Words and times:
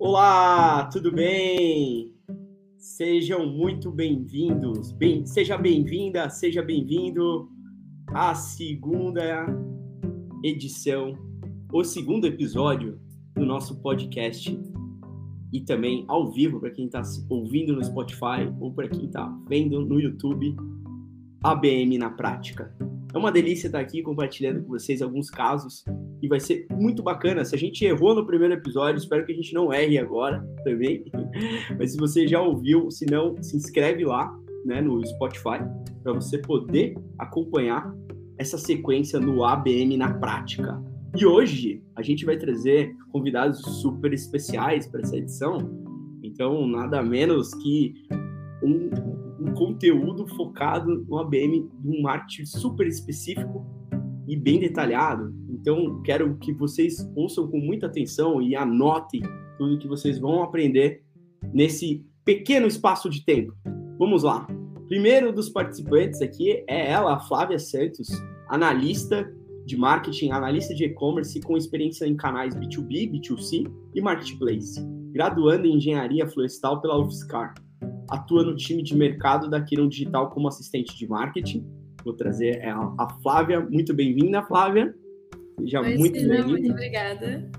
Olá, 0.00 0.84
tudo 0.84 1.10
bem? 1.10 2.14
Sejam 2.76 3.44
muito 3.48 3.90
bem-vindos. 3.90 4.92
Bem, 4.92 5.26
seja 5.26 5.58
bem-vinda, 5.58 6.30
seja 6.30 6.62
bem-vindo 6.62 7.50
à 8.14 8.32
segunda 8.32 9.44
edição, 10.44 11.18
o 11.72 11.82
segundo 11.82 12.28
episódio 12.28 13.00
do 13.34 13.44
nosso 13.44 13.82
podcast 13.82 14.56
e 15.52 15.62
também 15.62 16.04
ao 16.06 16.30
vivo 16.30 16.60
para 16.60 16.70
quem 16.70 16.86
está 16.86 17.02
ouvindo 17.28 17.72
no 17.72 17.82
Spotify 17.82 18.54
ou 18.60 18.72
para 18.72 18.88
quem 18.88 19.06
está 19.06 19.26
vendo 19.48 19.84
no 19.84 20.00
YouTube, 20.00 20.54
ABM 21.42 21.98
na 21.98 22.10
prática. 22.10 22.72
É 23.12 23.18
uma 23.18 23.32
delícia 23.32 23.66
estar 23.66 23.80
aqui 23.80 24.00
compartilhando 24.00 24.62
com 24.62 24.68
vocês 24.68 25.02
alguns 25.02 25.28
casos 25.28 25.84
e 26.22 26.28
vai 26.28 26.40
ser 26.40 26.66
muito 26.70 27.02
bacana. 27.02 27.44
Se 27.44 27.54
a 27.54 27.58
gente 27.58 27.84
errou 27.84 28.14
no 28.14 28.26
primeiro 28.26 28.54
episódio, 28.54 28.98
espero 28.98 29.24
que 29.24 29.32
a 29.32 29.34
gente 29.34 29.54
não 29.54 29.72
erre 29.72 29.98
agora 29.98 30.44
também. 30.64 31.04
Mas 31.78 31.92
se 31.92 31.98
você 31.98 32.26
já 32.26 32.40
ouviu, 32.40 32.90
se 32.90 33.06
não, 33.06 33.40
se 33.42 33.56
inscreve 33.56 34.04
lá 34.04 34.32
né, 34.64 34.80
no 34.80 35.04
Spotify 35.06 35.58
para 36.02 36.12
você 36.12 36.38
poder 36.38 36.96
acompanhar 37.18 37.94
essa 38.36 38.56
sequência 38.56 39.18
no 39.18 39.44
ABM 39.44 39.96
na 39.96 40.14
prática. 40.14 40.80
E 41.16 41.26
hoje 41.26 41.82
a 41.96 42.02
gente 42.02 42.24
vai 42.24 42.36
trazer 42.36 42.94
convidados 43.10 43.60
super 43.80 44.12
especiais 44.12 44.86
para 44.86 45.00
essa 45.00 45.16
edição. 45.16 45.58
Então, 46.22 46.66
nada 46.66 47.02
menos 47.02 47.52
que 47.54 47.94
um, 48.62 48.90
um 49.40 49.54
conteúdo 49.54 50.26
focado 50.28 51.04
no 51.08 51.18
ABM 51.18 51.68
de 51.80 51.88
um 51.88 52.02
marketing 52.02 52.44
super 52.44 52.86
específico 52.86 53.66
e 54.28 54.36
bem 54.36 54.60
detalhado. 54.60 55.34
Então, 55.60 56.00
quero 56.02 56.36
que 56.38 56.52
vocês 56.52 56.96
ouçam 57.16 57.48
com 57.48 57.58
muita 57.58 57.86
atenção 57.86 58.40
e 58.40 58.54
anotem 58.54 59.22
tudo 59.58 59.78
que 59.78 59.88
vocês 59.88 60.18
vão 60.18 60.42
aprender 60.42 61.02
nesse 61.52 62.04
pequeno 62.24 62.66
espaço 62.66 63.10
de 63.10 63.24
tempo. 63.24 63.52
Vamos 63.98 64.22
lá. 64.22 64.46
Primeiro 64.86 65.32
dos 65.32 65.48
participantes 65.48 66.22
aqui 66.22 66.64
é 66.68 66.90
ela, 66.90 67.18
Flávia 67.20 67.58
Santos, 67.58 68.08
analista 68.48 69.30
de 69.66 69.76
marketing, 69.76 70.30
analista 70.30 70.74
de 70.74 70.84
e-commerce 70.84 71.40
com 71.40 71.56
experiência 71.56 72.06
em 72.06 72.16
canais 72.16 72.54
B2B, 72.54 73.10
B2C 73.10 73.70
e 73.94 74.00
marketplace, 74.00 74.80
graduando 75.12 75.66
em 75.66 75.76
engenharia 75.76 76.26
florestal 76.26 76.80
pela 76.80 76.98
UFSCar. 76.98 77.52
Atua 78.08 78.44
no 78.44 78.56
time 78.56 78.82
de 78.82 78.96
mercado 78.96 79.50
da 79.50 79.60
Kiron 79.60 79.88
Digital 79.88 80.30
como 80.30 80.48
assistente 80.48 80.96
de 80.96 81.06
marketing. 81.06 81.66
Vou 82.04 82.14
trazer 82.14 82.64
a 82.64 83.08
Flávia. 83.22 83.60
Muito 83.60 83.92
bem-vinda, 83.92 84.42
Flávia. 84.42 84.94
Seja 85.58 85.80
Oi, 85.80 85.96
muito 85.96 86.14
bem-vinda. 86.14 86.46
Muito 86.46 86.70
obrigada. 86.70 87.50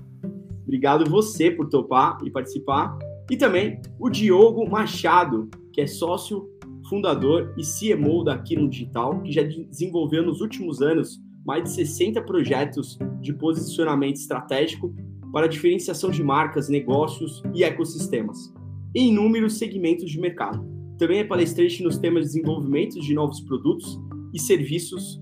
Obrigado 0.62 1.10
você 1.10 1.50
por 1.50 1.68
topar 1.68 2.18
e 2.24 2.30
participar. 2.30 2.98
E 3.30 3.36
também 3.36 3.80
o 3.98 4.08
Diogo 4.08 4.68
Machado, 4.68 5.48
que 5.72 5.80
é 5.80 5.86
sócio, 5.86 6.48
fundador 6.88 7.54
e 7.56 7.62
CMO 7.62 8.24
da 8.24 8.38
Kiron 8.38 8.68
Digital, 8.68 9.20
que 9.22 9.32
já 9.32 9.42
desenvolveu 9.42 10.22
nos 10.24 10.40
últimos 10.40 10.82
anos 10.82 11.20
mais 11.44 11.64
de 11.64 11.70
60 11.70 12.22
projetos 12.22 12.98
de 13.20 13.32
posicionamento 13.32 14.16
estratégico 14.16 14.94
para 15.32 15.46
diferenciação 15.46 16.10
de 16.10 16.22
marcas, 16.22 16.68
negócios 16.68 17.42
e 17.54 17.62
ecossistemas 17.62 18.52
em 18.94 19.10
inúmeros 19.10 19.58
segmentos 19.58 20.10
de 20.10 20.20
mercado. 20.20 20.64
Também 20.98 21.20
é 21.20 21.24
palestrante 21.24 21.82
nos 21.82 21.98
temas 21.98 22.24
de 22.24 22.32
desenvolvimento 22.32 23.00
de 23.00 23.14
novos 23.14 23.40
produtos 23.40 24.00
e 24.34 24.40
serviços, 24.40 25.20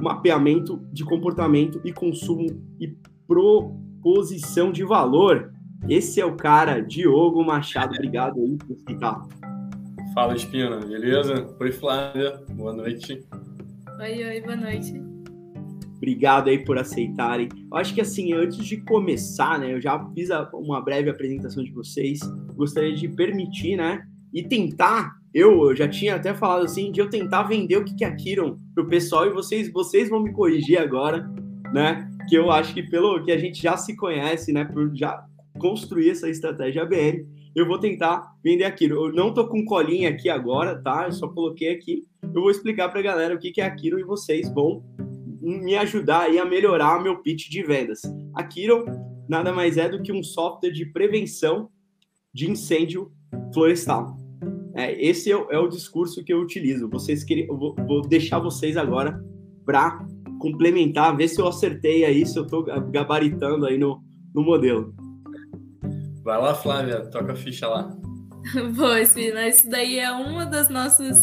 mapeamento 0.00 0.80
de 0.92 1.04
comportamento 1.04 1.80
e 1.84 1.92
consumo 1.92 2.46
e 2.80 2.88
proposição 3.26 4.72
de 4.72 4.84
valor. 4.84 5.52
Esse 5.88 6.20
é 6.20 6.24
o 6.24 6.36
cara, 6.36 6.80
Diogo 6.80 7.44
Machado. 7.44 7.94
Obrigado 7.94 8.40
aí 8.40 8.56
por 8.56 8.76
ficar. 8.86 9.22
Fala, 10.14 10.34
Espina, 10.34 10.78
beleza? 10.78 11.54
Oi, 11.58 11.72
Flávia, 11.72 12.42
boa 12.50 12.72
noite. 12.72 13.24
Oi, 14.00 14.24
oi, 14.24 14.40
boa 14.40 14.56
noite. 14.56 15.00
Obrigado 15.96 16.48
aí 16.48 16.64
por 16.64 16.78
aceitarem. 16.78 17.48
Eu 17.70 17.76
acho 17.76 17.94
que 17.94 18.00
assim, 18.00 18.32
antes 18.32 18.64
de 18.64 18.78
começar, 18.78 19.58
né, 19.58 19.74
eu 19.74 19.80
já 19.80 20.02
fiz 20.14 20.30
uma 20.54 20.80
breve 20.80 21.10
apresentação 21.10 21.62
de 21.62 21.70
vocês. 21.70 22.20
Gostaria 22.54 22.94
de 22.94 23.06
permitir, 23.06 23.76
né, 23.76 24.02
e 24.32 24.42
tentar. 24.42 25.19
Eu, 25.32 25.74
já 25.76 25.86
tinha 25.86 26.16
até 26.16 26.34
falado 26.34 26.64
assim 26.64 26.90
de 26.90 27.00
eu 27.00 27.08
tentar 27.08 27.44
vender 27.44 27.76
o 27.76 27.84
que 27.84 27.94
que 27.94 28.04
é 28.04 28.10
Kiron 28.10 28.58
pro 28.74 28.88
pessoal 28.88 29.26
e 29.26 29.32
vocês, 29.32 29.72
vocês 29.72 30.08
vão 30.08 30.20
me 30.20 30.32
corrigir 30.32 30.78
agora, 30.78 31.30
né? 31.72 32.10
Que 32.28 32.34
eu 32.36 32.50
acho 32.50 32.74
que 32.74 32.82
pelo 32.82 33.22
que 33.22 33.30
a 33.30 33.38
gente 33.38 33.62
já 33.62 33.76
se 33.76 33.96
conhece, 33.96 34.52
né, 34.52 34.64
por 34.64 34.94
já 34.94 35.24
construir 35.58 36.10
essa 36.10 36.28
estratégia 36.28 36.82
ABM, 36.82 37.26
eu 37.54 37.66
vou 37.66 37.78
tentar 37.78 38.34
vender 38.42 38.64
aquilo. 38.64 39.06
Eu 39.06 39.12
não 39.12 39.32
tô 39.32 39.46
com 39.46 39.64
colinha 39.64 40.10
aqui 40.10 40.28
agora, 40.28 40.80
tá? 40.80 41.04
Eu 41.06 41.12
só 41.12 41.28
coloquei 41.28 41.70
aqui. 41.70 42.04
Eu 42.22 42.42
vou 42.42 42.50
explicar 42.50 42.88
para 42.88 43.00
a 43.00 43.04
galera 43.04 43.34
o 43.34 43.38
que 43.38 43.50
que 43.50 43.60
é 43.60 43.70
Kiron 43.70 43.98
e 43.98 44.04
vocês 44.04 44.52
vão 44.52 44.82
me 45.40 45.76
ajudar 45.76 46.22
aí 46.22 46.38
a 46.38 46.44
melhorar 46.44 47.02
meu 47.02 47.18
pitch 47.22 47.48
de 47.48 47.62
vendas. 47.62 48.00
A 48.34 48.46
nada 49.28 49.52
mais 49.52 49.76
é 49.76 49.88
do 49.88 50.02
que 50.02 50.12
um 50.12 50.22
software 50.22 50.72
de 50.72 50.86
prevenção 50.86 51.70
de 52.32 52.50
incêndio 52.50 53.12
florestal. 53.52 54.16
É, 54.74 54.92
esse 55.04 55.30
é 55.30 55.36
o, 55.36 55.50
é 55.50 55.58
o, 55.58 55.68
discurso 55.68 56.24
que 56.24 56.32
eu 56.32 56.40
utilizo. 56.40 56.88
Vocês 56.88 57.24
queriam, 57.24 57.48
eu 57.48 57.58
vou, 57.58 57.74
vou 57.86 58.02
deixar 58.02 58.38
vocês 58.38 58.76
agora 58.76 59.22
para 59.64 60.06
complementar, 60.38 61.16
ver 61.16 61.28
se 61.28 61.40
eu 61.40 61.48
acertei 61.48 62.04
aí, 62.04 62.24
se 62.24 62.38
eu 62.38 62.44
estou 62.44 62.64
gabaritando 62.90 63.66
aí 63.66 63.76
no, 63.76 64.02
no 64.34 64.42
modelo. 64.42 64.94
Vai 66.22 66.38
lá, 66.40 66.54
Flávia, 66.54 67.00
toca 67.06 67.32
a 67.32 67.36
ficha 67.36 67.68
lá. 67.68 67.96
Pois, 68.76 69.12
Fina, 69.12 69.46
isso 69.46 69.68
daí 69.68 69.98
é 69.98 70.10
um 70.12 70.48
dos 70.48 70.68
nossos, 70.68 71.18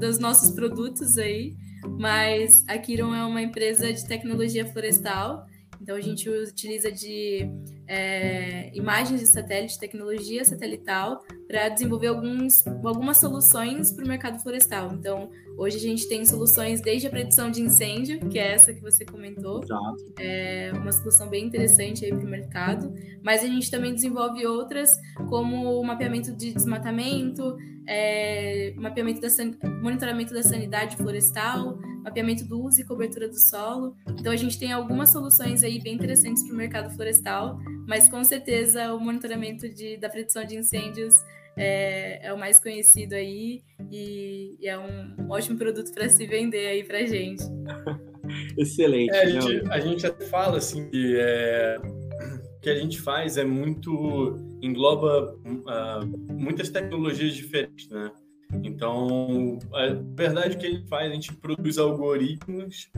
dos 0.00 0.18
nossos 0.18 0.50
produtos 0.52 1.18
aí 1.18 1.54
mas 1.88 2.64
a 2.66 2.78
Kiron 2.78 3.14
é 3.14 3.24
uma 3.24 3.42
empresa 3.42 3.92
de 3.92 4.06
tecnologia 4.06 4.66
florestal, 4.66 5.46
então 5.80 5.96
a 5.96 6.00
gente 6.00 6.28
utiliza 6.28 6.90
de 6.90 7.48
é, 7.86 8.70
imagens 8.74 9.20
de 9.20 9.26
satélite, 9.26 9.78
tecnologia 9.78 10.44
satelital, 10.44 11.22
para 11.46 11.68
desenvolver 11.68 12.08
alguns, 12.08 12.66
algumas 12.66 13.18
soluções 13.18 13.92
para 13.92 14.04
o 14.04 14.08
mercado 14.08 14.42
florestal. 14.42 14.92
Então, 14.92 15.30
hoje 15.56 15.76
a 15.76 15.80
gente 15.80 16.08
tem 16.08 16.24
soluções 16.24 16.80
desde 16.80 17.06
a 17.06 17.10
predição 17.10 17.50
de 17.50 17.60
incêndio, 17.60 18.28
que 18.28 18.38
é 18.38 18.52
essa 18.52 18.72
que 18.72 18.80
você 18.80 19.04
comentou, 19.04 19.62
é 20.18 20.72
uma 20.74 20.92
solução 20.92 21.28
bem 21.28 21.44
interessante 21.44 22.04
aí 22.04 22.10
para 22.10 22.26
o 22.26 22.30
mercado, 22.30 22.94
mas 23.22 23.42
a 23.42 23.46
gente 23.46 23.70
também 23.70 23.94
desenvolve 23.94 24.46
outras, 24.46 24.88
como 25.28 25.80
o 25.80 25.84
mapeamento 25.84 26.32
de 26.32 26.52
desmatamento, 26.52 27.56
é, 27.86 28.72
mapeamento 28.76 29.20
da 29.20 29.28
monitoramento 29.82 30.32
da 30.32 30.42
sanidade 30.42 30.96
florestal, 30.96 31.78
mapeamento 32.04 32.44
do 32.44 32.62
uso 32.62 32.80
e 32.80 32.84
cobertura 32.84 33.26
do 33.28 33.38
solo. 33.38 33.96
Então 34.10 34.30
a 34.30 34.36
gente 34.36 34.58
tem 34.58 34.70
algumas 34.72 35.10
soluções 35.10 35.64
aí 35.64 35.80
bem 35.82 35.94
interessantes 35.94 36.44
para 36.44 36.52
o 36.52 36.56
mercado 36.56 36.94
florestal, 36.94 37.58
mas 37.88 38.08
com 38.08 38.22
certeza 38.22 38.92
o 38.92 39.00
monitoramento 39.00 39.68
de, 39.68 39.96
da 39.96 40.10
predição 40.10 40.44
de 40.44 40.56
incêndios 40.56 41.14
é, 41.56 42.26
é 42.26 42.32
o 42.32 42.38
mais 42.38 42.60
conhecido 42.60 43.14
aí 43.14 43.62
e, 43.90 44.56
e 44.60 44.68
é 44.68 44.78
um 44.78 45.30
ótimo 45.30 45.56
produto 45.56 45.92
para 45.92 46.08
se 46.08 46.26
vender 46.26 46.66
aí 46.66 46.84
para 46.84 47.06
gente. 47.06 47.42
Excelente. 48.58 49.10
É, 49.14 49.22
a, 49.22 49.26
gente, 49.28 49.70
a 49.70 49.80
gente 49.80 50.06
até 50.06 50.26
fala 50.26 50.58
assim 50.58 50.88
que 50.90 51.16
é, 51.16 51.78
que 52.60 52.68
a 52.68 52.74
gente 52.74 53.00
faz 53.00 53.36
é 53.36 53.44
muito 53.44 54.36
engloba 54.60 55.34
uh, 55.44 56.32
muitas 56.32 56.70
tecnologias 56.70 57.34
diferentes, 57.34 57.88
né? 57.88 58.10
Então, 58.64 59.58
a 59.74 59.88
verdade 60.16 60.56
que 60.56 60.64
ele 60.64 60.82
faz, 60.88 61.10
a 61.10 61.14
gente 61.14 61.34
produz 61.34 61.76
algoritmos 61.76 62.90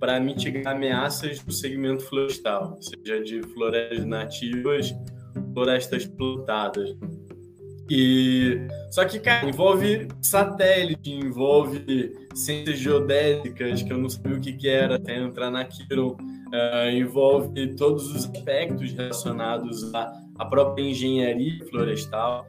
para 0.00 0.18
mitigar 0.18 0.74
ameaças 0.74 1.38
do 1.38 1.52
segmento 1.52 2.02
florestal, 2.02 2.76
seja 2.80 3.22
de 3.22 3.40
florestas 3.54 4.04
nativas, 4.04 4.92
florestas 5.54 6.04
plantadas. 6.06 6.96
E 7.88 8.66
só 8.90 9.04
que, 9.04 9.20
cara, 9.20 9.48
envolve 9.48 10.08
satélite, 10.20 11.10
envolve 11.10 12.12
ciências 12.34 12.78
geodésicas, 12.78 13.82
que 13.82 13.92
eu 13.92 13.98
não 13.98 14.08
sabia 14.08 14.36
o 14.36 14.40
que, 14.40 14.54
que 14.54 14.68
era 14.68 14.96
até 14.96 15.16
entrar 15.18 15.50
naquilo, 15.50 16.16
uh, 16.16 16.90
envolve 16.90 17.76
todos 17.76 18.08
os 18.08 18.24
aspectos 18.24 18.92
relacionados 18.92 19.94
à, 19.94 20.12
à 20.38 20.46
própria 20.46 20.82
engenharia 20.82 21.64
florestal. 21.66 22.44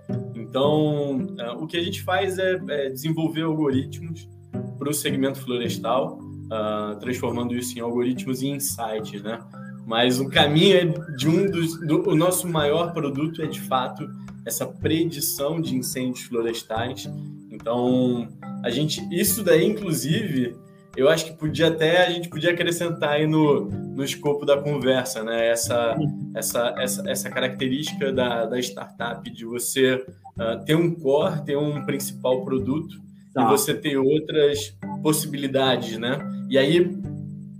Então, 0.53 1.15
uh, 1.15 1.63
o 1.63 1.65
que 1.65 1.75
a 1.75 1.83
gente 1.83 2.03
faz 2.03 2.37
é, 2.37 2.61
é 2.69 2.87
desenvolver 2.87 3.41
algoritmos 3.41 4.29
para 4.77 4.87
o 4.87 4.93
segmento 4.93 5.39
florestal, 5.39 6.19
uh, 6.21 6.95
transformando 6.99 7.55
isso 7.55 7.75
em 7.75 7.81
algoritmos 7.81 8.43
e 8.43 8.49
insights, 8.49 9.23
né? 9.23 9.39
Mas 9.83 10.19
o 10.19 10.29
caminho 10.29 10.77
é 10.77 10.85
de 11.15 11.27
um 11.27 11.49
dos. 11.49 11.79
Do, 11.79 12.07
o 12.07 12.15
nosso 12.15 12.47
maior 12.47 12.93
produto 12.93 13.41
é 13.41 13.47
de 13.47 13.59
fato 13.61 14.07
essa 14.45 14.63
predição 14.63 15.59
de 15.59 15.75
incêndios 15.75 16.21
florestais. 16.25 17.09
Então, 17.49 18.29
a 18.63 18.69
gente. 18.69 19.01
Isso 19.11 19.43
daí, 19.43 19.65
inclusive, 19.65 20.55
eu 20.95 21.09
acho 21.09 21.25
que 21.25 21.33
podia 21.33 21.69
até 21.69 22.05
a 22.05 22.11
gente 22.11 22.29
podia 22.29 22.51
acrescentar 22.51 23.13
aí 23.13 23.25
no, 23.25 23.71
no 23.71 24.03
escopo 24.03 24.45
da 24.45 24.61
conversa, 24.61 25.23
né? 25.23 25.47
Essa, 25.47 25.97
essa, 26.35 26.75
essa, 26.77 27.09
essa 27.09 27.29
característica 27.31 28.13
da, 28.13 28.45
da 28.45 28.59
startup 28.59 29.27
de 29.31 29.45
você 29.45 30.05
uh, 30.37 30.63
ter 30.65 30.75
um 30.75 30.93
core, 30.93 31.43
ter 31.43 31.57
um 31.57 31.85
principal 31.85 32.43
produto 32.43 32.95
tá. 33.33 33.43
e 33.43 33.49
você 33.49 33.73
ter 33.73 33.97
outras 33.97 34.77
possibilidades, 35.01 35.97
né? 35.97 36.19
E 36.49 36.57
aí 36.57 36.97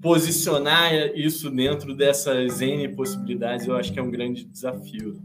posicionar 0.02 0.94
isso 1.16 1.50
dentro 1.50 1.96
dessas 1.96 2.62
N 2.62 2.90
possibilidades, 2.90 3.68
eu 3.68 3.76
acho 3.76 3.92
que 3.94 4.00
é 4.00 4.04
um 4.04 4.12
grande 4.12 4.44
desafio. 4.44 5.18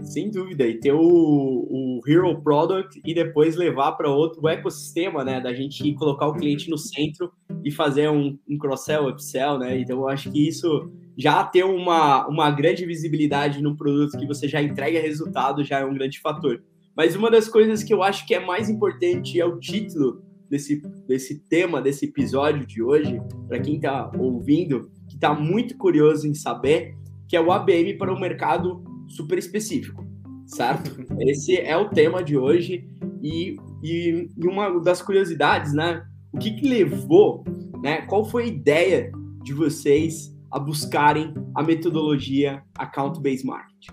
Sem 0.00 0.30
dúvida, 0.30 0.66
e 0.66 0.78
ter 0.78 0.92
o, 0.92 1.00
o 1.00 2.00
Hero 2.06 2.40
Product 2.40 3.02
e 3.04 3.12
depois 3.12 3.56
levar 3.56 3.92
para 3.92 4.08
outro 4.08 4.48
ecossistema, 4.48 5.22
né? 5.24 5.40
Da 5.40 5.52
gente 5.52 5.92
colocar 5.94 6.28
o 6.28 6.34
cliente 6.34 6.70
no 6.70 6.78
centro 6.78 7.30
e 7.62 7.70
fazer 7.70 8.08
um, 8.08 8.38
um 8.48 8.56
cross-sell, 8.56 9.08
upsell, 9.08 9.58
né? 9.58 9.78
Então, 9.78 9.98
eu 9.98 10.08
acho 10.08 10.30
que 10.30 10.48
isso 10.48 10.90
já 11.20 11.44
ter 11.44 11.64
uma, 11.64 12.26
uma 12.26 12.50
grande 12.50 12.86
visibilidade 12.86 13.62
no 13.62 13.76
produto 13.76 14.16
que 14.16 14.26
você 14.26 14.48
já 14.48 14.62
entrega 14.62 14.98
resultado 14.98 15.62
já 15.62 15.80
é 15.80 15.84
um 15.84 15.92
grande 15.92 16.18
fator. 16.18 16.62
Mas 16.96 17.14
uma 17.14 17.30
das 17.30 17.46
coisas 17.46 17.82
que 17.82 17.92
eu 17.92 18.02
acho 18.02 18.26
que 18.26 18.34
é 18.34 18.40
mais 18.40 18.70
importante 18.70 19.38
é 19.38 19.44
o 19.44 19.60
título 19.60 20.22
desse, 20.48 20.80
desse 21.06 21.38
tema, 21.40 21.82
desse 21.82 22.06
episódio 22.06 22.66
de 22.66 22.82
hoje, 22.82 23.20
para 23.46 23.60
quem 23.60 23.76
está 23.76 24.10
ouvindo, 24.18 24.90
que 25.10 25.16
está 25.16 25.34
muito 25.34 25.76
curioso 25.76 26.26
em 26.26 26.32
saber, 26.32 26.96
que 27.28 27.36
é 27.36 27.40
o 27.40 27.52
ABM 27.52 27.98
para 27.98 28.12
um 28.12 28.18
mercado 28.18 28.82
super 29.06 29.36
específico, 29.36 30.02
certo? 30.46 31.04
Esse 31.20 31.54
é 31.58 31.76
o 31.76 31.90
tema 31.90 32.24
de 32.24 32.38
hoje 32.38 32.88
e, 33.22 33.56
e, 33.82 34.26
e 34.38 34.46
uma 34.46 34.80
das 34.80 35.02
curiosidades, 35.02 35.74
né? 35.74 36.02
O 36.32 36.38
que, 36.38 36.52
que 36.52 36.66
levou, 36.66 37.44
né? 37.82 38.06
Qual 38.06 38.24
foi 38.24 38.44
a 38.44 38.46
ideia 38.46 39.12
de 39.44 39.52
vocês 39.52 40.29
a 40.50 40.58
buscarem 40.58 41.34
a 41.54 41.62
metodologia 41.62 42.62
Account-Based 42.76 43.46
Marketing? 43.46 43.92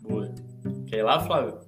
Boa. 0.00 0.34
Quer 0.86 0.98
ir 0.98 1.02
lá, 1.02 1.20
Flávio? 1.20 1.58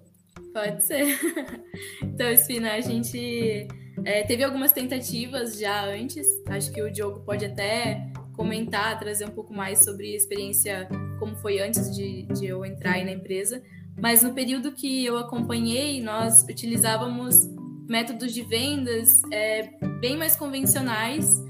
Pode 0.52 0.82
ser. 0.82 1.18
então, 2.02 2.30
Espina, 2.30 2.72
a 2.72 2.80
gente 2.80 3.68
é, 4.04 4.22
teve 4.22 4.44
algumas 4.44 4.72
tentativas 4.72 5.58
já 5.58 5.84
antes. 5.84 6.26
Acho 6.48 6.72
que 6.72 6.82
o 6.82 6.90
Diogo 6.90 7.20
pode 7.20 7.44
até 7.44 8.10
comentar, 8.34 8.98
trazer 8.98 9.26
um 9.26 9.32
pouco 9.32 9.52
mais 9.52 9.84
sobre 9.84 10.12
a 10.12 10.16
experiência, 10.16 10.88
como 11.18 11.34
foi 11.36 11.58
antes 11.58 11.94
de, 11.94 12.22
de 12.26 12.46
eu 12.46 12.64
entrar 12.64 12.92
aí 12.92 13.04
na 13.04 13.12
empresa. 13.12 13.62
Mas 13.98 14.22
no 14.22 14.34
período 14.34 14.72
que 14.72 15.04
eu 15.04 15.16
acompanhei, 15.16 16.02
nós 16.02 16.42
utilizávamos 16.42 17.48
métodos 17.88 18.32
de 18.34 18.42
vendas 18.42 19.22
é, 19.32 19.70
bem 20.00 20.16
mais 20.16 20.36
convencionais, 20.36 21.42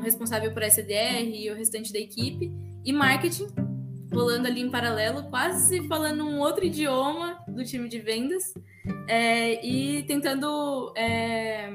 responsável 0.00 0.52
por 0.52 0.62
SDR 0.62 1.28
e 1.32 1.50
o 1.50 1.54
restante 1.54 1.92
da 1.92 1.98
equipe, 1.98 2.52
e 2.84 2.92
marketing 2.92 3.46
rolando 4.12 4.48
ali 4.48 4.60
em 4.60 4.70
paralelo, 4.70 5.24
quase 5.30 5.86
falando 5.86 6.24
um 6.24 6.40
outro 6.40 6.64
idioma 6.64 7.38
do 7.46 7.64
time 7.64 7.88
de 7.88 8.00
vendas 8.00 8.52
é, 9.06 9.64
e 9.64 10.02
tentando 10.02 10.92
é, 10.96 11.70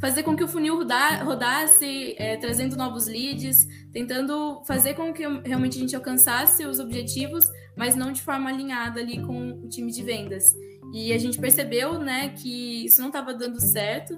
fazer 0.00 0.22
com 0.22 0.36
que 0.36 0.42
o 0.42 0.48
funil 0.48 0.76
rodasse, 0.76 2.14
é, 2.18 2.36
trazendo 2.36 2.76
novos 2.76 3.06
leads, 3.06 3.66
tentando 3.92 4.62
fazer 4.66 4.94
com 4.94 5.12
que 5.12 5.22
realmente 5.44 5.78
a 5.78 5.80
gente 5.80 5.96
alcançasse 5.96 6.66
os 6.66 6.80
objetivos, 6.80 7.44
mas 7.76 7.94
não 7.94 8.12
de 8.12 8.22
forma 8.22 8.50
alinhada 8.50 9.00
ali 9.00 9.22
com 9.22 9.52
o 9.64 9.68
time 9.68 9.92
de 9.92 10.02
vendas. 10.02 10.54
E 10.92 11.12
a 11.12 11.18
gente 11.18 11.38
percebeu, 11.38 11.98
né, 11.98 12.30
que 12.30 12.84
isso 12.86 13.00
não 13.00 13.08
estava 13.08 13.34
dando 13.34 13.60
certo, 13.60 14.14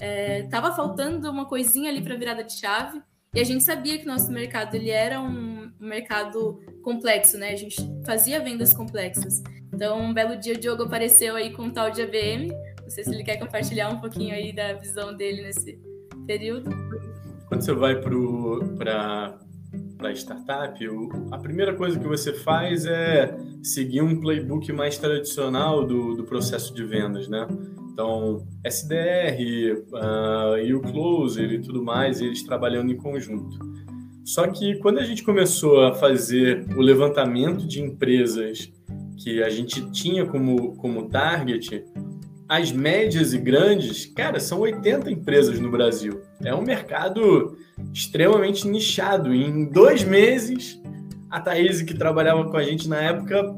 estava 0.00 0.74
faltando 0.74 1.30
uma 1.30 1.46
coisinha 1.46 1.90
ali 1.90 2.02
para 2.02 2.16
virada 2.16 2.44
de 2.44 2.58
chave. 2.58 3.02
E 3.34 3.40
a 3.40 3.44
gente 3.44 3.64
sabia 3.64 3.98
que 3.98 4.06
nosso 4.06 4.32
mercado 4.32 4.74
ele 4.74 4.90
era 4.90 5.20
um 5.20 5.70
mercado 5.78 6.58
complexo, 6.82 7.36
né? 7.36 7.50
A 7.50 7.56
gente 7.56 7.76
fazia 8.04 8.40
vendas 8.40 8.72
complexas. 8.72 9.42
Então, 9.72 10.00
um 10.00 10.14
belo 10.14 10.36
dia 10.36 10.54
o 10.54 10.58
Diogo 10.58 10.84
apareceu 10.84 11.36
aí 11.36 11.52
com 11.52 11.64
um 11.64 11.70
tal 11.70 11.90
de 11.90 12.02
ABM. 12.02 12.48
Não 12.80 12.88
sei 12.88 13.04
se 13.04 13.10
ele 13.10 13.24
quer 13.24 13.36
compartilhar 13.36 13.90
um 13.90 14.00
pouquinho 14.00 14.34
aí 14.34 14.54
da 14.54 14.72
visão 14.74 15.14
dele 15.14 15.42
nesse 15.42 15.78
período. 16.26 16.70
Quando 17.48 17.60
você 17.60 17.72
vai 17.74 18.00
para 18.00 19.38
para 19.98 20.12
startup, 20.12 20.78
a 21.30 21.38
primeira 21.38 21.74
coisa 21.74 21.98
que 21.98 22.06
você 22.06 22.32
faz 22.32 22.86
é 22.86 23.36
seguir 23.62 24.02
um 24.02 24.20
playbook 24.20 24.70
mais 24.72 24.98
tradicional 24.98 25.84
do, 25.84 26.14
do 26.14 26.24
processo 26.24 26.74
de 26.74 26.84
vendas, 26.84 27.28
né? 27.28 27.46
Então, 27.96 28.46
SDR 28.62 29.38
uh, 29.90 30.58
e 30.62 30.74
o 30.74 30.82
Closer 30.82 31.50
e 31.50 31.62
tudo 31.62 31.82
mais, 31.82 32.20
eles 32.20 32.42
trabalhando 32.42 32.92
em 32.92 32.96
conjunto. 32.98 33.58
Só 34.22 34.46
que 34.48 34.74
quando 34.80 34.98
a 34.98 35.02
gente 35.02 35.22
começou 35.22 35.80
a 35.80 35.94
fazer 35.94 36.66
o 36.76 36.82
levantamento 36.82 37.66
de 37.66 37.80
empresas 37.80 38.70
que 39.16 39.42
a 39.42 39.48
gente 39.48 39.90
tinha 39.92 40.26
como, 40.26 40.76
como 40.76 41.08
target, 41.08 41.86
as 42.46 42.70
médias 42.70 43.32
e 43.32 43.38
grandes, 43.38 44.04
cara, 44.04 44.40
são 44.40 44.60
80 44.60 45.10
empresas 45.10 45.58
no 45.58 45.70
Brasil. 45.70 46.20
É 46.44 46.54
um 46.54 46.60
mercado 46.60 47.56
extremamente 47.94 48.68
nichado. 48.68 49.32
Em 49.32 49.64
dois 49.70 50.04
meses, 50.04 50.78
a 51.30 51.40
Thaís, 51.40 51.80
que 51.80 51.94
trabalhava 51.94 52.44
com 52.50 52.58
a 52.58 52.62
gente 52.62 52.90
na 52.90 52.98
época, 53.00 53.56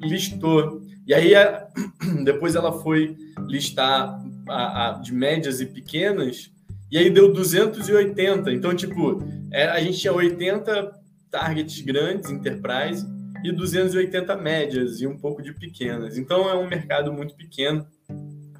listou. 0.00 0.80
E 1.04 1.12
aí, 1.12 1.32
depois 2.22 2.54
ela 2.54 2.80
foi 2.80 3.16
listar 3.48 4.20
a, 4.48 4.88
a, 4.88 4.92
de 4.92 5.12
médias 5.12 5.60
e 5.60 5.66
pequenas, 5.66 6.50
e 6.90 6.98
aí 6.98 7.10
deu 7.10 7.32
280. 7.32 8.52
Então, 8.52 8.74
tipo, 8.74 9.22
é, 9.50 9.66
a 9.68 9.80
gente 9.80 9.98
tinha 9.98 10.12
80 10.12 10.92
targets 11.30 11.80
grandes, 11.80 12.30
enterprise, 12.30 13.06
e 13.42 13.50
280 13.50 14.36
médias 14.36 15.00
e 15.00 15.06
um 15.06 15.16
pouco 15.16 15.42
de 15.42 15.52
pequenas. 15.52 16.16
Então, 16.16 16.48
é 16.48 16.54
um 16.54 16.68
mercado 16.68 17.12
muito 17.12 17.34
pequeno. 17.34 17.86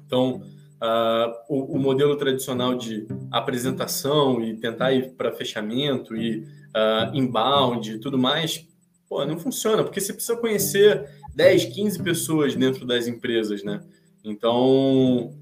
Então, 0.05 0.41
uh, 0.81 1.33
o, 1.47 1.75
o, 1.75 1.79
modelo 1.79 2.15
tradicional 2.17 2.75
de 2.75 3.07
apresentação 3.31 4.43
e 4.43 4.55
tentar 4.57 4.91
ir 4.91 5.11
para 5.13 5.31
fechamento 5.31 6.15
e 6.15 6.39
uh, 6.39 7.15
inbound 7.15 7.93
e 7.93 7.99
tudo 7.99 8.17
mais, 8.17 8.67
pô, 9.07 9.25
não 9.25 9.39
funciona, 9.39 9.83
porque 9.83 10.01
você 10.01 10.11
precisa 10.11 10.35
conhecer 10.37 11.07
10, 11.33 11.65
15 11.65 12.03
pessoas 12.03 12.55
dentro 12.55 12.85
das 12.85 13.07
empresas, 13.07 13.63
né? 13.63 13.81
Então, 14.23 15.33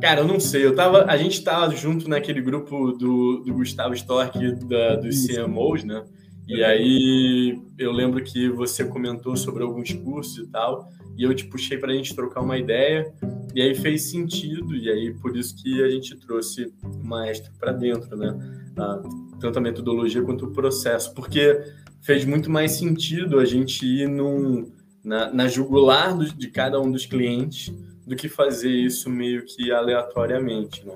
cara, 0.00 0.20
eu 0.20 0.26
não 0.26 0.40
sei. 0.40 0.64
Eu 0.64 0.74
tava, 0.74 1.04
a 1.04 1.16
gente 1.16 1.34
estava 1.34 1.74
junto 1.74 2.08
naquele 2.08 2.40
grupo 2.40 2.92
do, 2.92 3.40
do 3.40 3.54
Gustavo 3.54 3.94
Stork 3.94 4.38
da, 4.66 4.96
dos 4.96 5.26
CMOs, 5.26 5.84
né? 5.84 6.04
E 6.46 6.62
aí 6.62 7.58
eu 7.78 7.90
lembro 7.90 8.22
que 8.22 8.48
você 8.48 8.84
comentou 8.84 9.36
sobre 9.36 9.62
alguns 9.62 9.92
cursos 9.92 10.38
e 10.38 10.46
tal, 10.50 10.88
e 11.16 11.22
eu 11.22 11.34
te 11.34 11.46
puxei 11.46 11.78
para 11.78 11.90
a 11.90 11.94
gente 11.94 12.14
trocar 12.14 12.42
uma 12.42 12.58
ideia, 12.58 13.10
e 13.54 13.62
aí 13.62 13.74
fez 13.74 14.10
sentido, 14.10 14.76
e 14.76 14.90
aí 14.90 15.14
por 15.14 15.34
isso 15.36 15.56
que 15.56 15.82
a 15.82 15.88
gente 15.88 16.14
trouxe 16.16 16.72
o 16.82 17.06
maestro 17.06 17.50
para 17.58 17.72
dentro, 17.72 18.14
né? 18.16 18.36
Ah, 18.76 19.02
tanto 19.40 19.58
a 19.58 19.62
metodologia 19.62 20.22
quanto 20.22 20.46
o 20.46 20.50
processo, 20.50 21.14
porque 21.14 21.62
fez 22.02 22.26
muito 22.26 22.50
mais 22.50 22.72
sentido 22.72 23.38
a 23.38 23.44
gente 23.46 23.86
ir 23.86 24.06
num, 24.06 24.70
na, 25.02 25.32
na 25.32 25.48
jugular 25.48 26.16
do, 26.16 26.26
de 26.26 26.48
cada 26.48 26.78
um 26.78 26.90
dos 26.90 27.06
clientes 27.06 27.72
do 28.06 28.14
que 28.14 28.28
fazer 28.28 28.70
isso 28.70 29.08
meio 29.08 29.44
que 29.44 29.72
aleatoriamente, 29.72 30.84
né? 30.86 30.94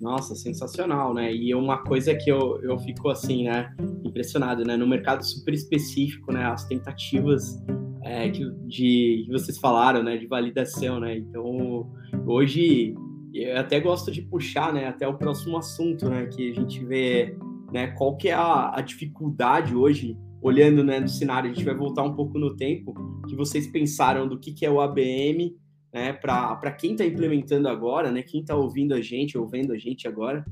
Nossa, 0.00 0.34
sensacional, 0.34 1.12
né? 1.12 1.34
E 1.34 1.54
uma 1.54 1.78
coisa 1.78 2.14
que 2.14 2.30
eu, 2.30 2.60
eu 2.62 2.78
fico 2.78 3.10
assim, 3.10 3.44
né, 3.44 3.74
impressionado, 4.04 4.64
né? 4.64 4.76
No 4.76 4.86
mercado 4.86 5.24
super 5.24 5.52
específico, 5.52 6.32
né? 6.32 6.44
As 6.44 6.64
tentativas 6.64 7.62
é, 8.02 8.28
que, 8.30 8.48
de, 8.66 9.24
que 9.26 9.28
vocês 9.30 9.58
falaram, 9.58 10.02
né? 10.02 10.16
De 10.16 10.26
validação, 10.26 11.00
né? 11.00 11.18
Então, 11.18 11.90
hoje, 12.26 12.94
eu 13.34 13.58
até 13.58 13.80
gosto 13.80 14.10
de 14.10 14.22
puxar, 14.22 14.72
né? 14.72 14.86
Até 14.86 15.06
o 15.06 15.18
próximo 15.18 15.58
assunto, 15.58 16.08
né? 16.08 16.26
Que 16.26 16.52
a 16.52 16.54
gente 16.54 16.82
vê, 16.84 17.36
né? 17.72 17.88
Qual 17.88 18.16
que 18.16 18.28
é 18.28 18.34
a, 18.34 18.76
a 18.76 18.80
dificuldade 18.80 19.74
hoje 19.74 20.16
olhando 20.40 20.84
né, 20.84 21.00
no 21.00 21.08
cenário, 21.08 21.50
a 21.50 21.54
gente 21.54 21.64
vai 21.64 21.74
voltar 21.74 22.02
um 22.02 22.14
pouco 22.14 22.38
no 22.38 22.56
tempo, 22.56 22.94
que 23.28 23.34
vocês 23.34 23.66
pensaram 23.66 24.28
do 24.28 24.38
que, 24.38 24.52
que 24.52 24.64
é 24.64 24.70
o 24.70 24.80
ABM, 24.80 25.56
né, 25.92 26.12
para 26.12 26.70
quem 26.72 26.92
está 26.92 27.04
implementando 27.04 27.68
agora, 27.68 28.10
né, 28.10 28.22
quem 28.22 28.40
está 28.40 28.54
ouvindo 28.54 28.94
a 28.94 29.00
gente, 29.00 29.36
ouvindo 29.36 29.72
a 29.72 29.78
gente 29.78 30.06
agora, 30.06 30.44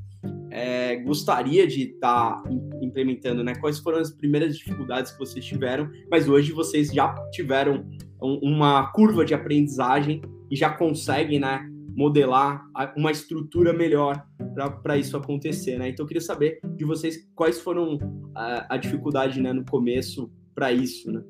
é, 0.50 0.96
gostaria 0.96 1.66
de 1.66 1.82
estar 1.82 2.42
tá 2.42 2.50
implementando, 2.80 3.44
né, 3.44 3.54
quais 3.54 3.78
foram 3.78 3.98
as 3.98 4.10
primeiras 4.10 4.56
dificuldades 4.56 5.12
que 5.12 5.18
vocês 5.18 5.44
tiveram, 5.44 5.90
mas 6.10 6.28
hoje 6.28 6.52
vocês 6.52 6.88
já 6.88 7.14
tiveram 7.30 7.84
um, 8.22 8.54
uma 8.54 8.90
curva 8.92 9.24
de 9.24 9.34
aprendizagem 9.34 10.22
e 10.50 10.56
já 10.56 10.70
conseguem, 10.70 11.38
né, 11.38 11.68
modelar 11.96 12.62
uma 12.94 13.10
estrutura 13.10 13.72
melhor 13.72 14.22
para 14.82 14.98
isso 14.98 15.16
acontecer, 15.16 15.78
né? 15.78 15.88
Então 15.88 16.04
eu 16.04 16.06
queria 16.06 16.20
saber 16.20 16.60
de 16.76 16.84
vocês 16.84 17.26
quais 17.34 17.58
foram 17.58 17.98
a, 18.34 18.74
a 18.74 18.76
dificuldade, 18.76 19.40
né, 19.40 19.52
no 19.52 19.64
começo 19.64 20.30
para 20.54 20.70
isso, 20.70 21.10
né? 21.10 21.22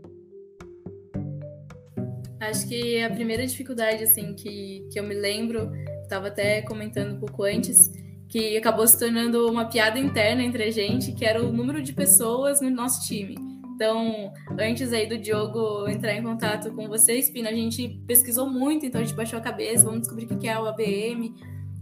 Acho 2.41 2.69
que 2.69 3.01
a 3.01 3.11
primeira 3.11 3.47
dificuldade, 3.47 4.03
assim, 4.03 4.35
que, 4.35 4.87
que 4.93 4.99
eu 4.99 5.05
me 5.05 5.15
lembro 5.15 5.71
estava 6.03 6.29
até 6.29 6.63
comentando 6.63 7.15
um 7.15 7.19
pouco 7.19 7.45
antes, 7.45 7.91
que 8.29 8.57
acabou 8.57 8.87
se 8.87 8.99
tornando 8.99 9.49
uma 9.49 9.67
piada 9.67 9.99
interna 9.99 10.43
entre 10.43 10.65
a 10.65 10.71
gente, 10.71 11.13
que 11.13 11.25
era 11.25 11.43
o 11.43 11.53
número 11.53 11.81
de 11.81 11.93
pessoas 11.93 12.61
no 12.61 12.71
nosso 12.71 13.07
time. 13.07 13.37
Então, 13.77 14.33
antes 14.59 14.91
aí 14.91 15.07
do 15.07 15.19
Diogo 15.19 15.87
entrar 15.87 16.15
em 16.15 16.23
contato 16.23 16.73
com 16.73 16.89
vocês, 16.89 17.29
Pina, 17.29 17.51
a 17.51 17.53
gente 17.53 18.01
pesquisou 18.07 18.49
muito, 18.49 18.87
então 18.87 19.03
a 19.03 19.05
gente 19.05 19.15
baixou 19.15 19.39
a 19.39 19.43
cabeça, 19.43 19.85
vamos 19.85 20.01
descobrir 20.01 20.25
o 20.25 20.39
que 20.39 20.49
é 20.49 20.59
o 20.59 20.67
ABM, 20.67 21.35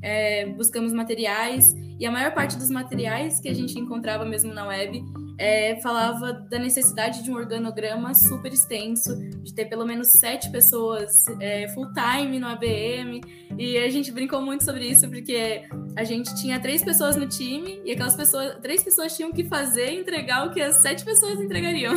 é, 0.03 0.45
buscamos 0.47 0.93
materiais, 0.93 1.73
e 2.01 2.05
a 2.05 2.11
maior 2.11 2.35
parte 2.35 2.57
dos 2.57 2.69
materiais 2.69 3.39
que 3.39 3.49
a 3.49 3.55
gente 3.55 3.79
encontrava 3.79 4.25
mesmo 4.25 4.53
na 4.53 4.67
web 4.67 5.05
é, 5.39 5.81
falava 5.81 6.33
da 6.33 6.59
necessidade 6.59 7.23
de 7.23 7.31
um 7.31 7.35
organograma 7.35 8.15
super 8.15 8.53
extenso, 8.53 9.17
de 9.43 9.53
ter 9.53 9.67
pelo 9.67 9.85
menos 9.85 10.09
sete 10.09 10.51
pessoas 10.51 11.25
é, 11.41 11.69
full 11.69 11.89
time 11.93 12.39
no 12.39 12.47
ABM. 12.47 13.21
E 13.59 13.77
a 13.79 13.89
gente 13.91 14.13
brincou 14.13 14.41
muito 14.41 14.65
sobre 14.65 14.87
isso, 14.87 15.09
porque 15.09 15.65
a 15.97 16.05
gente 16.05 16.35
tinha 16.41 16.61
três 16.61 16.85
pessoas 16.85 17.17
no 17.17 17.27
time 17.27 17.81
e 17.85 17.93
aquelas 17.93 18.15
pessoas, 18.15 18.57
três 18.61 18.83
pessoas 18.83 19.17
tinham 19.17 19.33
que 19.33 19.45
fazer 19.45 19.93
entregar 19.93 20.47
o 20.47 20.53
que 20.53 20.61
as 20.61 20.83
sete 20.83 21.05
pessoas 21.05 21.41
entregariam. 21.41 21.95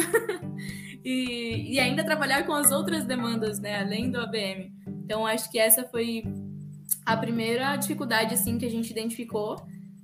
e, 1.05 1.73
e 1.73 1.79
ainda 1.79 2.03
trabalhar 2.03 2.43
com 2.43 2.53
as 2.53 2.71
outras 2.71 3.05
demandas, 3.05 3.59
né, 3.59 3.79
além 3.79 4.09
do 4.09 4.19
ABM. 4.19 4.71
Então 5.03 5.25
acho 5.25 5.49
que 5.51 5.59
essa 5.59 5.83
foi 5.83 6.23
a 7.05 7.15
primeira 7.15 7.75
dificuldade 7.75 8.33
assim 8.33 8.57
que 8.57 8.65
a 8.65 8.69
gente 8.69 8.91
identificou 8.91 9.55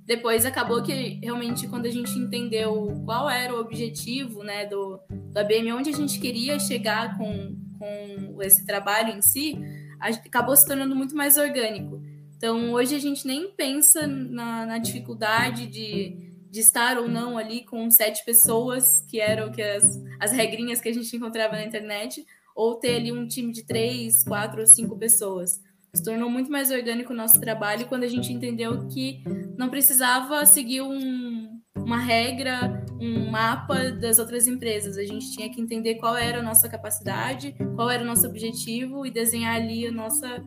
depois 0.06 0.44
acabou 0.44 0.82
que 0.82 1.18
realmente 1.22 1.66
quando 1.66 1.86
a 1.86 1.90
gente 1.90 2.12
entendeu 2.18 3.02
qual 3.04 3.28
era 3.28 3.54
o 3.54 3.60
objetivo 3.60 4.42
né, 4.42 4.66
do, 4.66 5.00
do 5.08 5.38
ABM, 5.38 5.72
onde 5.72 5.90
a 5.90 5.94
gente 5.94 6.20
queria 6.20 6.58
chegar 6.58 7.16
com, 7.16 7.56
com 7.78 8.42
esse 8.42 8.66
trabalho 8.66 9.16
em 9.16 9.22
si, 9.22 9.58
acabou 9.98 10.54
se 10.56 10.66
tornando 10.66 10.94
muito 10.94 11.16
mais 11.16 11.38
orgânico. 11.38 12.02
Então 12.36 12.72
hoje 12.72 12.94
a 12.94 12.98
gente 12.98 13.26
nem 13.26 13.50
pensa 13.52 14.06
na, 14.06 14.66
na 14.66 14.78
dificuldade 14.78 15.66
de, 15.66 16.34
de 16.50 16.60
estar 16.60 16.98
ou 16.98 17.08
não 17.08 17.38
ali 17.38 17.64
com 17.64 17.90
sete 17.90 18.22
pessoas, 18.26 19.00
que 19.08 19.18
eram 19.18 19.50
que 19.50 19.62
as, 19.62 20.02
as 20.20 20.32
regrinhas 20.32 20.80
que 20.80 20.88
a 20.90 20.92
gente 20.92 21.16
encontrava 21.16 21.56
na 21.56 21.64
internet, 21.64 22.24
ou 22.54 22.74
ter 22.74 22.96
ali 22.96 23.10
um 23.10 23.26
time 23.26 23.52
de 23.52 23.64
três, 23.64 24.22
quatro 24.22 24.60
ou 24.60 24.66
cinco 24.66 24.98
pessoas. 24.98 25.60
Se 25.94 26.02
tornou 26.02 26.28
muito 26.28 26.50
mais 26.50 26.70
orgânico 26.70 27.12
o 27.12 27.16
nosso 27.16 27.40
trabalho 27.40 27.86
quando 27.86 28.02
a 28.02 28.08
gente 28.08 28.32
entendeu 28.32 28.86
que 28.88 29.22
não 29.56 29.68
precisava 29.68 30.44
seguir 30.44 30.82
um, 30.82 31.60
uma 31.76 31.98
regra, 31.98 32.84
um 33.00 33.30
mapa 33.30 33.90
das 33.92 34.18
outras 34.18 34.46
empresas. 34.46 34.96
A 34.96 35.04
gente 35.04 35.30
tinha 35.32 35.48
que 35.50 35.60
entender 35.60 35.96
qual 35.96 36.16
era 36.16 36.40
a 36.40 36.42
nossa 36.42 36.68
capacidade, 36.68 37.54
qual 37.76 37.90
era 37.90 38.02
o 38.02 38.06
nosso 38.06 38.26
objetivo 38.26 39.06
e 39.06 39.10
desenhar 39.10 39.54
ali 39.54 39.86
a 39.86 39.92
nossa, 39.92 40.42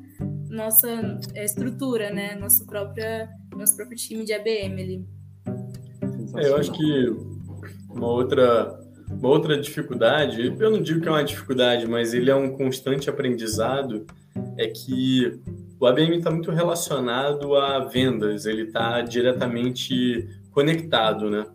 nossa 0.50 1.20
é, 1.34 1.46
estrutura, 1.46 2.12
né? 2.12 2.36
Nosso, 2.36 2.66
própria, 2.66 3.30
nosso 3.56 3.76
próprio 3.76 3.98
time 3.98 4.26
de 4.26 4.34
ABM 4.34 4.82
ali. 4.82 5.06
É, 6.36 6.50
eu 6.50 6.58
acho 6.58 6.72
que 6.72 7.16
uma 7.90 8.08
outra, 8.08 8.80
uma 9.10 9.30
outra 9.30 9.60
dificuldade, 9.60 10.56
eu 10.60 10.72
não 10.72 10.82
digo 10.82 11.02
que 11.02 11.08
é 11.08 11.12
uma 11.12 11.24
dificuldade, 11.24 11.88
mas 11.88 12.14
ele 12.14 12.30
é 12.30 12.36
um 12.36 12.56
constante 12.56 13.10
aprendizado, 13.10 14.06
é 14.58 14.68
que 14.68 15.40
o 15.80 15.86
ABM 15.86 16.18
está 16.18 16.32
muito 16.32 16.52
relacionado 16.52 17.56
a 17.56 17.80
vendas, 17.80 18.46
ele 18.46 18.64
está 18.64 19.02
diretamente 19.02 20.28
conectado, 20.52 21.30
né? 21.30 21.46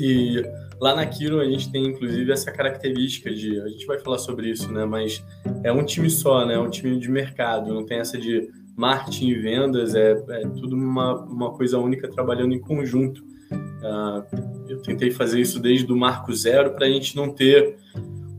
E 0.00 0.42
lá 0.80 0.94
na 0.94 1.04
Kiro 1.04 1.38
a 1.38 1.44
gente 1.44 1.70
tem 1.70 1.86
inclusive 1.86 2.32
essa 2.32 2.50
característica 2.50 3.30
de, 3.30 3.60
a 3.60 3.68
gente 3.68 3.86
vai 3.86 3.98
falar 3.98 4.18
sobre 4.18 4.48
isso, 4.48 4.72
né? 4.72 4.84
Mas 4.84 5.22
é 5.62 5.72
um 5.72 5.84
time 5.84 6.08
só, 6.08 6.46
né? 6.46 6.54
É 6.54 6.58
um 6.58 6.70
time 6.70 6.98
de 6.98 7.10
mercado, 7.10 7.72
não 7.72 7.84
tem 7.84 7.98
essa 7.98 8.16
de 8.16 8.48
marketing 8.76 9.28
e 9.28 9.34
vendas, 9.34 9.94
é, 9.94 10.12
é 10.12 10.40
tudo 10.48 10.74
uma, 10.74 11.14
uma 11.24 11.52
coisa 11.52 11.78
única 11.78 12.08
trabalhando 12.08 12.54
em 12.54 12.60
conjunto. 12.60 13.22
Uh, 13.52 14.24
eu 14.68 14.80
tentei 14.80 15.10
fazer 15.10 15.40
isso 15.40 15.60
desde 15.60 15.92
o 15.92 15.96
marco 15.96 16.32
zero 16.32 16.72
para 16.72 16.86
a 16.86 16.88
gente 16.88 17.14
não 17.14 17.30
ter 17.30 17.76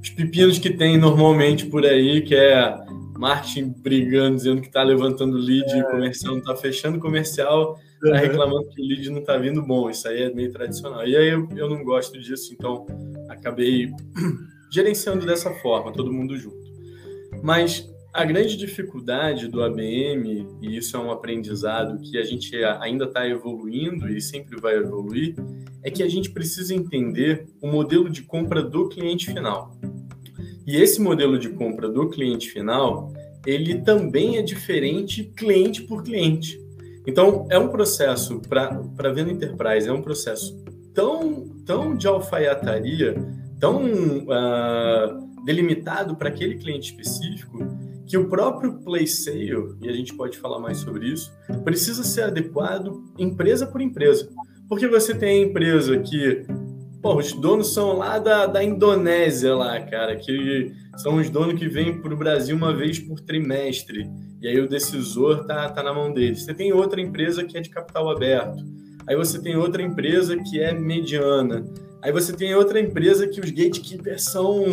os 0.01 0.09
pepinos 0.09 0.57
que 0.57 0.71
tem 0.71 0.97
normalmente 0.97 1.67
por 1.67 1.85
aí, 1.85 2.21
que 2.21 2.33
é 2.33 2.82
marketing 3.23 3.69
brigando, 3.77 4.35
dizendo 4.35 4.59
que 4.59 4.67
está 4.67 4.83
levantando 4.83 5.37
lead, 5.37 5.71
é. 5.71 5.83
comercial 5.83 6.33
não 6.33 6.39
está 6.39 6.55
fechando 6.57 6.99
comercial, 6.99 7.79
está 8.03 8.17
reclamando 8.17 8.67
que 8.67 8.81
o 8.81 8.85
lead 8.85 9.09
não 9.09 9.19
está 9.19 9.37
vindo 9.37 9.61
bom. 9.61 9.89
Isso 9.89 10.05
aí 10.09 10.23
é 10.23 10.33
meio 10.33 10.51
tradicional. 10.51 11.07
E 11.07 11.15
aí 11.15 11.29
eu, 11.29 11.47
eu 11.55 11.69
não 11.69 11.85
gosto 11.85 12.19
disso, 12.19 12.53
então 12.53 12.85
acabei 13.29 13.89
gerenciando 14.69 15.25
dessa 15.25 15.53
forma, 15.53 15.93
todo 15.93 16.11
mundo 16.11 16.37
junto. 16.37 16.61
Mas 17.41 17.89
a 18.13 18.25
grande 18.25 18.57
dificuldade 18.57 19.47
do 19.47 19.63
ABM, 19.63 20.45
e 20.61 20.75
isso 20.77 20.97
é 20.97 20.99
um 20.99 21.09
aprendizado 21.09 21.97
que 22.01 22.17
a 22.17 22.23
gente 22.25 22.53
ainda 22.81 23.05
está 23.05 23.25
evoluindo 23.25 24.09
e 24.09 24.19
sempre 24.19 24.59
vai 24.59 24.75
evoluir, 24.75 25.33
é 25.81 25.89
que 25.89 26.03
a 26.03 26.09
gente 26.09 26.29
precisa 26.29 26.75
entender 26.75 27.47
o 27.61 27.67
modelo 27.67 28.09
de 28.09 28.21
compra 28.23 28.61
do 28.61 28.89
cliente 28.89 29.27
final. 29.27 29.77
E 30.65 30.77
esse 30.77 31.01
modelo 31.01 31.37
de 31.37 31.49
compra 31.49 31.89
do 31.89 32.09
cliente 32.09 32.49
final, 32.49 33.11
ele 33.45 33.81
também 33.81 34.37
é 34.37 34.41
diferente 34.41 35.25
cliente 35.35 35.81
por 35.83 36.03
cliente. 36.03 36.59
Então, 37.05 37.45
é 37.49 37.57
um 37.59 37.67
processo 37.67 38.41
para 38.47 39.11
venda 39.11 39.31
enterprise, 39.31 39.89
é 39.89 39.93
um 39.93 40.01
processo 40.01 40.57
tão, 40.93 41.49
tão 41.65 41.95
de 41.95 42.07
alfaiataria, 42.07 43.15
tão 43.59 43.83
uh, 43.83 45.43
delimitado 45.45 46.15
para 46.15 46.29
aquele 46.29 46.55
cliente 46.55 46.91
específico, 46.91 47.59
que 48.05 48.17
o 48.17 48.29
próprio 48.29 48.79
play 48.79 49.07
sale, 49.07 49.75
e 49.81 49.89
a 49.89 49.91
gente 49.91 50.13
pode 50.13 50.37
falar 50.37 50.59
mais 50.59 50.77
sobre 50.77 51.07
isso, 51.07 51.33
precisa 51.63 52.03
ser 52.03 52.23
adequado 52.23 53.03
empresa 53.17 53.65
por 53.65 53.81
empresa. 53.81 54.29
Porque 54.69 54.87
você 54.87 55.13
tem 55.13 55.43
a 55.43 55.47
empresa 55.47 55.99
que 55.99 56.45
Pô, 57.03 57.17
os 57.17 57.33
donos 57.33 57.73
são 57.73 57.97
lá 57.97 58.17
da, 58.17 58.45
da 58.45 58.63
Indonésia, 58.63 59.53
lá, 59.53 59.77
cara, 59.81 60.15
que 60.15 60.71
são 60.95 61.17
os 61.17 61.29
donos 61.29 61.59
que 61.59 61.67
vêm 61.67 61.99
para 62.01 62.13
o 62.13 62.17
Brasil 62.17 62.55
uma 62.55 62.73
vez 62.73 62.97
por 62.97 63.19
trimestre. 63.19 64.09
E 64.41 64.47
aí 64.47 64.57
o 64.57 64.69
decisor 64.69 65.43
tá, 65.43 65.67
tá 65.67 65.83
na 65.83 65.93
mão 65.93 66.13
deles. 66.13 66.43
Você 66.43 66.53
tem 66.53 66.71
outra 66.71 67.01
empresa 67.01 67.43
que 67.43 67.57
é 67.57 67.61
de 67.61 67.69
capital 67.69 68.09
aberto. 68.09 68.63
Aí 69.05 69.17
você 69.17 69.37
tem 69.41 69.57
outra 69.57 69.83
empresa 69.83 70.37
que 70.37 70.61
é 70.61 70.71
mediana. 70.71 71.65
Aí 72.01 72.09
você 72.13 72.31
tem 72.31 72.55
outra 72.55 72.79
empresa 72.79 73.27
que 73.27 73.41
os 73.41 73.51
gatekeepers 73.51 74.23
são. 74.23 74.63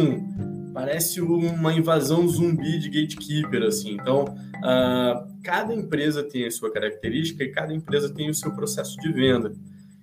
Parece 0.72 1.20
uma 1.20 1.74
invasão 1.74 2.28
zumbi 2.28 2.78
de 2.78 2.90
gatekeeper, 2.90 3.64
assim. 3.64 3.94
Então, 3.94 4.22
uh, 4.22 5.42
cada 5.42 5.74
empresa 5.74 6.22
tem 6.22 6.46
a 6.46 6.50
sua 6.52 6.70
característica 6.72 7.42
e 7.42 7.48
cada 7.48 7.74
empresa 7.74 8.08
tem 8.08 8.30
o 8.30 8.34
seu 8.34 8.52
processo 8.52 8.96
de 9.00 9.12
venda. 9.12 9.52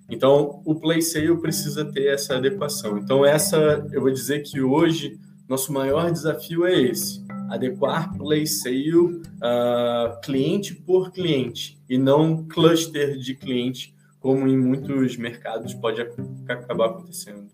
Então, 0.08 0.62
o 0.64 0.74
play 0.74 1.02
sale 1.02 1.36
precisa 1.36 1.84
ter 1.84 2.06
essa 2.06 2.36
adequação. 2.36 2.98
Então, 2.98 3.24
essa, 3.24 3.86
eu 3.92 4.00
vou 4.00 4.10
dizer 4.10 4.42
que 4.42 4.60
hoje 4.60 5.18
nosso 5.48 5.72
maior 5.72 6.10
desafio 6.10 6.66
é 6.66 6.78
esse: 6.78 7.24
adequar 7.48 8.16
play 8.16 8.46
sale 8.46 8.94
uh, 8.94 10.20
cliente 10.22 10.74
por 10.74 11.10
cliente 11.10 11.78
e 11.88 11.96
não 11.96 12.46
cluster 12.46 13.16
de 13.16 13.34
cliente, 13.34 13.94
como 14.20 14.46
em 14.46 14.58
muitos 14.58 15.16
mercados 15.16 15.74
pode 15.74 16.00
acabar 16.48 16.86
acontecendo. 16.86 17.48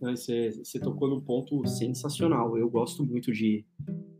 Você, 0.00 0.50
você 0.62 0.78
tocou 0.78 1.08
num 1.08 1.20
ponto 1.20 1.66
sensacional. 1.66 2.58
Eu 2.58 2.68
gosto 2.68 3.04
muito 3.04 3.32
de 3.32 3.64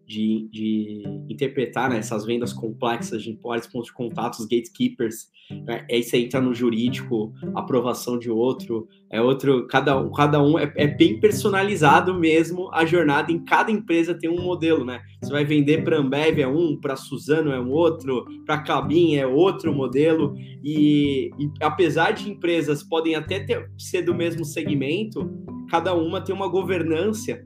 de, 0.07 0.49
de 0.51 1.03
interpretar 1.29 1.89
né, 1.89 1.99
essas 1.99 2.25
vendas 2.25 2.53
complexas 2.53 3.23
de 3.23 3.31
importes, 3.31 3.69
pontos 3.69 3.89
de 3.89 3.95
contatos, 3.95 4.45
gatekeepers. 4.45 5.33
Né, 5.51 5.87
aí 5.91 6.03
você 6.03 6.19
entra 6.19 6.41
no 6.41 6.55
jurídico, 6.55 7.33
aprovação 7.55 8.19
de 8.19 8.31
outro, 8.31 8.89
é 9.11 9.21
outro, 9.21 9.67
cada, 9.67 10.09
cada 10.11 10.43
um 10.43 10.59
é, 10.59 10.73
é, 10.77 10.87
bem 10.87 11.21
personalizado 11.21 12.15
mesmo 12.15 12.71
a 12.73 12.85
jornada, 12.85 13.31
em 13.31 13.45
cada 13.45 13.71
empresa 13.71 14.15
tem 14.15 14.29
um 14.29 14.43
modelo, 14.43 14.85
né? 14.85 15.01
Você 15.23 15.31
vai 15.31 15.45
vender 15.45 15.85
para 15.85 15.99
Ambev 15.99 16.41
é 16.41 16.49
um, 16.49 16.79
para 16.79 16.97
Suzano 16.97 17.53
é 17.53 17.61
um 17.61 17.71
outro, 17.71 18.25
para 18.45 18.63
Cabin 18.63 19.17
é 19.17 19.27
outro 19.27 19.73
modelo, 19.73 20.35
e, 20.63 21.31
e, 21.39 21.51
apesar 21.61 22.13
de 22.13 22.31
empresas 22.31 22.83
podem 22.83 23.15
até 23.15 23.41
ter, 23.41 23.71
ser 23.79 24.03
do 24.03 24.15
mesmo 24.15 24.45
segmento, 24.45 25.31
cada 25.71 25.95
uma 25.95 26.21
tem 26.21 26.35
uma 26.35 26.49
governança 26.49 27.43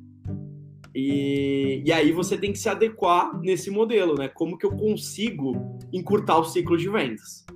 e, 1.01 1.81
e 1.87 1.93
aí 1.93 2.11
você 2.11 2.37
tem 2.37 2.51
que 2.51 2.59
se 2.59 2.69
adequar 2.69 3.39
nesse 3.41 3.71
modelo, 3.71 4.17
né? 4.17 4.27
Como 4.27 4.59
que 4.59 4.67
eu 4.67 4.73
consigo 4.73 5.79
encurtar 5.93 6.39
o 6.39 6.45
ciclo 6.45 6.77
de 6.77 6.91
vendas, 6.91 7.47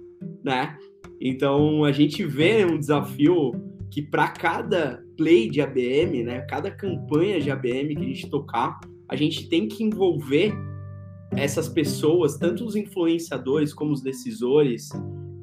né? 0.45 0.79
Então 1.21 1.85
a 1.85 1.91
gente 1.91 2.25
vê 2.25 2.65
um 2.65 2.79
desafio 2.79 3.51
que 3.91 4.01
para 4.01 4.29
cada 4.29 5.03
play 5.17 5.51
de 5.51 5.61
ABM, 5.61 6.23
né, 6.23 6.43
cada 6.43 6.71
campanha 6.71 7.41
de 7.41 7.51
ABM 7.51 7.97
que 7.97 8.05
a 8.05 8.07
gente 8.07 8.31
tocar, 8.31 8.79
a 9.09 9.17
gente 9.17 9.49
tem 9.49 9.67
que 9.67 9.83
envolver 9.83 10.53
essas 11.33 11.69
pessoas, 11.69 12.39
tanto 12.39 12.65
os 12.65 12.77
influenciadores 12.77 13.75
como 13.75 13.93
os 13.93 14.03
decisores, 14.03 14.89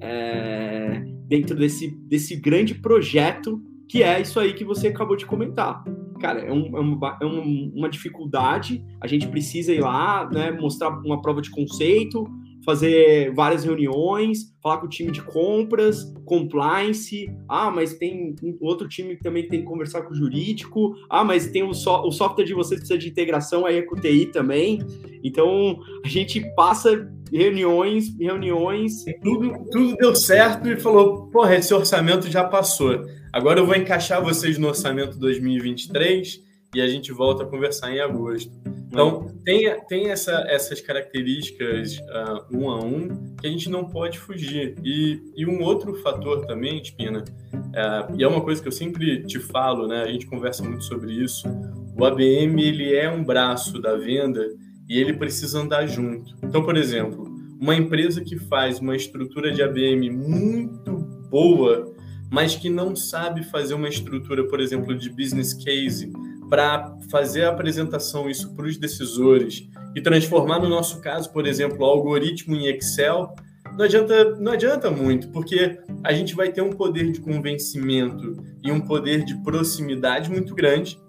é, 0.02 1.04
dentro 1.28 1.56
desse, 1.56 1.92
desse 2.08 2.38
grande 2.38 2.76
projeto 2.76 3.62
que 3.90 4.04
é 4.04 4.22
isso 4.22 4.40
aí 4.40 4.54
que 4.54 4.64
você 4.64 4.88
acabou 4.88 5.18
de 5.18 5.26
comentar 5.26 5.84
cara, 6.20 6.42
é, 6.42 6.52
um, 6.52 6.78
é, 6.78 6.80
uma, 6.80 7.18
é 7.22 7.26
uma 7.26 7.90
dificuldade, 7.90 8.84
a 9.02 9.08
gente 9.08 9.28
precisa 9.28 9.74
ir 9.74 9.82
lá, 9.82 10.30
né, 10.32 10.52
mostrar 10.52 10.90
uma 10.90 11.22
prova 11.22 11.42
de 11.42 11.50
conceito, 11.50 12.28
fazer 12.66 13.34
várias 13.34 13.64
reuniões, 13.64 14.54
falar 14.62 14.78
com 14.78 14.86
o 14.86 14.90
time 14.90 15.12
de 15.12 15.22
compras, 15.22 16.14
compliance. 16.26 17.28
Ah, 17.48 17.72
mas 17.72 17.96
tem 17.96 18.36
outro 18.60 18.88
time 18.88 19.16
que 19.16 19.24
também 19.24 19.48
tem 19.48 19.62
que 19.62 19.66
conversar 19.66 20.04
com 20.04 20.12
o 20.12 20.16
jurídico. 20.16 20.94
Ah, 21.10 21.24
mas 21.24 21.48
tem 21.48 21.64
o, 21.64 21.74
so, 21.74 22.06
o 22.06 22.12
software 22.12 22.46
de 22.46 22.54
vocês 22.54 22.80
precisa 22.80 23.00
de 23.00 23.10
integração 23.10 23.66
aí 23.66 23.78
é 23.78 23.82
com 23.82 23.96
o 23.96 24.00
TI 24.00 24.28
também. 24.28 24.80
Então 25.24 25.80
a 26.04 26.08
gente 26.08 26.42
passa 26.56 27.10
reuniões, 27.32 28.16
reuniões. 28.20 29.04
Tudo, 29.24 29.52
tudo 29.72 29.96
deu 29.96 30.14
certo 30.16 30.68
e 30.70 30.80
falou: 30.80 31.28
porra, 31.28 31.56
esse 31.56 31.74
orçamento 31.74 32.30
já 32.30 32.44
passou. 32.44 33.02
Agora 33.32 33.60
eu 33.60 33.66
vou 33.66 33.76
encaixar 33.76 34.24
vocês 34.24 34.58
no 34.58 34.68
orçamento 34.68 35.18
2023 35.18 36.42
e 36.74 36.82
a 36.82 36.88
gente 36.88 37.12
volta 37.12 37.44
a 37.44 37.46
conversar 37.46 37.92
em 37.92 38.00
agosto. 38.00 38.52
Então, 38.88 39.28
tem, 39.46 39.70
tem 39.88 40.10
essa, 40.10 40.46
essas 40.48 40.82
características 40.82 42.00
uh, 42.00 42.58
um 42.58 42.70
a 42.70 42.84
um 42.84 43.36
que 43.36 43.46
a 43.46 43.50
gente 43.50 43.70
não 43.70 43.86
pode 43.86 44.18
fugir. 44.18 44.76
E, 44.84 45.22
e 45.36 45.46
um 45.46 45.62
outro 45.62 45.94
fator 46.02 46.46
também, 46.48 46.82
Espina, 46.82 47.24
uh, 47.54 48.16
e 48.18 48.24
é 48.24 48.28
uma 48.28 48.42
coisa 48.42 48.60
que 48.60 48.68
eu 48.68 48.72
sempre 48.72 49.24
te 49.26 49.40
falo, 49.40 49.88
né? 49.88 50.02
a 50.02 50.12
gente 50.12 50.26
conversa 50.26 50.64
muito 50.64 50.84
sobre 50.84 51.14
isso, 51.14 51.48
o 51.96 52.04
ABM 52.04 52.60
ele 52.60 52.96
é 52.96 53.10
um 53.10 53.24
braço 53.24 53.80
da 53.80 53.96
venda 53.96 54.44
e 54.90 55.00
ele 55.00 55.14
precisa 55.14 55.60
andar 55.60 55.86
junto. 55.86 56.36
Então, 56.44 56.64
por 56.64 56.76
exemplo, 56.76 57.30
uma 57.62 57.76
empresa 57.76 58.22
que 58.22 58.40
faz 58.40 58.80
uma 58.80 58.96
estrutura 58.96 59.52
de 59.52 59.62
ABM 59.62 60.10
muito 60.10 60.98
boa, 61.30 61.94
mas 62.32 62.56
que 62.56 62.70
não 62.70 62.96
sabe 62.96 63.44
fazer 63.44 63.74
uma 63.74 63.90
estrutura, 63.90 64.48
por 64.48 64.60
exemplo, 64.60 64.96
de 64.96 65.10
business 65.10 65.54
case, 65.54 66.12
para 66.50 66.98
fazer 67.10 67.44
a 67.44 67.50
apresentação 67.50 68.30
isso 68.30 68.56
para 68.56 68.66
os 68.66 68.78
decisores 68.78 69.68
e 69.96 70.02
transformar, 70.02 70.60
no 70.60 70.70
nosso 70.70 71.02
caso, 71.02 71.32
por 71.32 71.46
exemplo, 71.48 71.80
o 71.80 71.86
algoritmo 71.86 72.56
em 72.56 72.68
Excel, 72.68 73.36
não 73.78 73.86
adianta, 73.86 74.36
não 74.36 74.52
adianta 74.52 74.92
muito, 74.92 75.30
porque 75.30 75.80
a 76.04 76.12
gente 76.14 76.36
vai 76.36 76.52
ter 76.52 76.62
um 76.62 76.72
poder 76.72 77.12
de 77.12 77.22
convencimento 77.22 78.36
e 78.64 78.72
um 78.72 78.82
poder 78.82 79.24
de 79.24 79.36
proximidade 79.44 80.30
muito 80.30 80.54
grande. 80.54 81.00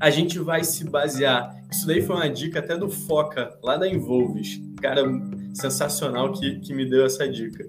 A 0.00 0.08
gente 0.10 0.38
vai 0.38 0.62
se 0.64 0.88
basear. 0.88 1.54
Isso 1.70 1.86
daí 1.86 2.00
foi 2.00 2.16
uma 2.16 2.28
dica 2.28 2.60
até 2.60 2.76
do 2.76 2.88
Foca, 2.88 3.58
lá 3.62 3.76
da 3.76 3.88
Involves. 3.88 4.60
Cara 4.80 5.04
sensacional 5.52 6.32
que, 6.32 6.60
que 6.60 6.72
me 6.74 6.88
deu 6.88 7.04
essa 7.04 7.28
dica. 7.28 7.64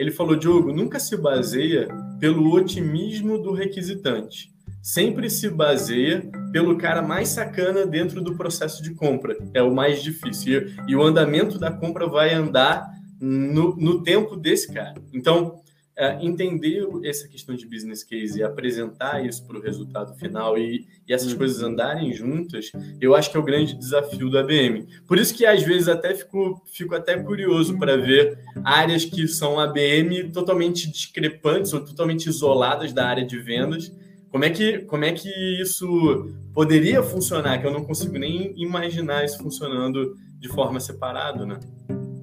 Ele 0.00 0.10
falou: 0.10 0.34
Diogo, 0.34 0.72
nunca 0.72 0.98
se 0.98 1.16
baseia 1.16 1.86
pelo 2.18 2.50
otimismo 2.52 3.38
do 3.38 3.52
requisitante 3.52 4.50
sempre 4.82 5.28
se 5.28 5.48
baseia 5.48 6.22
pelo 6.52 6.76
cara 6.76 7.02
mais 7.02 7.28
sacana 7.28 7.86
dentro 7.86 8.22
do 8.22 8.34
processo 8.34 8.82
de 8.82 8.94
compra. 8.94 9.36
É 9.52 9.62
o 9.62 9.74
mais 9.74 10.02
difícil. 10.02 10.72
E, 10.88 10.96
o 10.96 11.02
andamento 11.02 11.58
da 11.58 11.70
compra 11.70 12.06
vai 12.06 12.32
andar 12.32 12.90
no, 13.20 13.76
no 13.76 14.02
tempo 14.02 14.36
desse 14.36 14.72
cara. 14.72 14.94
Então, 15.12 15.59
é, 16.00 16.18
entender 16.24 16.82
essa 17.04 17.28
questão 17.28 17.54
de 17.54 17.66
business 17.66 18.02
case 18.02 18.38
e 18.38 18.42
apresentar 18.42 19.24
isso 19.24 19.46
para 19.46 19.58
o 19.58 19.60
resultado 19.60 20.14
final 20.14 20.56
e, 20.56 20.86
e 21.06 21.12
essas 21.12 21.32
uhum. 21.32 21.38
coisas 21.38 21.62
andarem 21.62 22.12
juntas, 22.14 22.72
eu 23.00 23.14
acho 23.14 23.30
que 23.30 23.36
é 23.36 23.40
o 23.40 23.44
grande 23.44 23.74
desafio 23.74 24.30
do 24.30 24.38
ABM. 24.38 24.86
Por 25.06 25.18
isso 25.18 25.34
que 25.34 25.44
às 25.44 25.62
vezes 25.62 25.88
até 25.88 26.14
fico, 26.14 26.62
fico 26.72 26.94
até 26.94 27.18
curioso 27.18 27.78
para 27.78 27.98
ver 27.98 28.38
áreas 28.64 29.04
que 29.04 29.28
são 29.28 29.60
ABM 29.60 30.30
totalmente 30.32 30.90
discrepantes 30.90 31.74
ou 31.74 31.84
totalmente 31.84 32.30
isoladas 32.30 32.92
da 32.92 33.06
área 33.06 33.26
de 33.26 33.38
vendas 33.38 33.92
como 34.30 34.44
é 34.44 34.50
que, 34.50 34.78
como 34.80 35.04
é 35.04 35.12
que 35.12 35.28
isso 35.60 36.32
poderia 36.54 37.02
funcionar? 37.02 37.60
Que 37.60 37.66
eu 37.66 37.72
não 37.72 37.84
consigo 37.84 38.16
nem 38.16 38.54
imaginar 38.56 39.24
isso 39.24 39.38
funcionando 39.38 40.16
de 40.38 40.48
forma 40.48 40.78
separada, 40.78 41.44
né? 41.44 41.58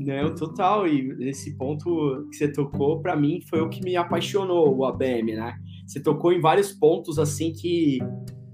Não, 0.08 0.34
total. 0.34 0.88
E 0.88 1.28
esse 1.28 1.58
ponto 1.58 2.26
que 2.32 2.38
você 2.38 2.48
tocou, 2.48 3.02
para 3.02 3.14
mim, 3.14 3.42
foi 3.50 3.60
o 3.60 3.68
que 3.68 3.84
me 3.84 3.98
apaixonou, 3.98 4.74
o 4.74 4.86
ABM, 4.86 5.36
né? 5.36 5.58
Você 5.86 6.00
tocou 6.00 6.32
em 6.32 6.40
vários 6.40 6.72
pontos, 6.72 7.20
assim, 7.20 7.52
que, 7.52 8.00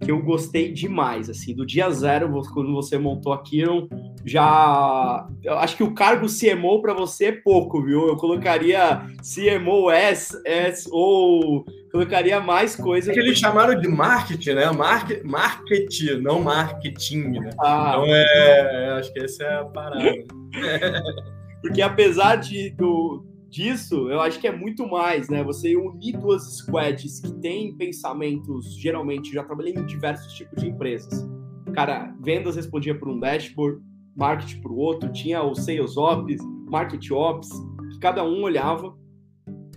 que 0.02 0.10
eu 0.10 0.20
gostei 0.24 0.72
demais, 0.72 1.30
assim. 1.30 1.56
Do 1.56 1.63
dia 1.63 1.92
zero, 1.92 2.42
quando 2.52 2.74
você 2.74 2.98
montou 2.98 3.32
a 3.32 3.44
Kiron, 3.44 3.88
já... 4.26 5.28
Eu 5.44 5.54
acho 5.60 5.78
que 5.78 5.84
o 5.84 5.94
cargo 5.94 6.26
CMO 6.26 6.82
para 6.82 6.96
você 6.96 7.26
é 7.26 7.32
pouco, 7.32 7.84
viu? 7.84 8.08
Eu 8.08 8.18
colocaria 8.18 9.06
CMO 9.22 9.92
S, 9.92 10.36
S 10.48 10.89
ou 10.92 11.66
colocaria 11.92 12.39
mais 12.39 12.76
coisas. 12.76 13.12
É 13.12 13.13
que 13.13 13.20
eles 13.20 13.38
chamaram 13.38 13.80
de 13.80 13.88
marketing, 13.88 14.54
né? 14.54 14.72
Market, 14.72 15.24
marketing, 15.24 16.20
não 16.20 16.42
marketing, 16.42 17.30
né? 17.30 17.52
Ah, 17.60 17.92
então 17.92 18.06
é, 18.08 18.89
acho 18.98 19.13
que 19.13 19.20
essa 19.20 19.44
é 19.44 19.60
a 19.60 19.66
parada. 19.66 20.24
Porque 21.63 21.82
apesar 21.82 22.36
de, 22.36 22.71
do, 22.71 23.26
disso, 23.49 24.10
eu 24.10 24.19
acho 24.19 24.38
que 24.38 24.47
é 24.47 24.52
muito 24.56 24.86
mais, 24.86 25.30
né? 25.30 25.41
Você 25.45 25.78
unir 25.78 26.17
duas 26.17 26.58
squads 26.58 27.21
que 27.21 27.32
têm 27.39 27.73
pensamentos, 27.78 28.76
geralmente, 28.78 29.32
já 29.32 29.45
trabalhei 29.45 29.73
em 29.73 29.86
diversos 29.86 30.34
tipos 30.34 30.62
de 30.62 30.69
empresas. 30.69 31.26
Cara, 31.73 32.13
vendas 32.19 32.58
respondia 32.58 32.93
por 32.99 33.08
um 33.08 33.17
dashboard, 33.17 33.82
marketing 34.13 34.62
para 34.62 34.71
o 34.73 34.76
outro, 34.76 35.12
tinha 35.13 35.41
o 35.41 35.56
sales 35.56 35.95
ops, 35.95 36.41
market 36.69 37.10
ops, 37.12 37.47
que 37.93 37.99
cada 37.99 38.26
um 38.26 38.43
olhava 38.43 38.93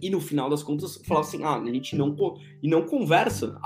e 0.03 0.11
no 0.11 0.21
final 0.21 0.51
das 0.51 0.65
contas 0.65 1.01
falava 1.07 1.25
assim, 1.25 1.45
ah, 1.45 1.57
a 1.57 1.73
gente 1.73 1.95
não 1.95 2.17
e 2.61 2.69
não 2.69 2.85
conversa, 2.85 3.57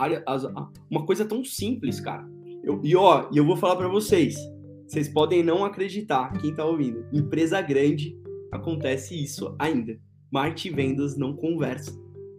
uma 0.90 1.06
coisa 1.06 1.24
tão 1.24 1.42
simples, 1.42 2.00
cara. 2.00 2.28
Eu, 2.62 2.80
e 2.84 2.94
ó, 2.94 3.30
e 3.32 3.38
eu 3.38 3.46
vou 3.46 3.56
falar 3.56 3.76
para 3.76 3.88
vocês, 3.88 4.36
vocês 4.90 5.08
podem 5.08 5.40
não 5.40 5.64
acreditar, 5.64 6.32
quem 6.40 6.52
tá 6.52 6.64
ouvindo, 6.64 7.06
empresa 7.12 7.62
grande 7.62 8.18
acontece 8.50 9.14
isso 9.14 9.54
ainda. 9.56 9.96
Marketing 10.32 10.68
e 10.68 10.70
vendas 10.72 11.16
não 11.16 11.32
conversam. 11.32 11.94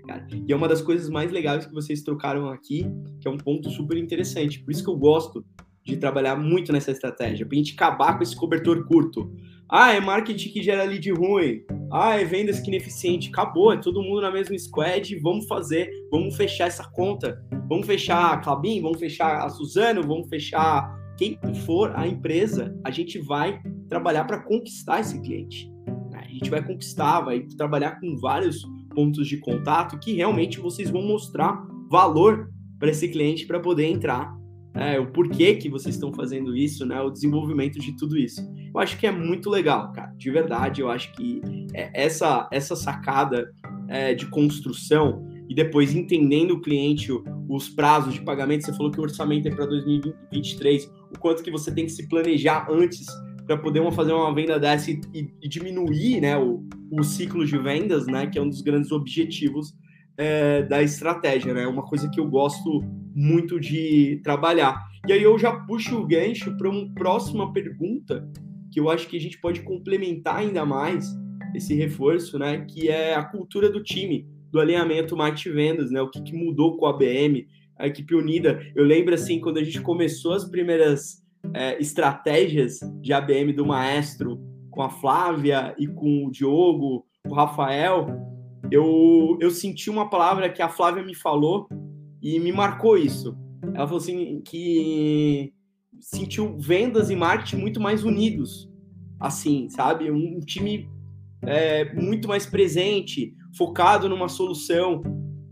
Cara. 0.06 0.28
E 0.46 0.52
é 0.52 0.56
uma 0.56 0.68
das 0.68 0.82
coisas 0.82 1.10
mais 1.10 1.32
legais 1.32 1.66
que 1.66 1.74
vocês 1.74 2.02
trocaram 2.02 2.50
aqui, 2.50 2.86
que 3.22 3.28
é 3.28 3.32
um 3.32 3.38
ponto 3.38 3.70
super 3.70 3.96
interessante. 3.96 4.60
Por 4.60 4.72
isso 4.72 4.84
que 4.84 4.90
eu 4.90 4.98
gosto 4.98 5.46
de 5.82 5.96
trabalhar 5.96 6.36
muito 6.36 6.74
nessa 6.74 6.92
estratégia, 6.92 7.46
pra 7.46 7.56
gente 7.56 7.74
acabar 7.74 8.18
com 8.18 8.24
esse 8.24 8.36
cobertor 8.36 8.86
curto. 8.86 9.34
Ah, 9.70 9.94
é 9.94 10.02
marketing 10.02 10.50
que 10.50 10.62
gera 10.62 10.84
lead 10.84 11.10
ruim. 11.10 11.64
Ah, 11.90 12.20
é 12.20 12.26
vendas 12.26 12.60
que 12.60 12.68
ineficiente. 12.68 13.30
Acabou, 13.30 13.72
é 13.72 13.78
todo 13.78 14.04
mundo 14.04 14.20
na 14.20 14.30
mesma 14.30 14.60
squad. 14.60 15.18
Vamos 15.20 15.48
fazer, 15.48 15.90
vamos 16.12 16.36
fechar 16.36 16.68
essa 16.68 16.84
conta. 16.92 17.42
Vamos 17.70 17.88
fechar 17.88 18.34
a 18.34 18.38
Clabin, 18.40 18.82
vamos 18.82 19.00
fechar 19.00 19.46
a 19.46 19.48
Suzano, 19.48 20.02
vamos 20.02 20.28
fechar 20.28 21.01
quem 21.22 21.38
for 21.66 21.96
a 21.96 22.08
empresa. 22.08 22.76
A 22.84 22.90
gente 22.90 23.20
vai 23.20 23.62
trabalhar 23.88 24.26
para 24.26 24.40
conquistar 24.40 25.02
esse 25.02 25.22
cliente. 25.22 25.72
A 26.14 26.24
gente 26.24 26.50
vai 26.50 26.66
conquistar, 26.66 27.22
vai 27.22 27.42
trabalhar 27.42 28.00
com 28.00 28.18
vários 28.18 28.66
pontos 28.96 29.28
de 29.28 29.38
contato 29.38 30.00
que 30.00 30.14
realmente 30.14 30.60
vocês 30.60 30.90
vão 30.90 31.04
mostrar 31.04 31.64
valor 31.90 32.50
para 32.80 32.90
esse 32.90 33.08
cliente 33.08 33.46
para 33.46 33.60
poder 33.60 33.86
entrar 33.86 34.36
é, 34.74 35.00
o 35.00 35.12
porquê 35.12 35.56
que 35.56 35.70
vocês 35.70 35.96
estão 35.96 36.12
fazendo 36.12 36.56
isso, 36.56 36.86
né? 36.86 37.00
O 37.02 37.12
desenvolvimento 37.12 37.78
de 37.78 37.96
tudo 37.98 38.18
isso. 38.18 38.42
Eu 38.74 38.80
acho 38.80 38.98
que 38.98 39.06
é 39.06 39.12
muito 39.12 39.50
legal, 39.50 39.92
cara. 39.92 40.12
De 40.18 40.32
verdade, 40.32 40.82
eu 40.82 40.90
acho 40.90 41.14
que 41.14 41.42
é, 41.74 41.92
essa, 41.94 42.48
essa 42.52 42.76
sacada 42.76 43.52
é, 43.88 44.16
de 44.16 44.26
construção 44.26 45.30
e 45.52 45.54
depois 45.54 45.94
entendendo 45.94 46.52
o 46.52 46.62
cliente, 46.62 47.12
os 47.50 47.68
prazos 47.68 48.14
de 48.14 48.22
pagamento, 48.22 48.64
você 48.64 48.72
falou 48.72 48.90
que 48.90 49.02
o 49.02 49.04
orçamento 49.04 49.50
é 49.50 49.52
para 49.52 49.66
2023, 49.66 50.90
o 51.14 51.20
quanto 51.20 51.44
que 51.44 51.52
você 51.52 51.70
tem 51.76 51.84
que 51.84 51.92
se 51.92 52.08
planejar 52.08 52.68
antes 52.72 53.06
para 53.46 53.58
poder 53.58 53.82
uma, 53.82 53.92
fazer 53.92 54.14
uma 54.14 54.34
venda 54.34 54.58
dessa 54.58 54.92
e, 54.92 55.02
e, 55.14 55.50
diminuir 55.50 56.22
né, 56.22 56.38
o, 56.38 56.64
o 56.90 57.04
ciclo 57.04 57.46
de 57.46 57.58
vendas, 57.58 58.08
né? 58.08 58.28
Que 58.28 58.40
é 58.40 58.42
um 58.42 58.48
dos 58.48 58.62
grandes 58.62 58.94
objetivos 58.94 59.76
é, 60.16 60.64
da 60.64 60.82
estratégia, 60.82 61.54
né? 61.54 61.68
Uma 61.68 61.84
coisa 61.84 62.10
que 62.10 62.22
eu 62.22 62.30
gosto 62.30 62.82
muito 63.14 63.60
de 63.60 64.22
trabalhar. 64.24 64.82
E 65.06 65.12
aí 65.12 65.22
eu 65.22 65.38
já 65.38 65.52
puxo 65.52 65.98
o 65.98 66.08
gancho 66.08 66.56
para 66.56 66.70
uma 66.70 66.90
próxima 66.94 67.52
pergunta 67.52 68.26
que 68.72 68.80
eu 68.80 68.90
acho 68.90 69.06
que 69.06 69.18
a 69.18 69.20
gente 69.20 69.38
pode 69.42 69.60
complementar 69.64 70.38
ainda 70.38 70.66
mais 70.66 71.14
esse 71.54 71.76
reforço, 71.76 72.40
né? 72.40 72.66
Que 72.70 72.88
é 72.88 73.16
a 73.16 73.24
cultura 73.26 73.70
do 73.70 73.84
time, 73.84 74.26
do 74.52 74.60
alinhamento 74.60 75.16
marketing 75.16 75.52
vendas, 75.52 75.92
né? 75.92 76.02
O 76.02 76.10
que, 76.10 76.22
que 76.22 76.34
mudou 76.34 76.78
com 76.78 76.86
a 76.86 76.90
ABM, 76.90 77.48
a 77.78 77.88
equipe 77.88 78.14
unida. 78.14 78.62
Eu 78.76 78.84
lembro 78.84 79.14
assim 79.14 79.40
quando 79.40 79.58
a 79.58 79.64
gente 79.64 79.82
começou 79.82 80.34
as 80.34 80.46
primeiras 80.46 81.24
é, 81.54 81.80
estratégias 81.82 82.80
de 83.02 83.14
ABM 83.14 83.54
do 83.54 83.66
Maestro 83.66 84.40
com 84.70 84.82
a 84.82 84.90
Flávia 84.90 85.76
e 85.78 85.88
com 85.88 86.26
o 86.26 86.32
Diogo, 86.32 87.06
o 87.28 87.34
Rafael, 87.34 88.08
eu, 88.72 89.38
eu 89.42 89.52
senti 89.52 89.90
uma 89.90 90.10
palavra 90.10 90.50
que 90.50 90.62
a 90.62 90.70
Flávia 90.70 91.04
me 91.04 91.14
falou 91.16 91.68
e 92.22 92.40
me 92.40 92.52
marcou 92.52 92.98
isso. 92.98 93.38
Ela 93.74 93.88
falou 93.88 93.98
assim 93.98 94.42
que 94.42 95.54
sentiu 96.00 96.58
vendas 96.58 97.10
e 97.10 97.16
marketing 97.16 97.58
muito 97.58 97.80
mais 97.80 98.04
unidos, 98.04 98.70
assim, 99.20 99.70
sabe? 99.70 100.10
Um, 100.10 100.40
time 100.40 100.90
é, 101.42 101.94
muito 101.94 102.28
mais 102.28 102.46
presente, 102.46 103.36
focado 103.58 104.10
numa 104.10 104.30
solução. 104.30 105.02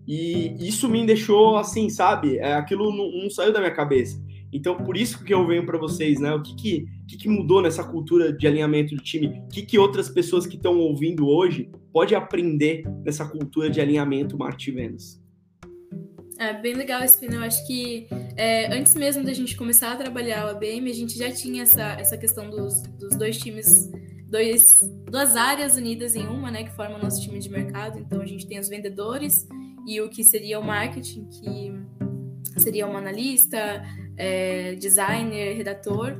E 0.07 0.55
isso 0.59 0.89
me 0.89 1.05
deixou 1.05 1.57
assim, 1.57 1.89
sabe? 1.89 2.37
É, 2.37 2.53
aquilo 2.53 2.91
não, 2.95 3.23
não, 3.23 3.29
saiu 3.29 3.53
da 3.53 3.59
minha 3.59 3.73
cabeça. 3.73 4.19
Então, 4.51 4.75
por 4.77 4.97
isso 4.97 5.23
que 5.23 5.31
eu 5.31 5.45
venho 5.45 5.65
para 5.65 5.77
vocês, 5.77 6.19
né? 6.19 6.33
O 6.33 6.41
que 6.41 6.55
que, 6.55 6.85
que 7.07 7.17
que, 7.17 7.29
mudou 7.29 7.61
nessa 7.61 7.83
cultura 7.83 8.33
de 8.33 8.47
alinhamento 8.47 8.95
de 8.95 9.03
time? 9.03 9.27
O 9.27 9.49
que, 9.49 9.61
que 9.61 9.77
outras 9.77 10.09
pessoas 10.09 10.47
que 10.47 10.55
estão 10.55 10.79
ouvindo 10.79 11.27
hoje 11.27 11.69
pode 11.93 12.15
aprender 12.15 12.83
nessa 13.05 13.27
cultura 13.27 13.69
de 13.69 13.79
alinhamento 13.79 14.37
marketing 14.37 14.71
vendas? 14.71 15.21
É 16.39 16.53
bem 16.53 16.73
legal 16.73 17.03
esse 17.03 17.23
Eu 17.25 17.41
acho 17.41 17.67
que 17.67 18.07
é, 18.37 18.73
antes 18.73 18.95
mesmo 18.95 19.25
da 19.25 19.33
gente 19.33 19.57
começar 19.57 19.91
a 19.91 19.95
trabalhar 19.97 20.45
o 20.45 20.49
ABM, 20.51 20.89
a 20.89 20.93
gente 20.93 21.17
já 21.17 21.29
tinha 21.29 21.63
essa, 21.63 21.83
essa 21.99 22.17
questão 22.17 22.49
dos, 22.49 22.81
dos 22.97 23.17
dois 23.17 23.37
times, 23.37 23.91
dois, 24.29 24.79
duas 25.09 25.35
áreas 25.35 25.75
unidas 25.75 26.15
em 26.15 26.27
uma, 26.27 26.51
né? 26.51 26.63
Que 26.63 26.71
formam 26.71 26.99
o 26.99 27.03
nosso 27.03 27.21
time 27.21 27.39
de 27.39 27.49
mercado. 27.49 27.99
Então 27.99 28.21
a 28.21 28.25
gente 28.25 28.47
tem 28.47 28.59
os 28.59 28.69
vendedores 28.69 29.47
e 29.87 29.99
o 29.99 30.09
que 30.09 30.23
seria 30.23 30.59
o 30.59 30.63
marketing, 30.63 31.27
que 31.29 31.73
seria 32.57 32.87
um 32.87 32.95
analista, 32.95 33.83
é, 34.15 34.75
designer, 34.75 35.55
redator, 35.55 36.15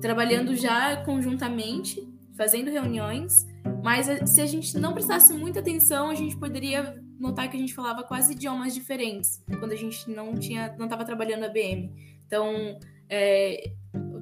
trabalhando 0.00 0.56
já 0.56 1.04
conjuntamente, 1.04 2.08
fazendo 2.36 2.70
reuniões. 2.70 3.46
Mas 3.82 4.06
se 4.30 4.40
a 4.40 4.46
gente 4.46 4.76
não 4.78 4.94
prestasse 4.94 5.32
muita 5.34 5.60
atenção, 5.60 6.10
a 6.10 6.14
gente 6.14 6.36
poderia 6.36 6.98
notar 7.18 7.50
que 7.50 7.56
a 7.56 7.60
gente 7.60 7.74
falava 7.74 8.02
quase 8.02 8.32
idiomas 8.32 8.74
diferentes 8.74 9.44
quando 9.58 9.72
a 9.72 9.76
gente 9.76 10.10
não 10.10 10.34
tinha, 10.34 10.74
não 10.78 10.86
estava 10.86 11.04
trabalhando 11.04 11.44
a 11.44 11.48
BM. 11.48 11.90
Então, 12.26 12.78
é, 13.08 13.72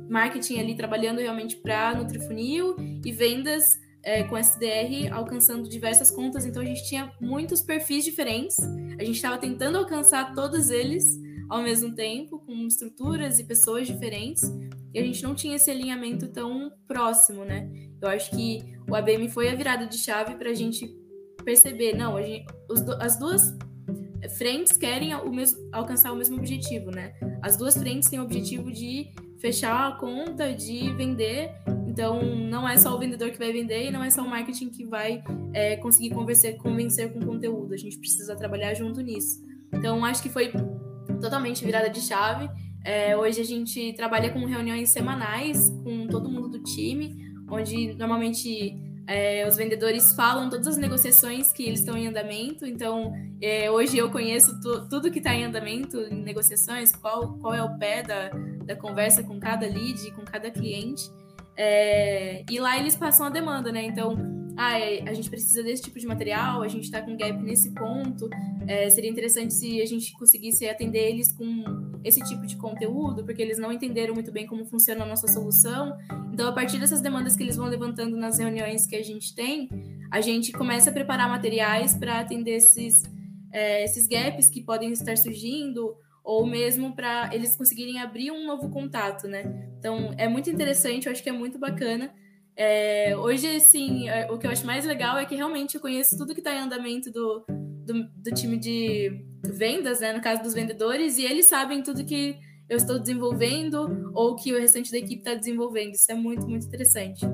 marketing 0.08 0.58
ali 0.58 0.76
trabalhando 0.76 1.18
realmente 1.18 1.56
para 1.56 1.94
Nutrifunil 1.94 2.76
e 3.04 3.12
vendas 3.12 3.62
é, 4.02 4.22
com 4.24 4.36
SDR 4.36 5.12
alcançando 5.12 5.68
diversas 5.68 6.10
contas. 6.10 6.46
Então, 6.46 6.62
a 6.62 6.64
gente 6.64 6.86
tinha 6.88 7.12
muitos 7.20 7.62
perfis 7.62 8.04
diferentes. 8.04 8.58
A 8.98 9.04
gente 9.04 9.16
estava 9.16 9.38
tentando 9.38 9.78
alcançar 9.78 10.34
todos 10.34 10.70
eles 10.70 11.04
ao 11.48 11.62
mesmo 11.62 11.94
tempo, 11.94 12.38
com 12.40 12.66
estruturas 12.66 13.38
e 13.38 13.44
pessoas 13.44 13.86
diferentes. 13.86 14.42
E 14.92 14.98
a 14.98 15.02
gente 15.02 15.22
não 15.22 15.34
tinha 15.34 15.56
esse 15.56 15.70
alinhamento 15.70 16.28
tão 16.28 16.70
próximo, 16.86 17.44
né? 17.44 17.70
Eu 18.00 18.08
acho 18.08 18.30
que 18.30 18.62
o 18.88 18.94
ABM 18.94 19.28
foi 19.28 19.48
a 19.48 19.54
virada 19.54 19.86
de 19.86 19.98
chave 19.98 20.34
para 20.36 20.50
a 20.50 20.54
gente 20.54 20.88
perceber, 21.44 21.96
não, 21.96 22.20
gente, 22.22 22.46
as 23.00 23.18
duas 23.18 23.56
frentes 24.36 24.76
querem 24.76 25.14
o 25.14 25.30
mesmo, 25.30 25.58
alcançar 25.72 26.12
o 26.12 26.16
mesmo 26.16 26.36
objetivo, 26.36 26.90
né? 26.90 27.14
As 27.42 27.56
duas 27.56 27.76
frentes 27.76 28.08
têm 28.08 28.18
o 28.18 28.24
objetivo 28.24 28.70
de 28.70 29.10
fechar 29.40 29.88
a 29.88 29.92
conta, 29.92 30.52
de 30.52 30.92
vender. 30.94 31.50
Então, 31.86 32.22
não 32.22 32.68
é 32.68 32.76
só 32.76 32.94
o 32.94 32.98
vendedor 32.98 33.30
que 33.30 33.38
vai 33.38 33.52
vender 33.52 33.88
e 33.88 33.90
não 33.90 34.04
é 34.04 34.10
só 34.10 34.22
o 34.22 34.28
marketing 34.28 34.70
que 34.70 34.84
vai 34.84 35.22
é, 35.52 35.76
conseguir 35.76 36.10
convencer, 36.10 36.56
convencer 36.56 37.12
com 37.12 37.20
conteúdo. 37.20 37.74
A 37.74 37.76
gente 37.76 37.98
precisa 37.98 38.36
trabalhar 38.36 38.74
junto 38.74 39.00
nisso. 39.00 39.44
Então, 39.72 40.04
acho 40.04 40.22
que 40.22 40.28
foi 40.28 40.52
totalmente 41.20 41.64
virada 41.64 41.90
de 41.90 42.00
chave. 42.00 42.48
É, 42.84 43.16
hoje 43.16 43.40
a 43.40 43.44
gente 43.44 43.92
trabalha 43.94 44.30
com 44.30 44.44
reuniões 44.44 44.90
semanais 44.90 45.68
com 45.82 46.06
todo 46.06 46.30
mundo 46.30 46.48
do 46.48 46.62
time, 46.62 47.16
onde 47.50 47.94
normalmente 47.94 48.76
é, 49.08 49.46
os 49.48 49.56
vendedores 49.56 50.14
falam 50.14 50.50
todas 50.50 50.66
as 50.66 50.76
negociações 50.76 51.50
que 51.50 51.64
eles 51.64 51.80
estão 51.80 51.96
em 51.96 52.06
andamento, 52.06 52.66
então 52.66 53.12
é, 53.40 53.70
hoje 53.70 53.96
eu 53.96 54.10
conheço 54.10 54.60
tu, 54.60 54.86
tudo 54.88 55.10
que 55.10 55.18
está 55.18 55.34
em 55.34 55.44
andamento 55.44 55.96
em 55.96 56.22
negociações, 56.22 56.92
qual, 56.92 57.38
qual 57.38 57.54
é 57.54 57.62
o 57.62 57.78
pé 57.78 58.02
da, 58.02 58.30
da 58.68 58.76
conversa 58.76 59.22
com 59.22 59.40
cada 59.40 59.66
lead, 59.66 60.12
com 60.12 60.22
cada 60.22 60.50
cliente. 60.50 61.10
É, 61.56 62.44
e 62.48 62.60
lá 62.60 62.78
eles 62.78 62.94
passam 62.94 63.26
a 63.26 63.30
demanda, 63.30 63.72
né? 63.72 63.82
Então, 63.82 64.14
ah, 64.56 64.78
é, 64.78 65.08
a 65.08 65.14
gente 65.14 65.30
precisa 65.30 65.62
desse 65.62 65.82
tipo 65.82 65.98
de 65.98 66.06
material, 66.06 66.62
a 66.62 66.68
gente 66.68 66.84
está 66.84 67.00
com 67.00 67.16
gap 67.16 67.42
nesse 67.42 67.72
ponto. 67.72 68.28
É, 68.66 68.90
seria 68.90 69.10
interessante 69.10 69.54
se 69.54 69.80
a 69.80 69.86
gente 69.86 70.12
conseguisse 70.12 70.68
atender 70.68 71.08
eles 71.08 71.32
com 71.32 71.64
esse 72.04 72.20
tipo 72.20 72.46
de 72.46 72.56
conteúdo, 72.56 73.24
porque 73.24 73.40
eles 73.40 73.58
não 73.58 73.72
entenderam 73.72 74.14
muito 74.14 74.30
bem 74.30 74.46
como 74.46 74.66
funciona 74.66 75.02
a 75.02 75.06
nossa 75.06 75.26
solução. 75.26 75.96
Então, 76.32 76.46
a 76.46 76.52
partir 76.52 76.78
dessas 76.78 77.00
demandas 77.00 77.34
que 77.34 77.42
eles 77.42 77.56
vão 77.56 77.66
levantando 77.66 78.16
nas 78.16 78.38
reuniões 78.38 78.86
que 78.86 78.94
a 78.94 79.02
gente 79.02 79.34
tem, 79.34 79.68
a 80.10 80.20
gente 80.20 80.52
começa 80.52 80.90
a 80.90 80.92
preparar 80.92 81.28
materiais 81.28 81.96
para 81.96 82.20
atender 82.20 82.56
esses, 82.56 83.02
é, 83.50 83.84
esses 83.84 84.06
gaps 84.06 84.50
que 84.50 84.62
podem 84.62 84.92
estar 84.92 85.16
surgindo 85.16 85.96
ou 86.28 86.46
mesmo 86.46 86.94
para 86.94 87.30
eles 87.32 87.56
conseguirem 87.56 87.98
abrir 88.00 88.30
um 88.30 88.46
novo 88.46 88.68
contato, 88.68 89.26
né? 89.26 89.66
Então 89.78 90.12
é 90.18 90.28
muito 90.28 90.50
interessante, 90.50 91.06
eu 91.06 91.12
acho 91.12 91.22
que 91.22 91.30
é 91.30 91.32
muito 91.32 91.58
bacana. 91.58 92.12
É, 92.54 93.16
hoje, 93.16 93.46
assim, 93.56 94.10
é, 94.10 94.30
o 94.30 94.36
que 94.36 94.46
eu 94.46 94.50
acho 94.50 94.66
mais 94.66 94.84
legal 94.84 95.16
é 95.16 95.24
que 95.24 95.34
realmente 95.34 95.76
eu 95.76 95.80
conheço 95.80 96.18
tudo 96.18 96.34
que 96.34 96.40
está 96.40 96.54
em 96.54 96.58
andamento 96.58 97.10
do, 97.10 97.46
do, 97.48 98.04
do, 98.14 98.30
time 98.34 98.58
de 98.58 99.24
vendas, 99.42 100.00
né? 100.00 100.12
No 100.12 100.20
caso 100.20 100.42
dos 100.42 100.52
vendedores, 100.52 101.16
e 101.16 101.24
eles 101.24 101.46
sabem 101.46 101.82
tudo 101.82 102.04
que 102.04 102.36
eu 102.68 102.76
estou 102.76 102.98
desenvolvendo 102.98 104.12
ou 104.14 104.36
que 104.36 104.52
o 104.52 104.60
restante 104.60 104.92
da 104.92 104.98
equipe 104.98 105.20
está 105.20 105.32
desenvolvendo. 105.32 105.94
Isso 105.94 106.12
é 106.12 106.14
muito, 106.14 106.46
muito 106.46 106.66
interessante. 106.66 107.24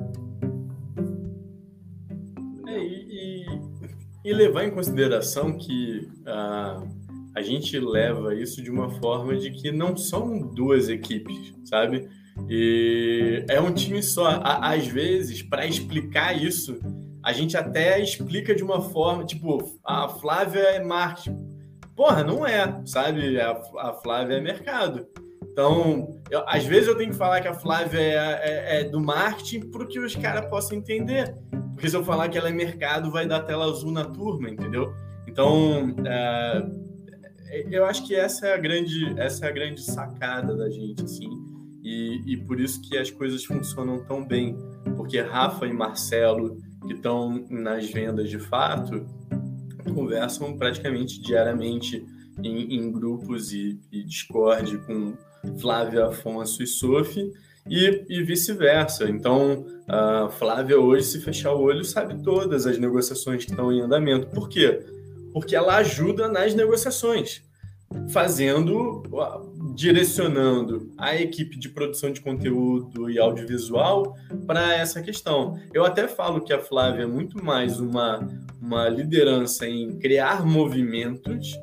É, 2.68 2.78
e, 2.78 3.44
e, 4.24 4.32
levar 4.32 4.62
em 4.62 4.70
consideração 4.70 5.58
que. 5.58 6.08
Uh 6.20 7.03
a 7.34 7.42
gente 7.42 7.78
leva 7.78 8.34
isso 8.34 8.62
de 8.62 8.70
uma 8.70 8.88
forma 8.90 9.36
de 9.36 9.50
que 9.50 9.72
não 9.72 9.96
são 9.96 10.38
duas 10.38 10.88
equipes, 10.88 11.52
sabe? 11.64 12.08
E 12.48 13.44
é 13.48 13.60
um 13.60 13.72
time 13.72 14.02
só. 14.02 14.40
Às 14.42 14.86
vezes, 14.86 15.42
para 15.42 15.66
explicar 15.66 16.32
isso, 16.40 16.78
a 17.22 17.32
gente 17.32 17.56
até 17.56 18.00
explica 18.00 18.54
de 18.54 18.62
uma 18.62 18.80
forma, 18.80 19.24
tipo, 19.24 19.78
a 19.84 20.08
Flávia 20.08 20.60
é 20.60 20.82
marketing. 20.82 21.38
Porra, 21.96 22.22
não 22.22 22.46
é, 22.46 22.82
sabe? 22.86 23.40
A, 23.40 23.92
Flávia 24.02 24.36
é 24.36 24.40
mercado. 24.40 25.06
Então, 25.42 26.20
eu, 26.30 26.42
às 26.46 26.64
vezes 26.64 26.88
eu 26.88 26.96
tenho 26.96 27.10
que 27.10 27.16
falar 27.16 27.40
que 27.40 27.48
a 27.48 27.54
Flávia 27.54 28.00
é, 28.00 28.10
é, 28.12 28.80
é 28.80 28.84
do 28.84 29.00
marketing 29.00 29.70
para 29.70 29.86
que 29.86 30.00
os 30.00 30.14
caras 30.16 30.46
possam 30.46 30.76
entender. 30.76 31.34
Porque 31.74 31.88
se 31.88 31.96
eu 31.96 32.04
falar 32.04 32.28
que 32.28 32.36
ela 32.36 32.48
é 32.48 32.52
mercado, 32.52 33.10
vai 33.10 33.26
dar 33.26 33.40
tela 33.40 33.64
azul 33.64 33.92
na 33.92 34.04
turma, 34.04 34.50
entendeu? 34.50 34.92
Então, 35.26 35.94
é, 36.04 36.66
eu 37.70 37.84
acho 37.84 38.06
que 38.06 38.14
essa 38.14 38.46
é 38.46 38.54
a 38.54 38.56
grande, 38.56 39.14
essa 39.18 39.46
é 39.46 39.48
a 39.48 39.52
grande 39.52 39.82
sacada 39.82 40.56
da 40.56 40.68
gente, 40.70 41.02
assim, 41.02 41.28
e, 41.82 42.22
e 42.26 42.36
por 42.38 42.60
isso 42.60 42.80
que 42.82 42.96
as 42.96 43.10
coisas 43.10 43.44
funcionam 43.44 44.04
tão 44.04 44.26
bem, 44.26 44.56
porque 44.96 45.20
Rafa 45.20 45.66
e 45.66 45.72
Marcelo, 45.72 46.56
que 46.86 46.94
estão 46.94 47.46
nas 47.50 47.90
vendas 47.90 48.30
de 48.30 48.38
fato, 48.38 49.06
conversam 49.94 50.56
praticamente 50.56 51.20
diariamente 51.20 52.04
em, 52.42 52.76
em 52.76 52.90
grupos 52.90 53.52
e, 53.52 53.78
e, 53.92 54.02
Discord 54.02 54.78
com 54.86 55.14
Flávia, 55.58 56.06
Afonso 56.06 56.62
e 56.62 56.66
Sophie, 56.66 57.30
e, 57.68 58.04
e 58.08 58.22
vice-versa. 58.22 59.08
Então, 59.08 59.64
a 59.86 60.28
Flávia 60.28 60.78
hoje, 60.78 61.04
se 61.06 61.20
fechar 61.20 61.54
o 61.54 61.62
olho, 61.62 61.84
sabe 61.84 62.22
todas 62.22 62.66
as 62.66 62.78
negociações 62.78 63.44
que 63.44 63.50
estão 63.50 63.72
em 63.72 63.80
andamento. 63.80 64.26
Por 64.28 64.48
quê? 64.48 64.84
porque 65.34 65.56
ela 65.56 65.78
ajuda 65.78 66.28
nas 66.28 66.54
negociações, 66.54 67.42
fazendo, 68.10 69.02
direcionando 69.74 70.92
a 70.98 71.14
equipe 71.16 71.58
de 71.58 71.68
produção 71.68 72.12
de 72.12 72.20
conteúdo 72.20 73.10
e 73.10 73.18
audiovisual 73.18 74.16
para 74.46 74.74
essa 74.74 75.02
questão. 75.02 75.58
Eu 75.72 75.84
até 75.84 76.06
falo 76.06 76.40
que 76.40 76.52
a 76.52 76.58
Flávia 76.58 77.02
é 77.02 77.06
muito 77.06 77.42
mais 77.44 77.80
uma, 77.80 78.28
uma 78.60 78.88
liderança 78.88 79.66
em 79.66 79.98
criar 79.98 80.44
movimentos 80.44 81.54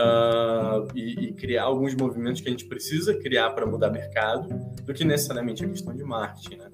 uh, 0.00 0.88
e, 0.94 1.28
e, 1.28 1.32
criar 1.32 1.64
alguns 1.64 1.94
movimentos 1.94 2.40
que 2.40 2.48
a 2.48 2.50
gente 2.50 2.66
precisa 2.66 3.14
criar 3.14 3.50
para 3.50 3.66
mudar 3.66 3.90
mercado 3.90 4.48
do 4.84 4.94
que 4.94 5.04
necessariamente 5.04 5.64
a 5.64 5.68
questão 5.68 5.94
de 5.94 6.04
marketing. 6.04 6.56
Né? 6.56 6.70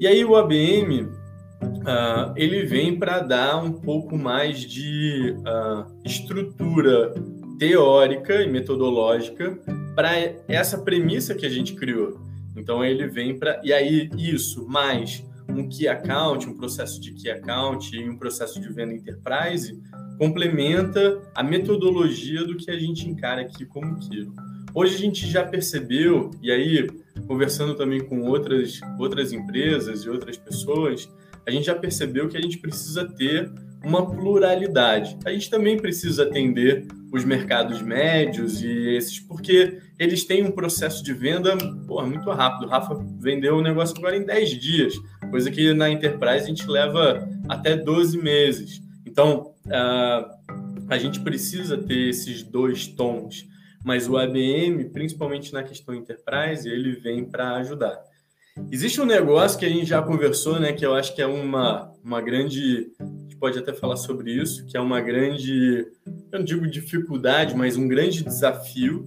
E 0.00 0.06
aí 0.06 0.24
o 0.24 0.36
ABM 0.36 1.02
uh, 1.62 2.32
ele 2.36 2.64
vem 2.64 2.98
para 2.98 3.20
dar 3.20 3.62
um 3.62 3.72
pouco 3.72 4.16
mais 4.16 4.60
de 4.60 5.34
uh, 5.38 5.86
estrutura 6.04 7.14
teórica 7.58 8.42
e 8.42 8.50
metodológica 8.50 9.58
para 9.94 10.10
essa 10.46 10.78
premissa 10.78 11.34
que 11.34 11.46
a 11.46 11.48
gente 11.48 11.74
criou. 11.74 12.20
Então 12.56 12.84
ele 12.84 13.06
vem 13.06 13.38
para 13.38 13.60
e 13.64 13.72
aí 13.72 14.10
isso 14.16 14.66
mais 14.66 15.24
um 15.48 15.68
key 15.68 15.88
account, 15.88 16.48
um 16.48 16.56
processo 16.56 17.00
de 17.00 17.12
key 17.12 17.30
account 17.30 17.96
e 17.96 18.08
um 18.08 18.16
processo 18.16 18.60
de 18.60 18.68
venda 18.72 18.94
enterprise 18.94 19.80
complementa 20.18 21.22
a 21.34 21.42
metodologia 21.42 22.44
do 22.44 22.56
que 22.56 22.70
a 22.70 22.78
gente 22.78 23.08
encara 23.08 23.42
aqui 23.42 23.64
como 23.66 23.98
Kiro. 23.98 24.34
Hoje 24.74 24.94
a 24.94 24.98
gente 24.98 25.26
já 25.26 25.44
percebeu 25.44 26.30
e 26.42 26.50
aí 26.50 26.88
conversando 27.26 27.74
também 27.74 28.00
com 28.00 28.22
outras 28.22 28.80
outras 28.98 29.32
empresas 29.32 30.04
e 30.04 30.10
outras 30.10 30.36
pessoas 30.36 31.08
a 31.46 31.50
gente 31.50 31.66
já 31.66 31.74
percebeu 31.74 32.28
que 32.28 32.36
a 32.36 32.40
gente 32.40 32.58
precisa 32.58 33.04
ter 33.04 33.50
uma 33.84 34.04
pluralidade. 34.04 35.16
A 35.24 35.30
gente 35.30 35.48
também 35.48 35.78
precisa 35.78 36.24
atender 36.24 36.86
os 37.16 37.24
mercados 37.24 37.80
médios 37.80 38.62
e 38.62 38.96
esses, 38.96 39.18
porque 39.18 39.80
eles 39.98 40.24
têm 40.24 40.44
um 40.44 40.50
processo 40.50 41.02
de 41.02 41.12
venda 41.12 41.56
porra, 41.86 42.06
muito 42.06 42.30
rápido. 42.30 42.66
O 42.66 42.70
Rafa 42.70 42.94
vendeu 43.18 43.56
o 43.56 43.62
negócio 43.62 43.96
agora 43.96 44.16
em 44.16 44.24
10 44.24 44.50
dias, 44.50 44.94
coisa 45.30 45.50
que 45.50 45.72
na 45.72 45.90
Enterprise 45.90 46.44
a 46.44 46.48
gente 46.48 46.66
leva 46.66 47.28
até 47.48 47.76
12 47.76 48.18
meses. 48.18 48.82
Então, 49.06 49.54
uh, 49.66 50.36
a 50.88 50.98
gente 50.98 51.20
precisa 51.20 51.76
ter 51.78 52.08
esses 52.08 52.42
dois 52.42 52.86
tons. 52.86 53.46
mas 53.84 54.08
o 54.08 54.16
ABM, 54.16 54.90
principalmente 54.92 55.52
na 55.52 55.62
questão 55.62 55.94
enterprise, 55.94 56.68
ele 56.68 56.92
vem 56.92 57.24
para 57.24 57.54
ajudar. 57.56 57.96
Existe 58.70 59.00
um 59.00 59.04
negócio 59.06 59.58
que 59.58 59.64
a 59.64 59.68
gente 59.68 59.86
já 59.86 60.02
conversou, 60.02 60.58
né, 60.58 60.72
que 60.72 60.84
eu 60.84 60.94
acho 60.94 61.14
que 61.14 61.22
é 61.22 61.26
uma, 61.26 61.92
uma 62.02 62.20
grande, 62.20 62.88
gente 63.36 63.38
pode 63.38 63.58
até 63.58 63.72
falar 63.72 63.96
sobre 63.96 64.32
isso, 64.32 64.64
que 64.66 64.76
é 64.76 64.80
uma 64.80 65.00
grande, 65.00 65.86
eu 66.32 66.38
não 66.38 66.44
digo 66.44 66.66
dificuldade, 66.66 67.54
mas 67.54 67.76
um 67.76 67.86
grande 67.86 68.24
desafio, 68.24 69.06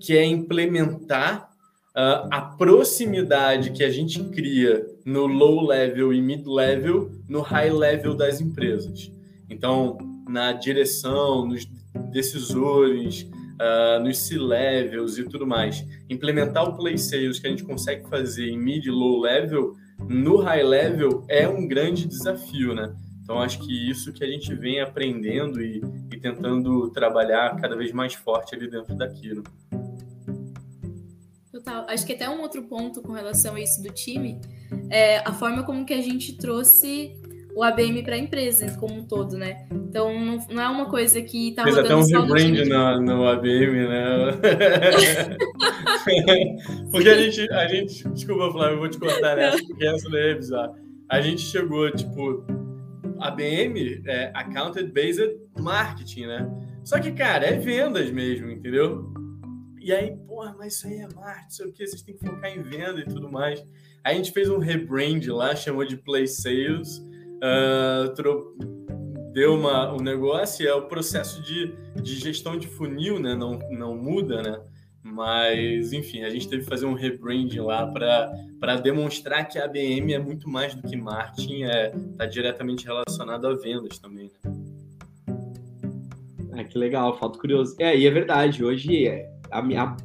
que 0.00 0.16
é 0.16 0.24
implementar 0.24 1.50
uh, 1.90 2.28
a 2.30 2.40
proximidade 2.40 3.70
que 3.70 3.84
a 3.84 3.90
gente 3.90 4.22
cria 4.24 4.86
no 5.04 5.26
low 5.26 5.66
level 5.66 6.12
e 6.12 6.20
mid 6.20 6.46
level 6.46 7.10
no 7.28 7.40
high 7.40 7.70
level 7.70 8.14
das 8.14 8.40
empresas. 8.40 9.10
Então, 9.48 9.98
na 10.28 10.52
direção, 10.52 11.46
nos 11.46 11.64
decisores, 12.12 13.22
uh, 13.22 14.02
nos 14.02 14.18
C-levels 14.18 15.18
e 15.18 15.24
tudo 15.24 15.46
mais. 15.46 15.84
Implementar 16.08 16.68
o 16.68 16.76
play 16.76 16.96
sales 16.96 17.38
que 17.38 17.46
a 17.46 17.50
gente 17.50 17.64
consegue 17.64 18.08
fazer 18.08 18.48
em 18.48 18.58
mid 18.58 18.86
e 18.86 18.90
low 18.90 19.20
level, 19.20 19.76
no 20.08 20.36
high 20.36 20.62
level, 20.62 21.24
é 21.28 21.46
um 21.46 21.68
grande 21.68 22.06
desafio, 22.06 22.74
né? 22.74 22.94
Então, 23.30 23.40
acho 23.40 23.60
que 23.60 23.88
isso 23.88 24.12
que 24.12 24.24
a 24.24 24.26
gente 24.26 24.52
vem 24.56 24.80
aprendendo 24.80 25.62
e, 25.62 25.80
e 26.12 26.18
tentando 26.18 26.90
trabalhar 26.90 27.54
cada 27.60 27.76
vez 27.76 27.92
mais 27.92 28.12
forte 28.12 28.56
ali 28.56 28.68
dentro 28.68 28.92
daquilo. 28.96 29.44
Total. 31.52 31.86
Acho 31.88 32.04
que 32.04 32.14
até 32.14 32.28
um 32.28 32.40
outro 32.40 32.64
ponto 32.64 33.00
com 33.00 33.12
relação 33.12 33.54
a 33.54 33.60
isso 33.60 33.80
do 33.84 33.90
time 33.90 34.40
é 34.90 35.18
a 35.18 35.32
forma 35.32 35.62
como 35.62 35.86
que 35.86 35.94
a 35.94 36.02
gente 36.02 36.36
trouxe 36.38 37.12
o 37.54 37.62
ABM 37.62 38.02
para 38.02 38.16
a 38.16 38.18
empresa 38.18 38.76
como 38.80 38.96
um 38.96 39.06
todo, 39.06 39.38
né? 39.38 39.64
Então 39.70 40.12
não, 40.12 40.38
não 40.50 40.62
é 40.62 40.68
uma 40.68 40.86
coisa 40.86 41.22
que 41.22 41.54
tá 41.54 41.62
Fez 41.62 41.78
até 41.78 41.94
um 41.94 42.02
rebrand 42.02 42.68
no, 42.68 43.00
no 43.00 43.28
ABM, 43.28 43.88
né? 43.88 44.32
porque 46.90 47.08
a 47.08 47.16
gente, 47.16 47.48
a 47.52 47.68
gente, 47.68 48.08
desculpa, 48.08 48.50
Flávio, 48.50 48.74
eu 48.74 48.80
vou 48.80 48.88
te 48.88 48.98
cortar 48.98 49.36
nessa, 49.36 49.64
porque 49.64 49.86
essa 49.86 50.10
daí 50.10 50.30
é 50.30 50.34
bizarra. 50.34 50.74
A 51.08 51.20
gente 51.20 51.42
chegou, 51.42 51.88
tipo, 51.92 52.44
ABM 53.20 54.02
é 54.06 54.32
Accounted 54.34 54.90
Based 54.92 55.38
Marketing, 55.58 56.26
né? 56.26 56.50
Só 56.84 56.98
que, 56.98 57.12
cara, 57.12 57.46
é 57.46 57.58
vendas 57.58 58.10
mesmo, 58.10 58.50
entendeu? 58.50 59.12
E 59.78 59.92
aí, 59.92 60.16
porra, 60.26 60.54
mas 60.58 60.74
isso 60.74 60.86
aí 60.86 60.98
é 60.98 61.08
marketing, 61.14 61.50
sei 61.50 61.66
o 61.66 61.72
que, 61.72 61.86
vocês 61.86 62.02
têm 62.02 62.16
que 62.16 62.26
focar 62.26 62.50
em 62.50 62.62
venda 62.62 63.00
e 63.00 63.04
tudo 63.04 63.30
mais. 63.30 63.64
A 64.04 64.12
gente 64.12 64.32
fez 64.32 64.48
um 64.48 64.58
rebrand 64.58 65.26
lá, 65.28 65.54
chamou 65.54 65.84
de 65.84 65.96
Play 65.96 66.26
Sales, 66.26 66.98
uh, 66.98 68.12
deu 69.32 69.54
uma, 69.54 69.92
um 69.92 70.00
negócio, 70.00 70.66
é 70.66 70.74
o 70.74 70.86
processo 70.86 71.42
de, 71.42 71.74
de 72.02 72.16
gestão 72.16 72.58
de 72.58 72.66
funil, 72.66 73.18
né? 73.18 73.34
Não, 73.34 73.58
não 73.70 73.96
muda, 73.96 74.42
né? 74.42 74.60
Mas, 75.02 75.92
enfim, 75.92 76.22
a 76.22 76.30
gente 76.30 76.48
teve 76.48 76.62
que 76.62 76.68
fazer 76.68 76.84
um 76.84 76.92
rebranding 76.92 77.60
lá 77.60 77.86
para 77.86 78.76
demonstrar 78.76 79.48
que 79.48 79.58
a 79.58 79.64
ABM 79.64 80.12
é 80.12 80.18
muito 80.18 80.48
mais 80.48 80.74
do 80.74 80.82
que 80.82 80.96
marketing, 80.96 81.62
está 81.62 81.74
é, 81.74 81.92
tá 82.18 82.26
diretamente 82.26 82.84
relacionado 82.84 83.46
a 83.46 83.54
vendas 83.54 83.98
também, 83.98 84.30
né? 84.44 84.54
Ah, 86.52 86.64
que 86.64 86.76
legal, 86.76 87.18
falta 87.18 87.38
curioso. 87.38 87.74
É, 87.78 87.96
e 87.96 88.06
é 88.06 88.10
verdade, 88.10 88.62
hoje 88.62 89.06
é, 89.06 89.30
a 89.50 89.62
minha 89.62 89.96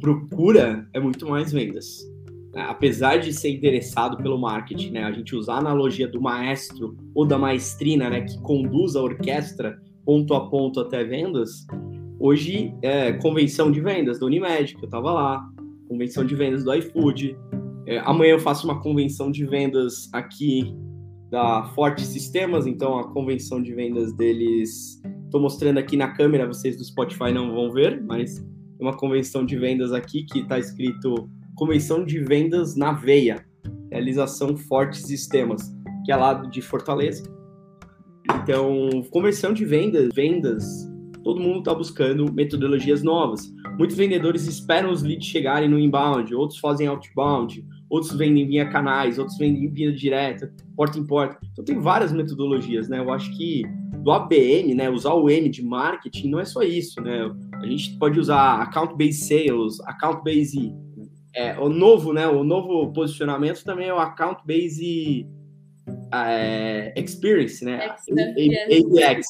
procura 0.00 0.88
é 0.94 1.00
muito 1.00 1.28
mais 1.28 1.52
vendas. 1.52 1.98
É, 2.54 2.62
apesar 2.62 3.18
de 3.18 3.32
ser 3.32 3.50
interessado 3.50 4.16
pelo 4.16 4.38
marketing, 4.38 4.92
né, 4.92 5.04
a 5.04 5.12
gente 5.12 5.36
usar 5.36 5.54
a 5.54 5.58
analogia 5.58 6.08
do 6.08 6.20
maestro 6.20 6.96
ou 7.14 7.26
da 7.26 7.36
maestrina, 7.36 8.08
né, 8.08 8.22
que 8.22 8.40
conduz 8.40 8.96
a 8.96 9.02
orquestra 9.02 9.78
ponto 10.04 10.32
a 10.32 10.48
ponto 10.48 10.80
até 10.80 11.04
vendas, 11.04 11.66
hoje 12.18 12.74
é 12.82 13.12
convenção 13.14 13.70
de 13.70 13.80
vendas 13.80 14.18
da 14.18 14.26
Unimed, 14.26 14.74
que 14.74 14.84
eu 14.84 14.86
estava 14.86 15.12
lá, 15.12 15.48
convenção 15.88 16.24
de 16.24 16.34
vendas 16.34 16.64
do 16.64 16.74
iFood, 16.74 17.36
é, 17.88 17.98
amanhã 18.00 18.32
eu 18.32 18.38
faço 18.38 18.66
uma 18.66 18.80
convenção 18.82 19.30
de 19.30 19.46
vendas 19.46 20.10
aqui 20.12 20.76
da 21.30 21.64
Forte 21.74 22.02
Sistemas, 22.02 22.66
então 22.66 22.98
a 22.98 23.12
convenção 23.14 23.62
de 23.62 23.74
vendas 23.74 24.12
deles, 24.12 25.00
estou 25.24 25.40
mostrando 25.40 25.78
aqui 25.78 25.96
na 25.96 26.08
câmera, 26.08 26.46
vocês 26.46 26.76
do 26.76 26.84
Spotify 26.84 27.32
não 27.32 27.50
vão 27.54 27.72
ver, 27.72 28.02
mas 28.04 28.44
uma 28.78 28.94
convenção 28.94 29.44
de 29.44 29.56
vendas 29.56 29.92
aqui 29.92 30.24
que 30.24 30.40
está 30.40 30.58
escrito 30.58 31.30
Convenção 31.56 32.04
de 32.04 32.20
Vendas 32.20 32.76
na 32.76 32.92
Veia, 32.92 33.44
realização 33.90 34.54
Fortes 34.54 35.06
Sistemas, 35.06 35.74
que 36.04 36.12
é 36.12 36.16
lá 36.16 36.34
de 36.34 36.60
Fortaleza. 36.60 37.22
Então, 38.42 39.02
conversão 39.10 39.54
de 39.54 39.64
vendas, 39.64 40.10
vendas, 40.14 40.64
todo 41.22 41.40
mundo 41.40 41.60
está 41.60 41.74
buscando 41.74 42.32
metodologias 42.32 43.02
novas. 43.02 43.52
Muitos 43.78 43.96
vendedores 43.96 44.46
esperam 44.46 44.90
os 44.90 45.02
leads 45.02 45.26
chegarem 45.26 45.68
no 45.68 45.78
inbound, 45.78 46.34
outros 46.34 46.58
fazem 46.58 46.86
outbound, 46.86 47.64
outros 47.88 48.16
vendem 48.16 48.46
via 48.46 48.68
canais, 48.68 49.18
outros 49.18 49.38
vendem 49.38 49.68
via 49.70 49.92
direta, 49.92 50.52
porta 50.76 50.98
em 50.98 51.06
porta. 51.06 51.38
Então 51.52 51.64
tem 51.64 51.78
várias 51.78 52.12
metodologias, 52.12 52.88
né? 52.88 52.98
Eu 52.98 53.12
acho 53.12 53.36
que 53.36 53.62
do 54.02 54.12
ABM, 54.12 54.74
né, 54.74 54.88
usar 54.88 55.14
o 55.14 55.28
M 55.28 55.48
de 55.48 55.62
marketing 55.62 56.30
não 56.30 56.40
é 56.40 56.44
só 56.44 56.62
isso, 56.62 57.00
né? 57.00 57.30
A 57.54 57.66
gente 57.66 57.96
pode 57.98 58.18
usar 58.18 58.62
account 58.62 58.96
based 58.96 59.24
sales, 59.24 59.80
account 59.80 60.22
based 60.22 60.72
é, 61.34 61.58
o 61.58 61.68
novo, 61.68 62.12
né, 62.12 62.26
o 62.26 62.42
novo 62.42 62.92
posicionamento 62.92 63.62
também 63.64 63.88
é 63.88 63.94
o 63.94 63.98
account 63.98 64.42
based 64.44 65.26
é, 66.12 66.92
experience, 66.96 67.64
né? 67.64 67.94
ABX. 68.64 69.26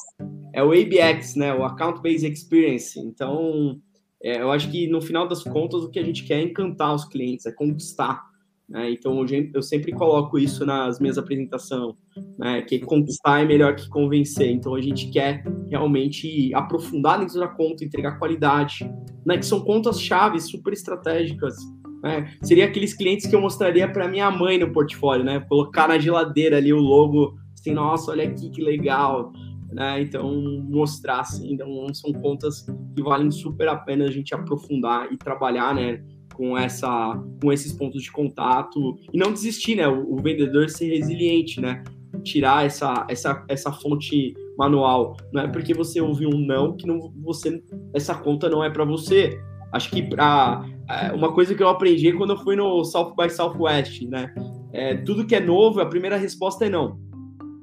É 0.53 0.63
o 0.63 0.71
ABX, 0.71 1.35
né? 1.35 1.53
O 1.53 1.63
account 1.63 2.01
based 2.01 2.31
experience. 2.31 2.99
Então, 2.99 3.79
é, 4.21 4.41
eu 4.41 4.51
acho 4.51 4.69
que 4.69 4.87
no 4.87 5.01
final 5.01 5.27
das 5.27 5.43
contas 5.43 5.83
o 5.83 5.89
que 5.89 5.99
a 5.99 6.03
gente 6.03 6.23
quer 6.23 6.39
é 6.39 6.43
encantar 6.43 6.93
os 6.93 7.05
clientes, 7.05 7.45
é 7.45 7.51
conquistar. 7.51 8.29
Né? 8.69 8.91
Então, 8.91 9.25
eu 9.53 9.63
sempre 9.63 9.91
coloco 9.91 10.37
isso 10.37 10.63
nas 10.63 10.99
minhas 10.99 11.17
apresentações, 11.17 11.95
né? 12.37 12.61
que 12.61 12.77
conquistar 12.79 13.41
é 13.41 13.45
melhor 13.45 13.75
que 13.75 13.89
convencer. 13.89 14.51
Então, 14.51 14.75
a 14.75 14.81
gente 14.81 15.09
quer 15.09 15.43
realmente 15.67 16.53
aprofundar 16.53 17.19
dentro 17.19 17.39
da 17.39 17.47
conta, 17.47 17.83
entregar 17.83 18.19
qualidade, 18.19 18.89
né? 19.25 19.37
que 19.37 19.45
são 19.45 19.61
contas-chave 19.61 20.39
super 20.39 20.71
estratégicas. 20.71 21.55
Né? 22.03 22.31
Seria 22.43 22.65
aqueles 22.65 22.93
clientes 22.93 23.25
que 23.25 23.35
eu 23.35 23.41
mostraria 23.41 23.91
para 23.91 24.07
minha 24.07 24.29
mãe 24.29 24.59
no 24.59 24.71
portfólio, 24.71 25.25
né? 25.25 25.39
colocar 25.49 25.87
na 25.87 25.97
geladeira 25.97 26.57
ali 26.57 26.71
o 26.71 26.79
logo, 26.79 27.39
assim, 27.55 27.73
nossa, 27.73 28.11
olha 28.11 28.25
aqui 28.25 28.51
que 28.51 28.61
legal. 28.61 29.33
Né? 29.71 30.01
Então, 30.01 30.41
mostrar 30.67 31.19
assim, 31.19 31.53
então, 31.53 31.93
são 31.93 32.11
contas 32.11 32.65
que 32.95 33.03
valem 33.03 33.29
super 33.29 33.67
a 33.67 33.75
pena 33.75 34.05
a 34.05 34.11
gente 34.11 34.33
aprofundar 34.33 35.11
e 35.11 35.17
trabalhar, 35.17 35.75
né? 35.75 36.03
com 36.39 36.57
essa 36.57 37.21
com 37.41 37.51
esses 37.51 37.73
pontos 37.73 38.01
de 38.01 38.09
contato 38.09 38.97
e 39.11 39.17
não 39.17 39.33
desistir, 39.33 39.75
né? 39.75 39.89
O, 39.89 40.13
o, 40.13 40.15
vendedor 40.15 40.69
ser 40.69 40.87
resiliente, 40.87 41.59
né? 41.59 41.83
Tirar 42.23 42.65
essa 42.65 43.05
essa 43.09 43.43
essa 43.49 43.73
fonte 43.73 44.33
manual, 44.57 45.17
não 45.33 45.41
é 45.41 45.47
porque 45.49 45.73
você 45.73 45.99
ouviu 45.99 46.29
um 46.29 46.39
não 46.39 46.77
que 46.77 46.87
não 46.87 47.13
você 47.21 47.61
essa 47.93 48.15
conta 48.15 48.47
não 48.47 48.63
é 48.63 48.69
para 48.69 48.85
você. 48.85 49.37
Acho 49.73 49.91
que 49.91 50.01
para 50.01 50.65
é, 50.89 51.11
uma 51.11 51.33
coisa 51.33 51.53
que 51.53 51.61
eu 51.61 51.67
aprendi 51.67 52.13
quando 52.13 52.31
eu 52.31 52.37
fui 52.37 52.55
no 52.55 52.85
South 52.85 53.13
by 53.17 53.29
Southwest, 53.29 54.07
né? 54.07 54.33
É, 54.71 54.95
tudo 54.95 55.25
que 55.25 55.35
é 55.35 55.41
novo, 55.41 55.81
a 55.81 55.85
primeira 55.85 56.15
resposta 56.15 56.65
é 56.65 56.69
não. 56.69 56.97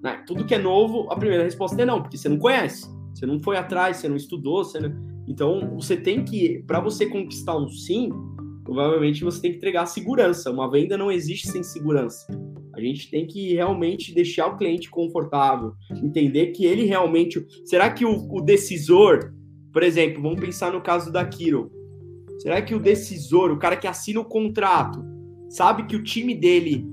Né? 0.02 0.22
Tudo 0.26 0.44
que 0.44 0.54
é 0.54 0.58
novo, 0.58 1.10
a 1.10 1.16
primeira 1.16 1.44
resposta 1.44 1.80
é 1.80 1.84
não, 1.84 2.02
porque 2.02 2.16
você 2.16 2.28
não 2.28 2.38
conhece, 2.38 2.86
você 3.14 3.26
não 3.26 3.40
foi 3.40 3.56
atrás, 3.56 3.98
você 3.98 4.08
não 4.08 4.16
estudou, 4.16 4.64
você 4.64 4.80
não... 4.80 4.92
então 5.26 5.74
você 5.74 5.96
tem 5.96 6.24
que, 6.24 6.62
para 6.66 6.80
você 6.80 7.06
conquistar 7.06 7.56
um 7.56 7.68
sim, 7.68 8.10
provavelmente 8.64 9.24
você 9.24 9.40
tem 9.40 9.52
que 9.52 9.56
entregar 9.58 9.86
segurança. 9.86 10.50
Uma 10.50 10.70
venda 10.70 10.96
não 10.96 11.10
existe 11.10 11.48
sem 11.48 11.62
segurança. 11.62 12.26
A 12.74 12.80
gente 12.80 13.10
tem 13.10 13.26
que 13.26 13.54
realmente 13.54 14.14
deixar 14.14 14.48
o 14.48 14.56
cliente 14.56 14.90
confortável, 14.90 15.72
entender 16.02 16.48
que 16.48 16.66
ele 16.66 16.84
realmente. 16.84 17.44
Será 17.64 17.88
que 17.90 18.04
o, 18.04 18.28
o 18.30 18.42
decisor, 18.42 19.32
por 19.72 19.82
exemplo, 19.82 20.20
vamos 20.20 20.38
pensar 20.38 20.72
no 20.72 20.82
caso 20.82 21.10
da 21.10 21.24
Kiro. 21.24 21.70
Será 22.38 22.60
que 22.60 22.74
o 22.74 22.78
decisor, 22.78 23.50
o 23.50 23.58
cara 23.58 23.76
que 23.76 23.86
assina 23.86 24.20
o 24.20 24.24
contrato, 24.26 25.02
sabe 25.48 25.86
que 25.86 25.96
o 25.96 26.02
time 26.02 26.34
dele 26.34 26.86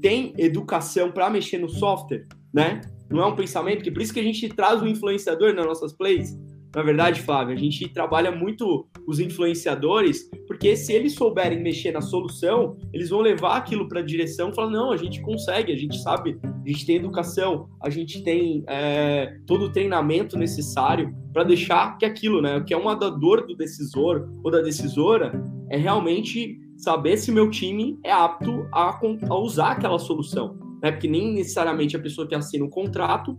tem 0.00 0.32
educação 0.38 1.10
para 1.10 1.28
mexer 1.28 1.58
no 1.58 1.68
software, 1.68 2.26
né? 2.56 2.80
Não 3.10 3.22
é 3.22 3.26
um 3.26 3.36
pensamento, 3.36 3.84
que 3.84 3.90
por 3.90 4.00
isso 4.00 4.14
que 4.14 4.18
a 4.18 4.24
gente 4.24 4.48
traz 4.48 4.82
o 4.82 4.86
influenciador 4.86 5.52
nas 5.52 5.66
nossas 5.66 5.92
plays, 5.92 6.34
na 6.74 6.82
verdade, 6.82 7.22
Flávio, 7.22 7.54
a 7.54 7.58
gente 7.58 7.88
trabalha 7.88 8.30
muito 8.30 8.86
os 9.06 9.18
influenciadores, 9.18 10.28
porque 10.46 10.76
se 10.76 10.92
eles 10.92 11.14
souberem 11.14 11.62
mexer 11.62 11.90
na 11.90 12.02
solução, 12.02 12.76
eles 12.92 13.08
vão 13.08 13.20
levar 13.20 13.56
aquilo 13.56 13.88
para 13.88 14.00
a 14.00 14.04
direção 14.04 14.50
e 14.50 14.54
falar: 14.54 14.70
não, 14.70 14.92
a 14.92 14.96
gente 14.98 15.22
consegue, 15.22 15.72
a 15.72 15.76
gente 15.76 15.96
sabe, 16.02 16.38
a 16.44 16.68
gente 16.68 16.84
tem 16.84 16.96
educação, 16.96 17.68
a 17.82 17.88
gente 17.88 18.22
tem 18.22 18.62
é, 18.68 19.38
todo 19.46 19.66
o 19.66 19.72
treinamento 19.72 20.36
necessário 20.36 21.14
para 21.32 21.44
deixar 21.44 21.96
que 21.96 22.04
aquilo, 22.04 22.42
né, 22.42 22.60
que 22.60 22.74
é 22.74 22.76
uma 22.76 22.94
da 22.94 23.08
dor 23.08 23.46
do 23.46 23.56
decisor 23.56 24.28
ou 24.44 24.50
da 24.50 24.60
decisora, 24.60 25.32
é 25.70 25.78
realmente 25.78 26.58
saber 26.76 27.16
se 27.16 27.32
meu 27.32 27.48
time 27.48 27.98
é 28.04 28.12
apto 28.12 28.68
a, 28.70 29.00
a 29.30 29.38
usar 29.38 29.70
aquela 29.70 29.98
solução. 29.98 30.65
Né? 30.82 30.92
Porque 30.92 31.08
nem 31.08 31.34
necessariamente 31.34 31.96
a 31.96 32.00
pessoa 32.00 32.26
que 32.26 32.34
assina 32.34 32.64
o 32.64 32.70
contrato 32.70 33.38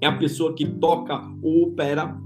é 0.00 0.06
a 0.06 0.16
pessoa 0.16 0.54
que 0.54 0.66
toca 0.66 1.20
ou 1.42 1.68
opera 1.68 2.16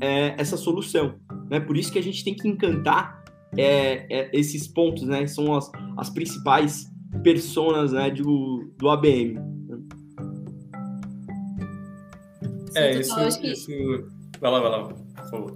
é, 0.00 0.34
essa 0.40 0.56
solução. 0.56 1.14
Né? 1.50 1.60
Por 1.60 1.76
isso 1.76 1.92
que 1.92 1.98
a 1.98 2.02
gente 2.02 2.24
tem 2.24 2.34
que 2.34 2.48
encantar 2.48 3.24
é, 3.56 4.06
é, 4.10 4.30
esses 4.32 4.66
pontos, 4.66 5.04
né? 5.04 5.26
São 5.26 5.54
as, 5.54 5.70
as 5.96 6.10
principais 6.10 6.86
personas 7.22 7.92
né, 7.92 8.10
do, 8.10 8.72
do 8.76 8.88
ABM. 8.88 9.38
É, 12.76 12.98
isso, 12.98 13.20
isso... 13.42 13.70
Vai 14.40 14.50
lá, 14.50 14.60
vai 14.60 14.70
lá. 14.70 14.88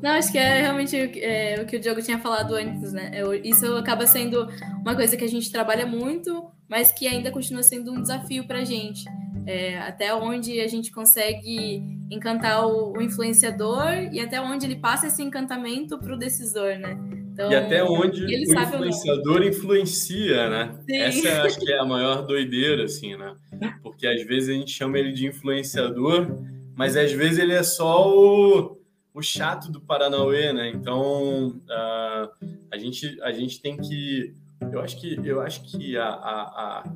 Não, 0.02 0.10
acho 0.10 0.32
que 0.32 0.38
é 0.38 0.60
realmente 0.60 0.96
é, 0.96 1.60
o 1.60 1.66
que 1.66 1.76
o 1.76 1.80
Diogo 1.80 2.02
tinha 2.02 2.18
falado 2.18 2.54
antes, 2.54 2.92
né? 2.92 3.12
Isso 3.44 3.66
acaba 3.76 4.06
sendo 4.06 4.48
uma 4.80 4.94
coisa 4.94 5.16
que 5.16 5.24
a 5.24 5.28
gente 5.28 5.50
trabalha 5.52 5.86
muito, 5.86 6.50
mas 6.68 6.92
que 6.92 7.06
ainda 7.06 7.30
continua 7.30 7.62
sendo 7.62 7.92
um 7.92 8.02
desafio 8.02 8.46
para 8.46 8.58
a 8.60 8.64
gente. 8.64 9.04
É, 9.46 9.78
até 9.78 10.14
onde 10.14 10.60
a 10.60 10.66
gente 10.66 10.90
consegue 10.92 11.82
encantar 12.10 12.66
o, 12.66 12.92
o, 12.92 13.00
influenciador 13.00 13.86
e 14.12 14.20
até 14.20 14.38
onde 14.40 14.66
ele 14.66 14.76
passa 14.76 15.06
esse 15.06 15.22
encantamento 15.22 15.98
para 15.98 16.14
o 16.14 16.18
decisor, 16.18 16.78
né? 16.78 16.98
Então, 17.32 17.50
e 17.50 17.54
até 17.54 17.82
onde 17.82 18.24
o 18.24 18.30
influenciador 18.30 19.42
influencia, 19.42 20.50
né? 20.50 20.78
Sim. 20.86 20.96
Essa 20.98 21.42
acho 21.44 21.60
que 21.60 21.72
é 21.72 21.78
a 21.78 21.84
maior 21.86 22.26
doideira, 22.26 22.84
assim, 22.84 23.16
né? 23.16 23.34
Porque 23.82 24.06
às 24.06 24.22
vezes 24.26 24.50
a 24.50 24.52
gente 24.52 24.70
chama 24.70 24.98
ele 24.98 25.12
de 25.12 25.26
influenciador, 25.26 26.26
mas 26.76 26.94
às 26.94 27.10
vezes 27.12 27.38
ele 27.38 27.54
é 27.54 27.62
só 27.62 28.06
o 28.06 28.78
o 29.18 29.22
chato 29.22 29.72
do 29.72 29.80
Paranauê, 29.80 30.52
né? 30.52 30.68
Então 30.68 31.48
uh, 31.48 32.46
a, 32.70 32.78
gente, 32.78 33.20
a 33.22 33.32
gente 33.32 33.60
tem 33.60 33.76
que. 33.76 34.32
Eu 34.72 34.80
acho 34.80 35.00
que, 35.00 35.20
eu 35.24 35.40
acho 35.40 35.62
que 35.64 35.96
a, 35.96 36.08
a, 36.08 36.42
a, 36.42 36.92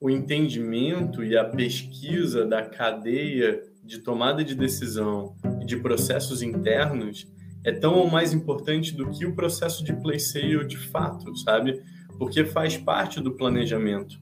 o 0.00 0.10
entendimento 0.10 1.24
e 1.24 1.36
a 1.36 1.44
pesquisa 1.44 2.44
da 2.46 2.62
cadeia 2.62 3.62
de 3.84 3.98
tomada 3.98 4.44
de 4.44 4.54
decisão 4.54 5.34
e 5.60 5.64
de 5.64 5.76
processos 5.76 6.42
internos 6.42 7.26
é 7.64 7.72
tão 7.72 7.94
ou 7.94 8.10
mais 8.10 8.32
importante 8.32 8.94
do 8.94 9.10
que 9.10 9.26
o 9.26 9.34
processo 9.34 9.84
de 9.84 9.92
play 9.92 10.18
sale 10.18 10.64
de 10.64 10.76
fato, 10.76 11.36
sabe? 11.38 11.82
Porque 12.18 12.44
faz 12.44 12.76
parte 12.76 13.20
do 13.20 13.32
planejamento. 13.32 14.18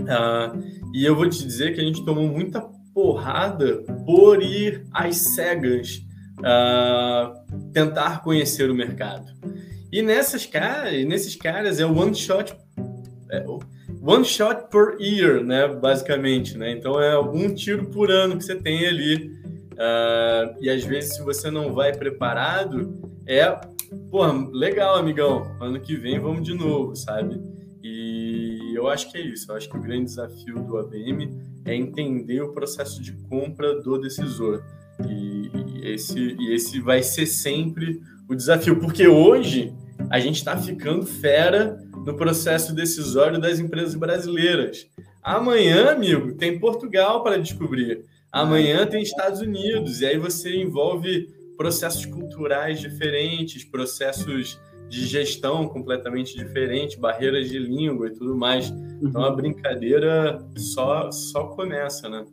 Uh, 0.00 0.90
e 0.94 1.04
eu 1.04 1.14
vou 1.14 1.28
te 1.28 1.44
dizer 1.44 1.74
que 1.74 1.80
a 1.80 1.84
gente 1.84 2.04
tomou 2.04 2.28
muita 2.28 2.60
porrada 2.94 3.82
por 4.04 4.42
ir 4.42 4.86
às 4.92 5.16
cegas 5.16 6.02
uh, 6.38 7.72
tentar 7.72 8.22
conhecer 8.22 8.70
o 8.70 8.74
mercado. 8.74 9.32
E 9.92 10.00
nessas 10.00 10.46
caras, 10.46 11.04
nesses 11.04 11.36
caras 11.36 11.78
é 11.78 11.84
one 11.84 12.14
shot, 12.14 12.56
é, 13.30 13.44
one 14.00 14.24
shot 14.24 14.70
per 14.70 14.96
year, 14.98 15.44
né? 15.44 15.68
Basicamente, 15.68 16.56
né? 16.56 16.72
Então 16.72 16.98
é 16.98 17.18
um 17.18 17.54
tiro 17.54 17.84
por 17.90 18.10
ano 18.10 18.38
que 18.38 18.44
você 18.44 18.56
tem 18.56 18.86
ali. 18.86 19.30
Uh, 19.72 20.56
e 20.60 20.70
às 20.70 20.82
vezes, 20.82 21.16
se 21.16 21.22
você 21.22 21.50
não 21.50 21.74
vai 21.74 21.92
preparado, 21.94 22.98
é, 23.26 23.50
pô, 24.10 24.26
legal, 24.50 24.96
amigão. 24.96 25.54
Ano 25.60 25.78
que 25.78 25.94
vem 25.94 26.18
vamos 26.18 26.42
de 26.42 26.54
novo, 26.54 26.96
sabe? 26.96 27.38
E 27.82 28.72
eu 28.74 28.88
acho 28.88 29.10
que 29.12 29.18
é 29.18 29.20
isso. 29.20 29.50
Eu 29.50 29.56
acho 29.56 29.68
que 29.68 29.76
o 29.76 29.82
grande 29.82 30.06
desafio 30.06 30.62
do 30.62 30.78
ABM 30.78 31.38
é 31.66 31.74
entender 31.74 32.40
o 32.40 32.52
processo 32.52 33.02
de 33.02 33.12
compra 33.28 33.80
do 33.82 33.98
decisor. 33.98 34.62
E, 35.06 35.50
esse, 35.82 36.18
e 36.18 36.54
esse 36.54 36.80
vai 36.80 37.02
ser 37.02 37.26
sempre 37.26 38.00
o 38.28 38.34
desafio, 38.34 38.78
porque 38.78 39.06
hoje 39.06 39.74
a 40.12 40.20
gente 40.20 40.36
está 40.36 40.58
ficando 40.58 41.06
fera 41.06 41.82
no 42.04 42.14
processo 42.14 42.74
decisório 42.74 43.40
das 43.40 43.58
empresas 43.58 43.94
brasileiras. 43.94 44.86
Amanhã, 45.22 45.90
amigo, 45.90 46.34
tem 46.34 46.58
Portugal 46.58 47.22
para 47.22 47.38
descobrir. 47.38 48.04
Amanhã 48.30 48.86
tem 48.86 49.02
Estados 49.02 49.40
Unidos, 49.40 50.02
e 50.02 50.06
aí 50.06 50.18
você 50.18 50.54
envolve 50.54 51.30
processos 51.56 52.04
culturais 52.04 52.78
diferentes, 52.78 53.64
processos 53.64 54.60
de 54.86 55.06
gestão 55.06 55.66
completamente 55.66 56.36
diferentes, 56.36 56.96
barreiras 56.96 57.48
de 57.48 57.58
língua 57.58 58.08
e 58.08 58.12
tudo 58.12 58.36
mais. 58.36 58.70
Então 59.02 59.24
a 59.24 59.30
uhum. 59.30 59.36
brincadeira 59.36 60.46
só, 60.58 61.10
só 61.10 61.44
começa, 61.44 62.10
né? 62.10 62.26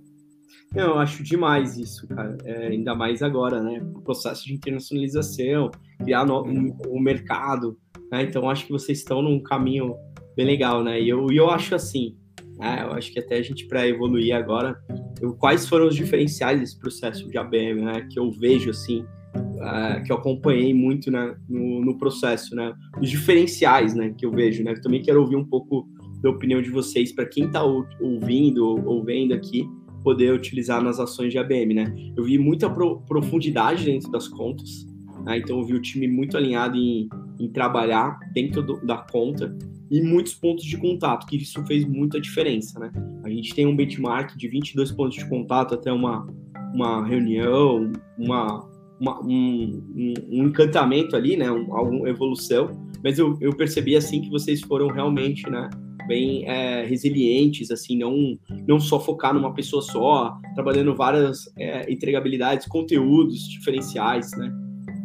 Eu 0.76 1.00
acho 1.00 1.24
demais 1.24 1.78
isso, 1.78 2.08
cara. 2.08 2.38
É, 2.46 2.68
ainda 2.68 2.94
mais 2.94 3.24
agora, 3.24 3.62
né? 3.62 3.82
O 3.96 4.02
processo 4.02 4.46
de 4.46 4.54
internacionalização, 4.54 5.72
criar 6.00 6.26
no, 6.26 6.44
um, 6.44 7.00
mercado. 7.00 7.78
Né? 8.12 8.24
Então, 8.24 8.50
acho 8.50 8.66
que 8.66 8.72
vocês 8.72 9.00
estão 9.00 9.22
num 9.22 9.42
caminho 9.42 9.96
bem 10.36 10.46
legal, 10.46 10.84
né? 10.84 11.02
E 11.02 11.10
eu, 11.10 11.28
eu 11.32 11.50
acho 11.50 11.74
assim, 11.74 12.16
né? 12.58 12.84
eu 12.84 12.92
acho 12.94 13.12
que 13.12 13.20
até 13.20 13.38
a 13.38 13.42
gente, 13.42 13.68
para 13.68 13.88
evoluir 13.88 14.36
agora, 14.36 14.80
eu, 15.20 15.34
quais 15.34 15.68
foram 15.68 15.88
os 15.88 15.96
diferenciais 15.96 16.60
desse 16.60 16.80
processo 16.80 17.28
de 17.28 17.38
ABM, 17.38 17.82
né? 17.82 18.08
Que 18.12 18.20
eu 18.20 18.30
vejo, 18.32 18.70
assim, 18.70 19.02
uh, 19.36 20.04
que 20.06 20.12
eu 20.12 20.18
acompanhei 20.18 20.72
muito 20.72 21.10
né? 21.10 21.36
no, 21.50 21.84
no 21.84 21.98
processo, 21.98 22.56
né? 22.56 22.74
Os 23.02 23.10
diferenciais, 23.10 23.96
né? 23.96 24.14
Que 24.16 24.24
eu 24.24 24.32
vejo, 24.32 24.64
né? 24.64 24.74
Eu 24.74 24.82
também 24.82 25.02
quero 25.02 25.20
ouvir 25.20 25.36
um 25.36 25.46
pouco 25.46 25.88
da 26.22 26.30
opinião 26.30 26.62
de 26.62 26.70
vocês, 26.70 27.12
para 27.12 27.26
quem 27.26 27.46
está 27.46 27.64
ouvindo 27.64 28.66
ou 28.86 29.04
vendo 29.04 29.34
aqui, 29.34 29.66
poder 30.04 30.34
utilizar 30.34 30.82
nas 30.82 31.00
ações 31.00 31.32
de 31.32 31.38
ABM, 31.38 31.74
né? 31.74 31.94
Eu 32.16 32.24
vi 32.24 32.38
muita 32.38 32.70
pro, 32.70 33.02
profundidade 33.02 33.86
dentro 33.86 34.12
das 34.12 34.28
contas, 34.28 34.86
né? 35.26 35.38
então 35.38 35.60
eu 35.60 35.66
vi 35.66 35.74
o 35.74 35.82
time 35.82 36.08
muito 36.08 36.38
alinhado 36.38 36.78
em, 36.78 37.10
em 37.40 37.50
trabalhar 37.50 38.18
dentro 38.34 38.62
do, 38.62 38.86
da 38.86 38.98
conta 38.98 39.56
e 39.92 40.02
muitos 40.02 40.36
pontos 40.36 40.64
de 40.64 40.78
contato, 40.78 41.26
que 41.26 41.36
isso 41.36 41.66
fez 41.66 41.84
muita 41.86 42.22
diferença, 42.22 42.80
né? 42.80 42.92
A 43.24 43.30
gente 43.30 43.54
tem 43.56 43.66
um 43.66 43.76
benchmark 43.76 44.38
de 44.38 44.48
22 44.48 44.92
pontos 44.92 45.18
de 45.18 45.28
contato 45.28 45.74
até 45.74 45.92
uma, 45.92 46.28
uma 46.74 47.06
reunião, 47.06 47.92
uma, 48.18 48.70
uma 49.00 49.20
um, 49.22 49.84
um, 49.96 50.14
um, 50.30 50.48
encantamento 50.48 51.16
ali, 51.16 51.36
né? 51.36 51.52
Um, 51.52 51.76
alguma 51.76 52.08
evolução, 52.08 52.70
mas 53.04 53.18
eu, 53.18 53.36
eu 53.42 53.56
percebi 53.56 53.96
assim 53.96 54.22
que 54.22 54.30
vocês 54.30 54.62
foram 54.62 54.88
realmente, 54.88 55.50
né? 55.50 55.70
Bem 56.10 56.44
é, 56.50 56.84
resilientes, 56.88 57.70
assim, 57.70 57.96
não, 57.96 58.36
não 58.68 58.80
só 58.80 59.00
focar 59.00 59.32
numa 59.32 59.54
pessoa 59.54 59.84
só, 59.84 60.36
trabalhando 60.56 60.96
várias 60.96 61.48
é, 61.56 61.90
entregabilidades, 61.92 62.68
conteúdos 62.68 63.48
diferenciais, 63.48 64.32
né? 64.36 64.52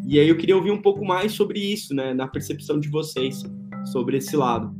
E 0.09 0.19
aí 0.19 0.27
eu 0.27 0.37
queria 0.37 0.57
ouvir 0.57 0.71
um 0.71 0.81
pouco 0.81 1.05
mais 1.05 1.33
sobre 1.33 1.61
isso, 1.61 1.95
né, 1.95 2.15
na 2.15 2.27
percepção 2.27 2.81
de 2.81 2.89
vocês 2.89 3.43
sobre 3.93 4.17
esse 4.17 4.35
lado. 4.35 4.75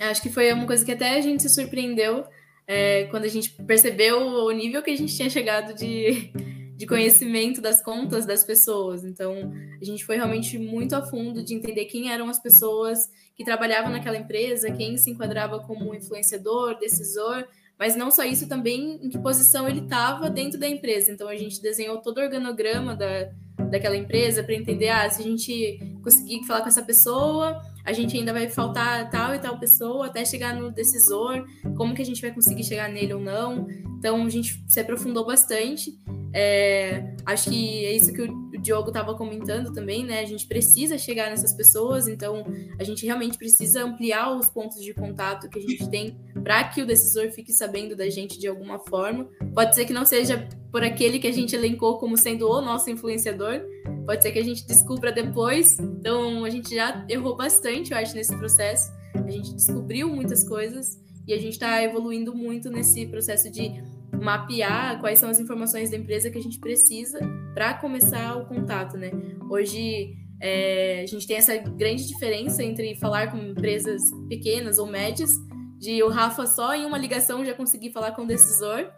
Acho 0.00 0.22
que 0.22 0.30
foi 0.30 0.52
uma 0.52 0.66
coisa 0.66 0.84
que 0.84 0.92
até 0.92 1.16
a 1.16 1.20
gente 1.20 1.42
se 1.42 1.48
surpreendeu 1.48 2.24
é, 2.66 3.04
quando 3.04 3.24
a 3.24 3.28
gente 3.28 3.50
percebeu 3.66 4.20
o 4.20 4.50
nível 4.52 4.80
que 4.82 4.90
a 4.90 4.96
gente 4.96 5.16
tinha 5.16 5.28
chegado 5.28 5.74
de, 5.74 6.30
de 6.78 6.86
conhecimento 6.86 7.60
das 7.60 7.82
contas 7.82 8.24
das 8.24 8.44
pessoas. 8.44 9.04
Então, 9.04 9.52
a 9.80 9.84
gente 9.84 10.06
foi 10.06 10.14
realmente 10.14 10.56
muito 10.56 10.94
a 10.94 11.04
fundo 11.04 11.42
de 11.42 11.52
entender 11.52 11.86
quem 11.86 12.12
eram 12.12 12.28
as 12.28 12.38
pessoas 12.38 13.10
que 13.34 13.44
trabalhavam 13.44 13.90
naquela 13.90 14.16
empresa, 14.16 14.70
quem 14.70 14.96
se 14.96 15.10
enquadrava 15.10 15.58
como 15.58 15.92
influenciador, 15.92 16.78
decisor, 16.78 17.48
mas 17.76 17.96
não 17.96 18.12
só 18.12 18.22
isso, 18.22 18.48
também 18.48 19.00
em 19.02 19.08
que 19.08 19.18
posição 19.18 19.68
ele 19.68 19.80
estava 19.80 20.30
dentro 20.30 20.56
da 20.56 20.68
empresa. 20.68 21.10
Então, 21.10 21.26
a 21.26 21.34
gente 21.34 21.60
desenhou 21.60 21.98
todo 21.98 22.18
o 22.18 22.22
organograma 22.22 22.94
da, 22.94 23.28
daquela 23.68 23.96
empresa 23.96 24.44
para 24.44 24.54
entender, 24.54 24.88
ah, 24.88 25.10
se 25.10 25.20
a 25.20 25.24
gente 25.24 25.80
conseguir 26.00 26.44
falar 26.46 26.60
com 26.60 26.68
essa 26.68 26.82
pessoa, 26.82 27.60
a 27.84 27.92
gente 27.92 28.16
ainda 28.16 28.32
vai 28.32 28.48
faltar 28.48 29.10
tal 29.10 29.34
e 29.34 29.38
tal 29.38 29.58
pessoa 29.58 30.06
até 30.06 30.24
chegar 30.24 30.54
no 30.54 30.70
decisor, 30.70 31.46
como 31.76 31.94
que 31.94 32.02
a 32.02 32.04
gente 32.04 32.20
vai 32.20 32.30
conseguir 32.30 32.64
chegar 32.64 32.88
nele 32.88 33.14
ou 33.14 33.20
não. 33.20 33.66
Então, 33.98 34.24
a 34.24 34.28
gente 34.28 34.62
se 34.68 34.80
aprofundou 34.80 35.26
bastante. 35.26 35.98
É, 36.32 37.14
acho 37.24 37.50
que 37.50 37.84
é 37.84 37.92
isso 37.92 38.12
que 38.12 38.22
o 38.22 38.47
Diogo 38.60 38.88
estava 38.88 39.14
comentando 39.14 39.72
também, 39.72 40.04
né? 40.04 40.20
A 40.20 40.26
gente 40.26 40.46
precisa 40.46 40.98
chegar 40.98 41.30
nessas 41.30 41.52
pessoas, 41.52 42.08
então 42.08 42.44
a 42.78 42.84
gente 42.84 43.04
realmente 43.04 43.38
precisa 43.38 43.84
ampliar 43.84 44.36
os 44.36 44.46
pontos 44.46 44.82
de 44.82 44.92
contato 44.94 45.48
que 45.48 45.58
a 45.58 45.62
gente 45.62 45.88
tem 45.88 46.16
para 46.42 46.64
que 46.64 46.82
o 46.82 46.86
decisor 46.86 47.30
fique 47.30 47.52
sabendo 47.52 47.96
da 47.96 48.08
gente 48.08 48.38
de 48.38 48.46
alguma 48.48 48.78
forma. 48.78 49.28
Pode 49.54 49.74
ser 49.74 49.84
que 49.84 49.92
não 49.92 50.04
seja 50.04 50.48
por 50.70 50.82
aquele 50.82 51.18
que 51.18 51.26
a 51.26 51.32
gente 51.32 51.54
elencou 51.54 51.98
como 51.98 52.16
sendo 52.16 52.48
o 52.48 52.60
nosso 52.60 52.90
influenciador, 52.90 53.60
pode 54.04 54.22
ser 54.22 54.32
que 54.32 54.38
a 54.38 54.44
gente 54.44 54.66
descubra 54.66 55.12
depois. 55.12 55.78
Então 55.78 56.44
a 56.44 56.50
gente 56.50 56.74
já 56.74 57.04
errou 57.08 57.36
bastante, 57.36 57.92
eu 57.92 57.98
acho, 57.98 58.14
nesse 58.14 58.36
processo. 58.36 58.92
A 59.14 59.30
gente 59.30 59.54
descobriu 59.54 60.08
muitas 60.08 60.46
coisas 60.46 60.98
e 61.26 61.32
a 61.34 61.38
gente 61.38 61.52
está 61.52 61.82
evoluindo 61.82 62.34
muito 62.34 62.70
nesse 62.70 63.06
processo 63.06 63.50
de 63.50 63.82
mapear 64.12 65.00
quais 65.00 65.18
são 65.18 65.28
as 65.28 65.38
informações 65.38 65.90
da 65.90 65.96
empresa 65.96 66.30
que 66.30 66.38
a 66.38 66.42
gente 66.42 66.58
precisa 66.58 67.18
para 67.54 67.74
começar 67.74 68.36
o 68.36 68.46
contato, 68.46 68.96
né? 68.96 69.10
Hoje 69.50 70.16
é, 70.40 71.02
a 71.02 71.06
gente 71.06 71.26
tem 71.26 71.36
essa 71.36 71.56
grande 71.56 72.06
diferença 72.06 72.62
entre 72.62 72.96
falar 72.96 73.30
com 73.30 73.38
empresas 73.38 74.02
pequenas 74.28 74.78
ou 74.78 74.86
médias, 74.86 75.30
de 75.78 76.02
o 76.02 76.08
Rafa 76.08 76.46
só 76.46 76.74
em 76.74 76.84
uma 76.84 76.98
ligação 76.98 77.44
já 77.44 77.54
conseguir 77.54 77.92
falar 77.92 78.12
com 78.12 78.22
o 78.22 78.26
decisor, 78.26 78.90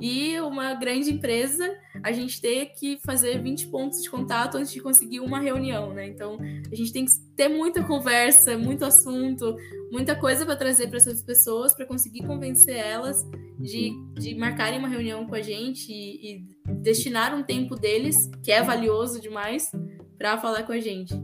e 0.00 0.38
uma 0.40 0.74
grande 0.74 1.10
empresa 1.10 1.68
a 2.02 2.12
gente 2.12 2.40
ter 2.40 2.66
que 2.66 2.98
fazer 3.04 3.42
20 3.42 3.68
pontos 3.68 4.02
de 4.02 4.10
contato 4.10 4.56
antes 4.56 4.72
de 4.72 4.80
conseguir 4.80 5.20
uma 5.20 5.38
reunião, 5.38 5.92
né? 5.92 6.06
Então, 6.06 6.38
a 6.70 6.74
gente 6.74 6.92
tem 6.92 7.04
que 7.04 7.12
ter 7.36 7.48
muita 7.48 7.82
conversa, 7.82 8.56
muito 8.56 8.84
assunto, 8.84 9.56
muita 9.90 10.14
coisa 10.14 10.44
para 10.44 10.56
trazer 10.56 10.88
para 10.88 10.98
essas 10.98 11.22
pessoas, 11.22 11.74
para 11.74 11.86
conseguir 11.86 12.26
convencer 12.26 12.76
elas 12.76 13.24
de, 13.58 13.92
de 14.14 14.34
marcarem 14.34 14.78
uma 14.78 14.88
reunião 14.88 15.26
com 15.26 15.34
a 15.34 15.42
gente 15.42 15.90
e, 15.90 16.36
e 16.36 16.74
destinar 16.82 17.34
um 17.34 17.42
tempo 17.42 17.74
deles, 17.74 18.16
que 18.42 18.52
é 18.52 18.62
valioso 18.62 19.20
demais, 19.20 19.70
para 20.18 20.38
falar 20.38 20.62
com 20.64 20.72
a 20.72 20.80
gente. 20.80 21.14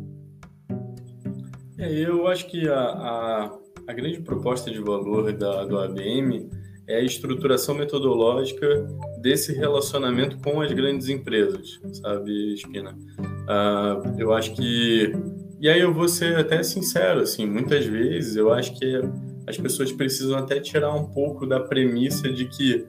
É, 1.79 1.91
eu 1.91 2.27
acho 2.29 2.47
que 2.47 2.69
a, 2.69 2.79
a, 2.79 3.59
a, 3.89 3.93
grande 3.93 4.21
proposta 4.21 4.71
de 4.71 4.79
valor 4.81 5.33
da, 5.33 5.65
do 5.65 5.79
ABM 5.79 6.49
é 6.93 6.97
a 6.97 7.03
estruturação 7.03 7.75
metodológica 7.75 8.87
desse 9.19 9.53
relacionamento 9.53 10.37
com 10.39 10.61
as 10.61 10.71
grandes 10.73 11.09
empresas, 11.09 11.81
sabe, 11.95 12.55
Espina? 12.55 12.93
Uh, 13.21 14.21
eu 14.21 14.33
acho 14.33 14.55
que. 14.55 15.13
E 15.61 15.69
aí 15.69 15.81
eu 15.81 15.95
vou 15.95 16.09
ser 16.09 16.37
até 16.37 16.63
sincero, 16.63 17.21
assim, 17.21 17.47
muitas 17.47 17.87
vezes 17.87 18.37
eu 18.37 18.53
acho 18.53 18.79
que 18.79 19.01
as 19.47 19.57
pessoas 19.57 19.93
precisam 19.93 20.37
até 20.37 20.61
tirar 20.61 20.93
um 20.95 21.05
pouco 21.05 21.47
da 21.47 21.61
premissa 21.61 22.31
de 22.31 22.47
que 22.47 22.85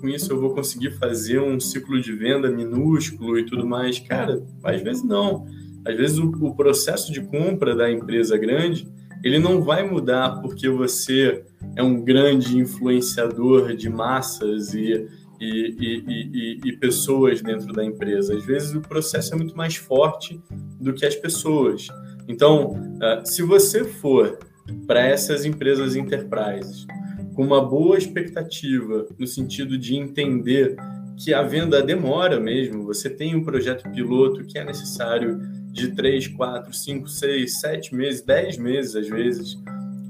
com 0.00 0.08
isso 0.08 0.32
eu 0.32 0.40
vou 0.40 0.52
conseguir 0.52 0.90
fazer 0.98 1.40
um 1.40 1.60
ciclo 1.60 2.00
de 2.00 2.12
venda 2.12 2.50
minúsculo 2.50 3.38
e 3.38 3.46
tudo 3.46 3.64
mais. 3.64 4.00
Cara, 4.00 4.42
às 4.64 4.82
vezes 4.82 5.04
não. 5.04 5.46
Às 5.86 5.96
vezes 5.96 6.18
o, 6.18 6.28
o 6.28 6.56
processo 6.56 7.12
de 7.12 7.20
compra 7.20 7.74
da 7.74 7.90
empresa 7.90 8.36
grande 8.36 8.86
ele 9.22 9.38
não 9.38 9.62
vai 9.62 9.88
mudar 9.88 10.40
porque 10.40 10.68
você 10.68 11.44
é 11.76 11.82
um 11.82 12.02
grande 12.02 12.58
influenciador 12.58 13.74
de 13.74 13.88
massas 13.88 14.74
e, 14.74 15.06
e, 15.40 15.76
e, 15.78 16.60
e, 16.64 16.76
pessoas 16.76 17.40
dentro 17.40 17.72
da 17.72 17.84
empresa. 17.84 18.36
Às 18.36 18.44
vezes 18.44 18.74
o 18.74 18.80
processo 18.80 19.34
é 19.34 19.36
muito 19.36 19.56
mais 19.56 19.76
forte 19.76 20.40
do 20.80 20.92
que 20.92 21.06
as 21.06 21.14
pessoas. 21.14 21.86
Então, 22.28 22.76
ah, 23.00 23.22
se 23.24 23.42
você 23.42 23.84
for 23.84 24.38
para 24.86 25.00
essas 25.06 25.44
empresas 25.44 25.96
enterprises 25.96 26.86
com 27.34 27.44
uma 27.44 27.64
boa 27.64 27.96
expectativa 27.96 29.06
no 29.18 29.26
sentido 29.26 29.78
de 29.78 29.96
entender 29.96 30.76
que 31.16 31.32
a 31.32 31.42
venda 31.42 31.82
demora 31.82 32.40
mesmo, 32.40 32.84
você 32.84 33.08
tem 33.08 33.34
um 33.34 33.44
projeto 33.44 33.88
piloto 33.90 34.44
que 34.44 34.58
é 34.58 34.64
necessário 34.64 35.40
de 35.70 35.94
3, 35.94 36.28
4, 36.28 36.72
5, 36.72 37.08
6, 37.08 37.60
7 37.60 37.94
meses, 37.94 38.22
10 38.22 38.58
meses 38.58 38.96
às 38.96 39.08
vezes. 39.08 39.56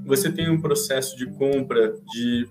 Você 0.05 0.31
tem 0.31 0.49
um 0.49 0.59
processo 0.59 1.15
de 1.17 1.25
compra 1.25 1.93
de 2.11 2.47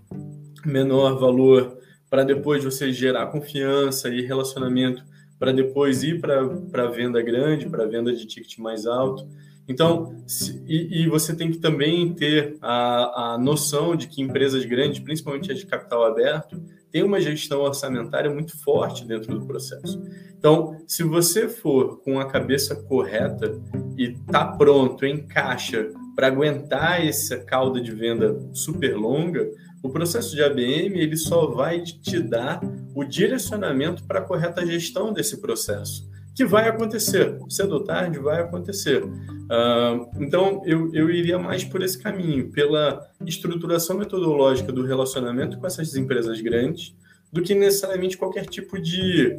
menor 0.64 1.18
valor 1.18 1.76
para 2.08 2.24
depois 2.24 2.62
você 2.62 2.92
gerar 2.92 3.26
confiança 3.26 4.08
e 4.08 4.22
relacionamento 4.22 5.04
para 5.38 5.52
depois 5.52 6.04
ir 6.04 6.20
para 6.20 6.40
a 6.84 6.90
venda 6.90 7.20
grande, 7.20 7.68
para 7.68 7.82
a 7.82 7.86
venda 7.86 8.14
de 8.14 8.24
ticket 8.26 8.58
mais 8.58 8.86
alto. 8.86 9.26
Então, 9.68 10.22
se, 10.26 10.62
e, 10.66 11.02
e, 11.02 11.08
você 11.08 11.34
tem 11.34 11.50
que 11.50 11.58
também 11.58 12.12
ter 12.14 12.56
a, 12.60 13.34
a 13.34 13.38
noção 13.38 13.94
de 13.94 14.08
que 14.08 14.20
empresas 14.20 14.64
grandes, 14.64 14.98
principalmente 14.98 15.52
as 15.52 15.58
de 15.58 15.66
capital 15.66 16.04
aberto, 16.04 16.60
tem 16.90 17.02
uma 17.02 17.20
gestão 17.20 17.60
orçamentária 17.62 18.30
muito 18.30 18.60
forte 18.62 19.06
dentro 19.06 19.38
do 19.38 19.46
processo. 19.46 20.02
Então, 20.36 20.76
se 20.86 21.02
você 21.02 21.48
for 21.48 22.02
com 22.02 22.18
a 22.18 22.26
cabeça 22.26 22.74
correta 22.74 23.58
e 23.96 24.12
tá 24.30 24.44
pronto, 24.44 25.06
em 25.06 25.26
caixa, 25.26 25.90
para 26.14 26.26
aguentar 26.26 27.06
essa 27.06 27.38
cauda 27.38 27.80
de 27.80 27.92
venda 27.92 28.38
super 28.52 28.96
longa, 28.96 29.48
o 29.82 29.88
processo 29.88 30.34
de 30.34 30.42
ABM 30.42 30.98
ele 30.98 31.16
só 31.16 31.46
vai 31.46 31.80
te 31.80 32.20
dar 32.20 32.60
o 32.94 33.04
direcionamento 33.04 34.04
para 34.04 34.20
a 34.20 34.22
correta 34.22 34.66
gestão 34.66 35.12
desse 35.12 35.40
processo, 35.40 36.08
que 36.34 36.44
vai 36.44 36.68
acontecer, 36.68 37.38
cedo 37.48 37.74
ou 37.74 37.84
tarde 37.84 38.18
vai 38.18 38.40
acontecer. 38.40 39.04
Uh, 39.04 40.08
então, 40.18 40.62
eu, 40.64 40.92
eu 40.94 41.10
iria 41.10 41.38
mais 41.38 41.62
por 41.62 41.82
esse 41.82 41.98
caminho, 41.98 42.50
pela 42.50 43.06
estruturação 43.26 43.98
metodológica 43.98 44.72
do 44.72 44.84
relacionamento 44.84 45.58
com 45.58 45.66
essas 45.66 45.94
empresas 45.94 46.40
grandes, 46.40 46.94
do 47.30 47.42
que 47.42 47.54
necessariamente 47.54 48.16
qualquer 48.16 48.46
tipo 48.46 48.80
de 48.80 49.36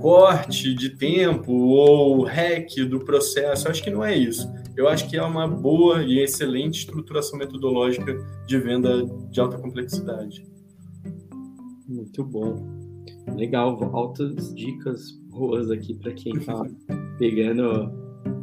corte 0.00 0.72
de 0.74 0.90
tempo 0.90 1.52
ou 1.52 2.22
hack 2.22 2.84
do 2.88 3.00
processo. 3.00 3.66
Eu 3.66 3.70
acho 3.70 3.82
que 3.82 3.90
não 3.90 4.04
é 4.04 4.16
isso. 4.16 4.50
Eu 4.76 4.88
acho 4.88 5.08
que 5.08 5.16
é 5.16 5.22
uma 5.22 5.46
boa 5.46 6.02
e 6.02 6.20
excelente 6.20 6.80
estruturação 6.80 7.38
metodológica 7.38 8.14
de 8.46 8.58
venda 8.58 9.04
de 9.30 9.40
alta 9.40 9.58
complexidade. 9.58 10.46
Muito 11.86 12.24
bom. 12.24 12.79
Legal, 13.34 13.78
altas 13.92 14.54
dicas 14.54 15.12
boas 15.28 15.70
aqui 15.70 15.94
para 15.94 16.12
quem 16.12 16.36
está 16.36 16.62
pegando 17.18 17.92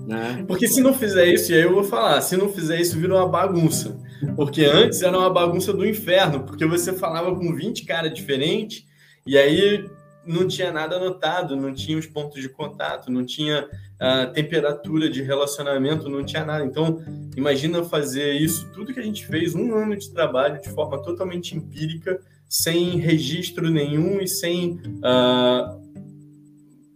né? 0.08 0.46
Porque 0.48 0.68
se 0.68 0.82
não 0.82 0.94
fizer 0.94 1.26
isso, 1.28 1.52
e 1.52 1.56
aí 1.56 1.64
eu 1.64 1.74
vou 1.74 1.84
falar, 1.84 2.22
se 2.22 2.38
não 2.38 2.48
fizer 2.50 2.80
isso, 2.80 2.98
vira 2.98 3.14
uma 3.14 3.28
bagunça. 3.28 4.00
Porque 4.38 4.64
antes 4.64 5.02
era 5.02 5.18
uma 5.18 5.30
bagunça 5.30 5.74
do 5.74 5.86
inferno, 5.86 6.44
porque 6.44 6.66
você 6.66 6.94
falava 6.94 7.36
com 7.36 7.54
20 7.54 7.86
caras 7.86 8.14
diferentes, 8.14 8.86
e 9.26 9.38
aí 9.38 9.86
não 10.26 10.48
tinha 10.48 10.72
nada 10.72 10.96
anotado, 10.96 11.56
não 11.56 11.74
tinha 11.74 11.98
os 11.98 12.06
pontos 12.06 12.42
de 12.42 12.48
contato, 12.48 13.12
não 13.12 13.26
tinha 13.26 13.68
a 14.00 14.28
temperatura 14.28 15.10
de 15.10 15.22
relacionamento, 15.22 16.10
não 16.10 16.24
tinha 16.24 16.46
nada. 16.46 16.64
Então, 16.64 17.02
imagina 17.36 17.84
fazer 17.84 18.34
isso, 18.34 18.70
tudo 18.72 18.94
que 18.94 19.00
a 19.00 19.04
gente 19.04 19.26
fez, 19.28 19.54
um 19.56 19.76
ano 19.76 19.96
de 19.98 20.10
trabalho 20.12 20.62
de 20.62 20.70
forma 20.70 21.02
totalmente 21.02 21.56
empírica, 21.56 22.20
sem 22.50 22.98
registro 22.98 23.70
nenhum 23.70 24.22
e 24.22 24.28
sem, 24.28 24.80
uh, 25.04 25.82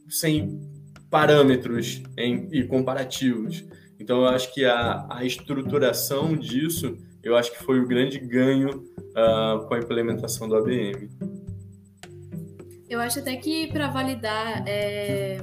sem 0.10 0.60
parâmetros 1.10 2.02
em, 2.18 2.48
e 2.52 2.64
comparativos. 2.64 3.66
Então, 4.00 4.22
eu 4.22 4.28
acho 4.28 4.54
que 4.54 4.66
a, 4.66 5.06
a 5.10 5.26
estruturação 5.26 6.36
disso, 6.36 6.98
eu 7.22 7.36
acho 7.36 7.52
que 7.52 7.64
foi 7.64 7.80
o 7.80 7.88
grande 7.88 8.18
ganho 8.18 8.70
uh, 8.70 9.68
com 9.68 9.74
a 9.76 9.80
implementação 9.80 10.48
do 10.48 10.56
ABM. 10.56 11.10
Eu 12.90 13.00
acho 13.00 13.20
até 13.20 13.36
que 13.38 13.68
para 13.68 13.88
validar, 13.88 14.64
é, 14.68 15.38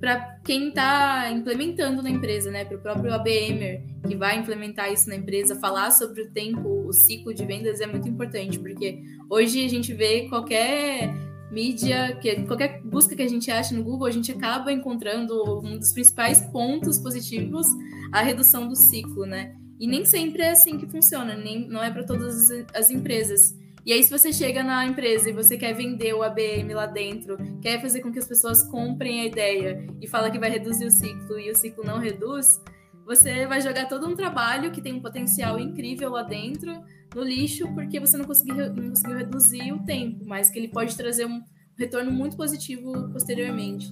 para 0.00 0.38
quem 0.44 0.68
está 0.68 1.30
implementando 1.30 2.02
na 2.02 2.10
empresa, 2.10 2.50
né, 2.50 2.64
para 2.64 2.76
o 2.76 2.80
próprio 2.80 3.12
ABMer 3.12 3.82
que 4.06 4.14
vai 4.14 4.38
implementar 4.38 4.92
isso 4.92 5.08
na 5.08 5.16
empresa, 5.16 5.56
falar 5.56 5.90
sobre 5.90 6.22
o 6.22 6.30
tempo, 6.30 6.86
o 6.86 6.92
ciclo 6.92 7.34
de 7.34 7.44
vendas 7.44 7.80
é 7.80 7.86
muito 7.86 8.08
importante, 8.08 8.58
porque 8.58 9.02
hoje 9.28 9.64
a 9.64 9.68
gente 9.68 9.92
vê 9.92 10.28
qualquer 10.28 11.12
mídia, 11.50 12.16
que 12.20 12.42
qualquer 12.42 12.82
busca 12.82 13.14
que 13.14 13.22
a 13.22 13.28
gente 13.28 13.50
acha 13.50 13.74
no 13.74 13.82
Google, 13.82 14.06
a 14.06 14.10
gente 14.10 14.30
acaba 14.32 14.72
encontrando 14.72 15.60
um 15.60 15.78
dos 15.78 15.92
principais 15.92 16.40
pontos 16.52 16.98
positivos, 16.98 17.66
a 18.12 18.22
redução 18.22 18.68
do 18.68 18.76
ciclo, 18.76 19.26
né? 19.26 19.54
E 19.78 19.86
nem 19.86 20.04
sempre 20.04 20.42
é 20.42 20.50
assim 20.50 20.78
que 20.78 20.86
funciona, 20.86 21.36
nem 21.36 21.68
não 21.68 21.82
é 21.82 21.90
para 21.90 22.04
todas 22.04 22.50
as 22.74 22.90
empresas. 22.90 23.54
E 23.86 23.92
aí, 23.92 24.02
se 24.02 24.10
você 24.10 24.32
chega 24.32 24.64
na 24.64 24.84
empresa 24.84 25.30
e 25.30 25.32
você 25.32 25.56
quer 25.56 25.72
vender 25.72 26.12
o 26.12 26.20
ABM 26.20 26.74
lá 26.74 26.86
dentro, 26.86 27.36
quer 27.62 27.80
fazer 27.80 28.00
com 28.00 28.10
que 28.10 28.18
as 28.18 28.26
pessoas 28.26 28.64
comprem 28.64 29.20
a 29.20 29.26
ideia 29.26 29.86
e 30.00 30.08
fala 30.08 30.28
que 30.28 30.40
vai 30.40 30.50
reduzir 30.50 30.86
o 30.86 30.90
ciclo 30.90 31.38
e 31.38 31.48
o 31.52 31.54
ciclo 31.54 31.84
não 31.84 32.00
reduz, 32.00 32.60
você 33.06 33.46
vai 33.46 33.60
jogar 33.60 33.86
todo 33.86 34.08
um 34.08 34.16
trabalho 34.16 34.72
que 34.72 34.82
tem 34.82 34.92
um 34.92 35.00
potencial 35.00 35.60
incrível 35.60 36.10
lá 36.10 36.24
dentro 36.24 36.72
no 37.14 37.22
lixo 37.22 37.72
porque 37.74 38.00
você 38.00 38.16
não 38.16 38.24
conseguiu, 38.24 38.56
não 38.74 38.88
conseguiu 38.88 39.18
reduzir 39.18 39.72
o 39.72 39.84
tempo, 39.84 40.24
mas 40.26 40.50
que 40.50 40.58
ele 40.58 40.66
pode 40.66 40.96
trazer 40.96 41.24
um 41.24 41.40
retorno 41.78 42.10
muito 42.10 42.36
positivo 42.36 43.08
posteriormente. 43.12 43.86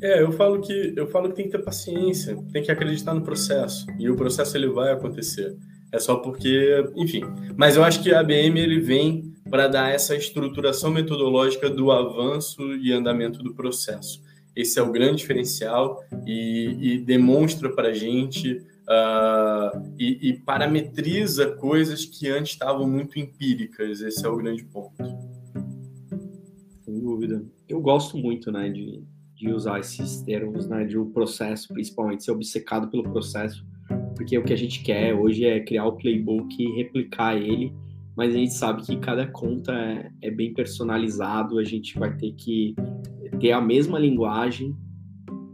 É, 0.00 0.22
eu 0.22 0.30
falo 0.30 0.60
que 0.60 0.94
eu 0.96 1.08
falo 1.08 1.30
que 1.30 1.34
tem 1.34 1.46
que 1.46 1.50
ter 1.50 1.64
paciência, 1.64 2.36
tem 2.52 2.62
que 2.62 2.70
acreditar 2.70 3.12
no 3.12 3.22
processo 3.22 3.86
e 3.98 4.08
o 4.08 4.14
processo 4.14 4.56
ele 4.56 4.68
vai 4.68 4.92
acontecer. 4.92 5.52
É 5.92 5.98
só 5.98 6.16
porque, 6.16 6.84
enfim. 6.96 7.22
Mas 7.56 7.76
eu 7.76 7.84
acho 7.84 8.02
que 8.02 8.12
a 8.12 8.20
ABM 8.20 8.58
ele 8.58 8.80
vem 8.80 9.32
para 9.48 9.68
dar 9.68 9.90
essa 9.90 10.14
estruturação 10.14 10.90
metodológica 10.90 11.70
do 11.70 11.90
avanço 11.90 12.74
e 12.76 12.92
andamento 12.92 13.42
do 13.42 13.54
processo. 13.54 14.22
Esse 14.54 14.78
é 14.78 14.82
o 14.82 14.90
grande 14.90 15.16
diferencial 15.16 16.02
e, 16.26 16.76
e 16.80 16.98
demonstra 16.98 17.70
para 17.70 17.88
a 17.88 17.92
gente 17.92 18.62
uh, 18.88 19.94
e, 19.98 20.30
e, 20.30 20.32
parametriza 20.38 21.52
coisas 21.52 22.06
que 22.06 22.28
antes 22.28 22.52
estavam 22.52 22.88
muito 22.88 23.18
empíricas. 23.18 24.00
Esse 24.00 24.24
é 24.24 24.28
o 24.28 24.36
grande 24.36 24.64
ponto. 24.64 24.96
Sem 26.84 26.98
dúvida. 26.98 27.44
Eu 27.68 27.80
gosto 27.80 28.16
muito 28.16 28.50
né, 28.50 28.70
de, 28.70 29.02
de 29.34 29.52
usar 29.52 29.78
esses 29.80 30.22
termos 30.22 30.66
né, 30.66 30.84
de 30.84 30.98
um 30.98 31.10
processo, 31.10 31.68
principalmente 31.68 32.24
ser 32.24 32.30
obcecado 32.30 32.88
pelo 32.88 33.04
processo, 33.04 33.62
porque 34.14 34.36
o 34.38 34.44
que 34.44 34.52
a 34.52 34.56
gente 34.56 34.82
quer 34.82 35.14
hoje 35.14 35.44
é 35.44 35.60
criar 35.60 35.86
o 35.86 35.96
playbook 35.96 36.54
e 36.58 36.76
replicar 36.76 37.36
ele 37.36 37.72
mas 38.16 38.34
a 38.34 38.38
gente 38.38 38.54
sabe 38.54 38.82
que 38.82 38.96
cada 38.96 39.26
conta 39.26 39.72
é, 39.72 40.10
é, 40.22 40.30
bem 40.30 40.54
personalizado, 40.54 41.58
a 41.58 41.64
gente 41.64 41.98
vai 41.98 42.16
ter 42.16 42.32
que 42.32 42.74
ter 43.38 43.52
a 43.52 43.60
mesma 43.60 43.98
linguagem 43.98 44.74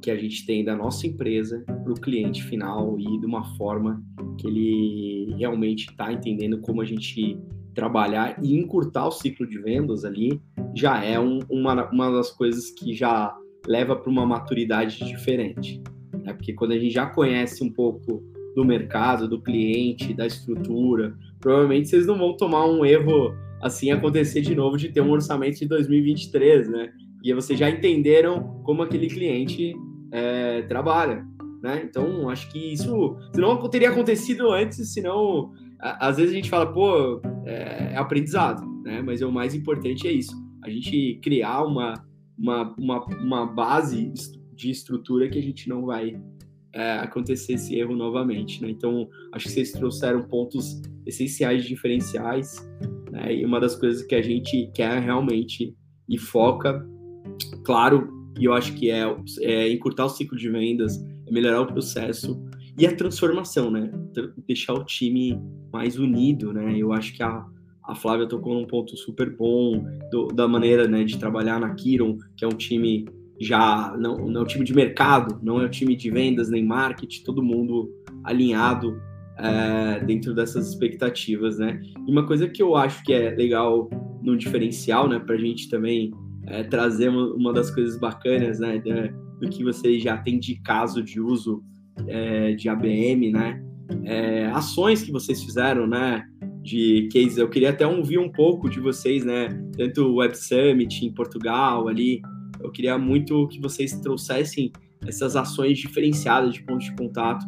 que 0.00 0.10
a 0.10 0.16
gente 0.16 0.46
tem 0.46 0.64
da 0.64 0.76
nossa 0.76 1.06
empresa 1.06 1.64
para 1.66 1.92
o 1.92 2.00
cliente 2.00 2.42
final 2.44 2.98
e 2.98 3.18
de 3.18 3.26
uma 3.26 3.44
forma 3.56 4.00
que 4.38 4.46
ele 4.46 5.34
realmente 5.36 5.90
está 5.90 6.12
entendendo 6.12 6.60
como 6.60 6.80
a 6.80 6.84
gente 6.84 7.36
trabalhar 7.74 8.38
e 8.42 8.56
encurtar 8.56 9.08
o 9.08 9.10
ciclo 9.10 9.46
de 9.46 9.58
vendas 9.58 10.04
ali 10.04 10.40
já 10.74 11.02
é 11.04 11.18
um, 11.18 11.40
uma, 11.50 11.90
uma 11.90 12.10
das 12.12 12.30
coisas 12.30 12.70
que 12.70 12.94
já 12.94 13.34
leva 13.66 13.96
para 13.96 14.10
uma 14.10 14.26
maturidade 14.26 15.04
diferente. 15.04 15.82
Né? 16.22 16.32
Porque 16.32 16.52
quando 16.52 16.72
a 16.72 16.78
gente 16.78 16.92
já 16.92 17.06
conhece 17.06 17.62
um 17.62 17.70
pouco 17.70 18.22
do 18.54 18.64
mercado, 18.64 19.28
do 19.28 19.40
cliente, 19.40 20.14
da 20.14 20.26
estrutura, 20.26 21.16
provavelmente 21.40 21.88
vocês 21.88 22.06
não 22.06 22.18
vão 22.18 22.36
tomar 22.36 22.66
um 22.66 22.84
erro 22.84 23.34
assim 23.62 23.90
acontecer 23.90 24.40
de 24.40 24.54
novo 24.54 24.76
de 24.76 24.88
ter 24.88 25.00
um 25.00 25.10
orçamento 25.10 25.58
de 25.58 25.66
2023, 25.66 26.68
né? 26.68 26.92
E 27.22 27.32
vocês 27.32 27.58
já 27.58 27.70
entenderam 27.70 28.60
como 28.64 28.82
aquele 28.82 29.06
cliente 29.06 29.74
é, 30.10 30.62
trabalha, 30.62 31.24
né? 31.62 31.82
Então, 31.84 32.28
acho 32.28 32.50
que 32.50 32.72
isso 32.72 33.16
não 33.36 33.68
teria 33.68 33.90
acontecido 33.90 34.50
antes, 34.50 34.92
senão 34.92 35.52
às 35.78 36.16
vezes 36.16 36.32
a 36.32 36.36
gente 36.36 36.50
fala, 36.50 36.72
pô, 36.72 37.20
é, 37.44 37.92
é 37.92 37.96
aprendizado, 37.96 38.64
né? 38.82 39.00
Mas 39.00 39.22
o 39.22 39.30
mais 39.30 39.54
importante 39.54 40.06
é 40.06 40.12
isso, 40.12 40.34
a 40.62 40.68
gente 40.68 41.18
criar 41.22 41.64
uma, 41.64 41.94
uma, 42.36 42.74
uma, 42.76 43.04
uma 43.06 43.46
base 43.46 44.12
de 44.62 44.70
estrutura 44.70 45.28
que 45.28 45.38
a 45.38 45.42
gente 45.42 45.68
não 45.68 45.86
vai 45.86 46.20
é, 46.72 46.92
acontecer 46.98 47.54
esse 47.54 47.74
erro 47.74 47.94
novamente, 47.94 48.62
né? 48.62 48.70
Então, 48.70 49.08
acho 49.32 49.46
que 49.46 49.52
vocês 49.52 49.72
trouxeram 49.72 50.22
pontos 50.22 50.80
essenciais, 51.04 51.64
diferenciais, 51.64 52.56
né? 53.10 53.34
E 53.34 53.44
uma 53.44 53.60
das 53.60 53.74
coisas 53.76 54.02
que 54.04 54.14
a 54.14 54.22
gente 54.22 54.70
quer 54.74 55.00
realmente 55.00 55.74
e 56.08 56.16
foca, 56.16 56.86
claro, 57.64 58.08
e 58.38 58.44
eu 58.44 58.54
acho 58.54 58.72
que 58.74 58.90
é, 58.90 59.04
é 59.40 59.70
encurtar 59.70 60.06
o 60.06 60.08
ciclo 60.08 60.38
de 60.38 60.48
vendas, 60.48 60.96
é 61.26 61.30
melhorar 61.32 61.60
o 61.60 61.66
processo 61.66 62.40
e 62.78 62.86
a 62.86 62.94
transformação, 62.94 63.70
né? 63.70 63.92
Deixar 64.46 64.74
o 64.74 64.84
time 64.84 65.38
mais 65.72 65.98
unido, 65.98 66.52
né? 66.52 66.76
Eu 66.78 66.92
acho 66.92 67.14
que 67.14 67.22
a, 67.22 67.44
a 67.84 67.94
Flávia 67.94 68.28
tocou 68.28 68.54
num 68.54 68.66
ponto 68.66 68.96
super 68.96 69.36
bom 69.36 69.84
do, 70.10 70.28
da 70.28 70.46
maneira 70.46 70.88
né, 70.88 71.04
de 71.04 71.18
trabalhar 71.18 71.60
na 71.60 71.74
Kiron, 71.74 72.18
que 72.36 72.44
é 72.44 72.48
um 72.48 72.56
time 72.56 73.04
já 73.42 73.94
não, 73.98 74.16
não 74.28 74.40
é 74.40 74.44
um 74.44 74.46
time 74.46 74.64
de 74.64 74.74
mercado, 74.74 75.38
não 75.42 75.60
é 75.60 75.66
um 75.66 75.70
time 75.70 75.96
de 75.96 76.10
vendas 76.10 76.48
nem 76.48 76.64
marketing, 76.64 77.24
todo 77.24 77.42
mundo 77.42 77.90
alinhado 78.24 79.00
é, 79.38 80.00
dentro 80.04 80.34
dessas 80.34 80.68
expectativas, 80.68 81.58
né? 81.58 81.80
E 82.06 82.10
uma 82.10 82.26
coisa 82.26 82.48
que 82.48 82.62
eu 82.62 82.76
acho 82.76 83.02
que 83.04 83.12
é 83.12 83.30
legal 83.30 83.90
no 84.22 84.36
diferencial, 84.36 85.08
né, 85.08 85.18
para 85.18 85.34
a 85.34 85.38
gente 85.38 85.68
também 85.68 86.12
é, 86.46 86.62
trazer 86.62 87.08
uma, 87.08 87.52
das 87.52 87.70
coisas 87.70 87.98
bacanas, 87.98 88.60
né, 88.60 88.78
do 89.40 89.48
que 89.48 89.64
vocês 89.64 90.02
já 90.02 90.16
têm 90.16 90.38
de 90.38 90.56
caso 90.62 91.02
de 91.02 91.20
uso 91.20 91.62
é, 92.06 92.52
de 92.52 92.68
ABM, 92.68 93.32
né, 93.32 93.62
é, 94.04 94.46
ações 94.46 95.02
que 95.02 95.10
vocês 95.10 95.42
fizeram, 95.42 95.86
né, 95.86 96.24
de 96.62 97.08
cases. 97.12 97.38
Eu 97.38 97.48
queria 97.48 97.70
até 97.70 97.86
ouvir 97.86 98.18
um 98.18 98.30
pouco 98.30 98.70
de 98.70 98.78
vocês, 98.78 99.24
né, 99.24 99.48
tanto 99.76 100.02
o 100.02 100.16
Web 100.16 100.36
Summit 100.36 101.04
em 101.04 101.12
Portugal 101.12 101.88
ali. 101.88 102.22
Eu 102.62 102.70
queria 102.70 102.98
muito 102.98 103.48
que 103.48 103.60
vocês 103.60 103.92
trouxessem 104.00 104.72
essas 105.06 105.36
ações 105.36 105.78
diferenciadas 105.78 106.54
de 106.54 106.62
pontos 106.62 106.86
de 106.86 106.94
contato 106.94 107.44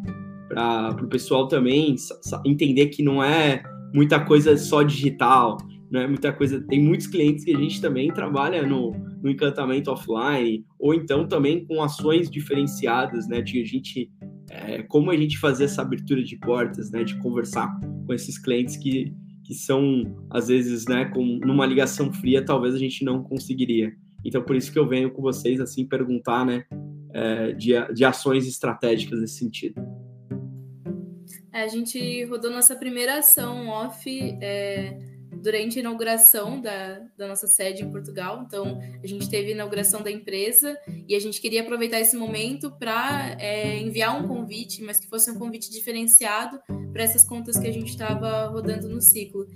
para 0.48 1.04
o 1.04 1.08
pessoal 1.08 1.48
também 1.48 1.96
entender 2.44 2.86
que 2.86 3.02
não 3.02 3.22
é 3.22 3.62
muita 3.94 4.20
coisa 4.20 4.56
só 4.56 4.82
digital, 4.82 5.58
né? 5.90 6.06
Muita 6.06 6.32
coisa. 6.32 6.60
Tem 6.60 6.82
muitos 6.82 7.06
clientes 7.06 7.44
que 7.44 7.54
a 7.54 7.58
gente 7.58 7.80
também 7.80 8.12
trabalha 8.12 8.66
no, 8.66 8.90
no 9.22 9.30
encantamento 9.30 9.90
offline, 9.90 10.64
ou 10.78 10.92
então 10.92 11.26
também 11.26 11.64
com 11.64 11.82
ações 11.82 12.28
diferenciadas, 12.28 13.28
né? 13.28 13.40
De 13.40 13.60
a 13.60 13.64
gente. 13.64 14.10
É, 14.50 14.82
como 14.82 15.10
a 15.10 15.16
gente 15.16 15.38
fazer 15.38 15.64
essa 15.64 15.82
abertura 15.82 16.22
de 16.22 16.36
portas, 16.36 16.90
né? 16.90 17.04
De 17.04 17.16
conversar 17.18 17.72
com 18.06 18.12
esses 18.12 18.36
clientes 18.38 18.76
que, 18.76 19.12
que 19.44 19.54
são, 19.54 20.02
às 20.30 20.48
vezes, 20.48 20.86
né? 20.86 21.04
Com, 21.06 21.38
numa 21.44 21.64
ligação 21.64 22.12
fria, 22.12 22.44
talvez 22.44 22.74
a 22.74 22.78
gente 22.78 23.04
não 23.04 23.22
conseguiria. 23.22 23.92
Então, 24.24 24.42
por 24.42 24.56
isso 24.56 24.72
que 24.72 24.78
eu 24.78 24.88
venho 24.88 25.10
com 25.12 25.20
vocês, 25.20 25.60
assim, 25.60 25.86
perguntar, 25.86 26.44
né? 26.44 26.64
É, 27.12 27.52
de, 27.52 27.72
de 27.92 28.04
ações 28.04 28.46
estratégicas 28.46 29.20
nesse 29.20 29.38
sentido. 29.38 29.80
É, 31.52 31.62
a 31.62 31.68
gente 31.68 32.24
rodou 32.24 32.50
nossa 32.50 32.74
primeira 32.74 33.18
ação 33.18 33.68
off 33.68 34.10
é, 34.42 34.98
durante 35.44 35.76
a 35.76 35.80
inauguração 35.80 36.58
da, 36.58 37.02
da 37.18 37.28
nossa 37.28 37.46
sede 37.46 37.82
em 37.82 37.90
Portugal. 37.90 38.42
Então, 38.46 38.80
a 39.02 39.06
gente 39.06 39.28
teve 39.28 39.50
a 39.50 39.54
inauguração 39.54 40.02
da 40.02 40.10
empresa 40.10 40.74
e 41.06 41.14
a 41.14 41.20
gente 41.20 41.38
queria 41.38 41.60
aproveitar 41.60 42.00
esse 42.00 42.16
momento 42.16 42.70
para 42.70 43.36
é, 43.38 43.78
enviar 43.78 44.18
um 44.18 44.26
convite, 44.26 44.82
mas 44.82 44.98
que 44.98 45.06
fosse 45.06 45.30
um 45.30 45.38
convite 45.38 45.70
diferenciado 45.70 46.58
para 46.94 47.02
essas 47.02 47.22
contas 47.24 47.58
que 47.58 47.66
a 47.66 47.72
gente 47.72 47.90
estava 47.90 48.46
rodando 48.46 48.88
no 48.88 49.02
ciclo. 49.02 49.46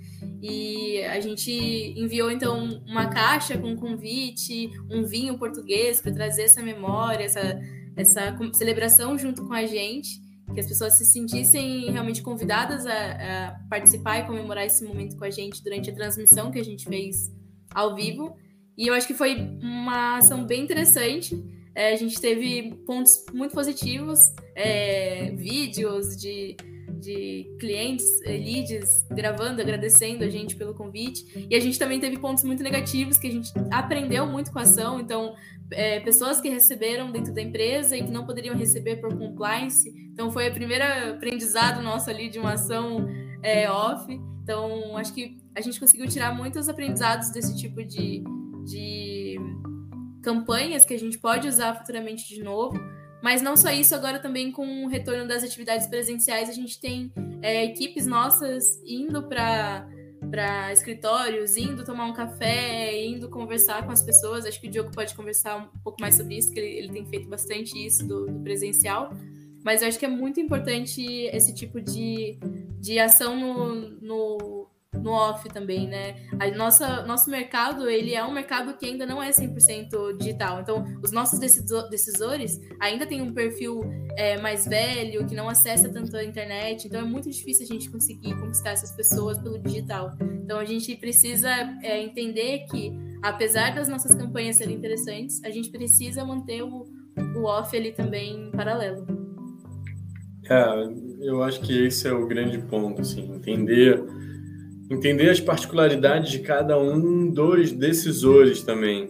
E 0.43 1.01
a 1.05 1.19
gente 1.19 1.51
enviou, 1.97 2.29
então, 2.29 2.83
uma 2.85 3.07
caixa 3.07 3.57
com 3.57 3.69
um 3.71 3.75
convite, 3.75 4.69
um 4.91 5.03
vinho 5.03 5.39
português 5.39 5.99
para 5.99 6.13
trazer 6.13 6.43
essa 6.43 6.61
memória, 6.61 7.23
essa, 7.23 7.59
essa 7.97 8.37
celebração 8.53 9.17
junto 9.17 9.43
com 9.47 9.53
a 9.53 9.65
gente 9.65 10.28
que 10.53 10.59
as 10.59 10.67
pessoas 10.67 10.97
se 10.97 11.05
sentissem 11.05 11.91
realmente 11.91 12.21
convidadas 12.21 12.85
a, 12.85 12.91
a, 12.91 13.59
participar 13.69 14.19
e 14.19 14.25
comemorar 14.25 14.65
esse 14.65 14.83
momento 14.83 15.17
com 15.17 15.23
a 15.23 15.29
gente 15.29 15.63
durante 15.63 15.89
a 15.89 15.93
transmissão 15.93 16.51
que 16.51 16.59
a 16.59 16.63
gente 16.63 16.85
fez 16.85 17.31
ao 17.73 17.95
vivo. 17.95 18.35
E 18.77 18.87
eu 18.87 18.93
acho 18.93 19.07
que 19.07 19.13
foi 19.13 19.35
uma 19.61 20.17
ação 20.17 20.45
bem 20.45 20.63
interessante. 20.63 21.41
É, 21.75 21.93
a 21.93 21.95
gente 21.95 22.19
teve 22.19 22.75
pontos 22.85 23.11
muito 23.33 23.53
positivos, 23.53 24.19
é, 24.55 25.31
vídeos 25.31 26.17
de 26.17 26.55
de 26.99 27.49
clientes, 27.59 28.05
eh, 28.25 28.37
leads, 28.37 29.05
gravando, 29.09 29.61
agradecendo 29.61 30.23
a 30.23 30.29
gente 30.29 30.55
pelo 30.55 30.73
convite. 30.73 31.47
E 31.49 31.55
a 31.55 31.59
gente 31.59 31.79
também 31.79 31.99
teve 31.99 32.17
pontos 32.19 32.43
muito 32.43 32.61
negativos 32.61 33.17
que 33.17 33.27
a 33.27 33.31
gente 33.31 33.51
aprendeu 33.71 34.27
muito 34.27 34.51
com 34.51 34.59
a 34.59 34.63
ação. 34.63 34.99
Então, 34.99 35.33
é, 35.71 35.99
pessoas 35.99 36.41
que 36.41 36.49
receberam 36.49 37.11
dentro 37.11 37.33
da 37.33 37.41
empresa 37.41 37.95
e 37.95 38.03
que 38.03 38.11
não 38.11 38.25
poderiam 38.25 38.55
receber 38.55 38.97
por 38.97 39.15
compliance. 39.17 39.89
Então, 40.11 40.31
foi 40.31 40.47
a 40.47 40.51
primeira 40.51 41.11
aprendizado 41.11 41.81
nosso 41.81 42.09
ali 42.09 42.29
de 42.29 42.39
uma 42.39 42.53
ação 42.53 43.07
é, 43.43 43.69
off. 43.69 44.05
Então, 44.43 44.97
acho 44.97 45.13
que 45.13 45.37
a 45.55 45.61
gente 45.61 45.79
conseguiu 45.79 46.07
tirar 46.07 46.33
muitos 46.35 46.67
aprendizados 46.67 47.29
desse 47.31 47.55
tipo 47.57 47.83
de, 47.83 48.23
de 48.65 49.35
campanhas 50.23 50.85
que 50.85 50.93
a 50.93 50.99
gente 50.99 51.17
pode 51.17 51.47
usar 51.47 51.75
futuramente 51.75 52.27
de 52.27 52.43
novo. 52.43 52.79
Mas 53.21 53.41
não 53.41 53.57
só 53.57 53.69
isso, 53.69 53.93
agora 53.93 54.19
também 54.19 54.51
com 54.51 54.85
o 54.85 54.87
retorno 54.87 55.27
das 55.27 55.43
atividades 55.43 55.87
presenciais, 55.87 56.49
a 56.49 56.53
gente 56.53 56.79
tem 56.79 57.11
é, 57.41 57.65
equipes 57.65 58.05
nossas 58.05 58.81
indo 58.85 59.27
para 59.27 59.87
para 60.29 60.71
escritórios, 60.71 61.57
indo 61.57 61.83
tomar 61.83 62.05
um 62.05 62.13
café, 62.13 63.03
indo 63.05 63.29
conversar 63.29 63.85
com 63.85 63.91
as 63.91 64.01
pessoas. 64.01 64.45
Acho 64.45 64.59
que 64.59 64.67
o 64.67 64.71
Diogo 64.71 64.91
pode 64.91 65.15
conversar 65.15 65.57
um 65.57 65.79
pouco 65.79 65.99
mais 66.01 66.15
sobre 66.15 66.37
isso, 66.37 66.51
que 66.51 66.59
ele, 66.59 66.77
ele 66.77 66.89
tem 66.89 67.05
feito 67.05 67.27
bastante 67.27 67.73
isso 67.83 68.07
do, 68.07 68.25
do, 68.27 68.39
presencial. 68.39 69.13
Mas 69.63 69.81
eu 69.81 69.87
acho 69.87 69.99
que 69.99 70.05
é 70.05 70.09
muito 70.09 70.39
importante 70.39 71.01
esse 71.33 71.53
tipo 71.53 71.81
de, 71.81 72.37
de 72.79 72.99
ação 72.99 73.37
no, 73.37 73.89
no 74.01 74.67
no 74.93 75.11
off 75.11 75.47
também, 75.49 75.87
né? 75.87 76.15
A 76.39 76.49
nossa, 76.55 77.05
nosso 77.05 77.29
mercado, 77.29 77.89
ele 77.89 78.15
é 78.15 78.23
um 78.23 78.31
mercado 78.31 78.75
que 78.77 78.85
ainda 78.85 79.05
não 79.05 79.21
é 79.21 79.29
100% 79.29 80.17
digital. 80.17 80.61
Então, 80.61 80.83
os 81.03 81.11
nossos 81.11 81.39
decisores 81.39 82.59
ainda 82.79 83.05
têm 83.05 83.21
um 83.21 83.33
perfil 83.33 83.81
é, 84.17 84.39
mais 84.41 84.65
velho, 84.65 85.25
que 85.27 85.35
não 85.35 85.47
acessa 85.47 85.89
tanto 85.89 86.15
a 86.17 86.23
internet. 86.23 86.87
Então, 86.87 87.01
é 87.01 87.03
muito 87.03 87.29
difícil 87.29 87.65
a 87.65 87.67
gente 87.67 87.89
conseguir 87.89 88.35
conquistar 88.39 88.71
essas 88.71 88.91
pessoas 88.91 89.37
pelo 89.37 89.59
digital. 89.59 90.15
Então, 90.43 90.59
a 90.59 90.65
gente 90.65 90.95
precisa 90.95 91.49
é, 91.83 92.01
entender 92.01 92.65
que, 92.69 92.91
apesar 93.21 93.75
das 93.75 93.87
nossas 93.87 94.15
campanhas 94.15 94.57
serem 94.57 94.75
interessantes, 94.75 95.43
a 95.43 95.49
gente 95.51 95.69
precisa 95.69 96.25
manter 96.25 96.63
o, 96.63 96.85
o 97.35 97.43
off 97.43 97.75
ali 97.77 97.91
também 97.91 98.47
em 98.47 98.51
paralelo. 98.51 99.05
É, 100.49 100.63
eu 101.21 101.43
acho 101.43 101.61
que 101.61 101.85
esse 101.85 102.07
é 102.07 102.11
o 102.11 102.25
grande 102.25 102.57
ponto, 102.57 103.01
assim, 103.01 103.31
entender 103.35 104.03
entender 104.89 105.29
as 105.29 105.39
particularidades 105.39 106.31
de 106.31 106.39
cada 106.39 106.77
um 106.77 107.29
dos 107.29 107.71
decisores 107.71 108.63
também. 108.63 109.07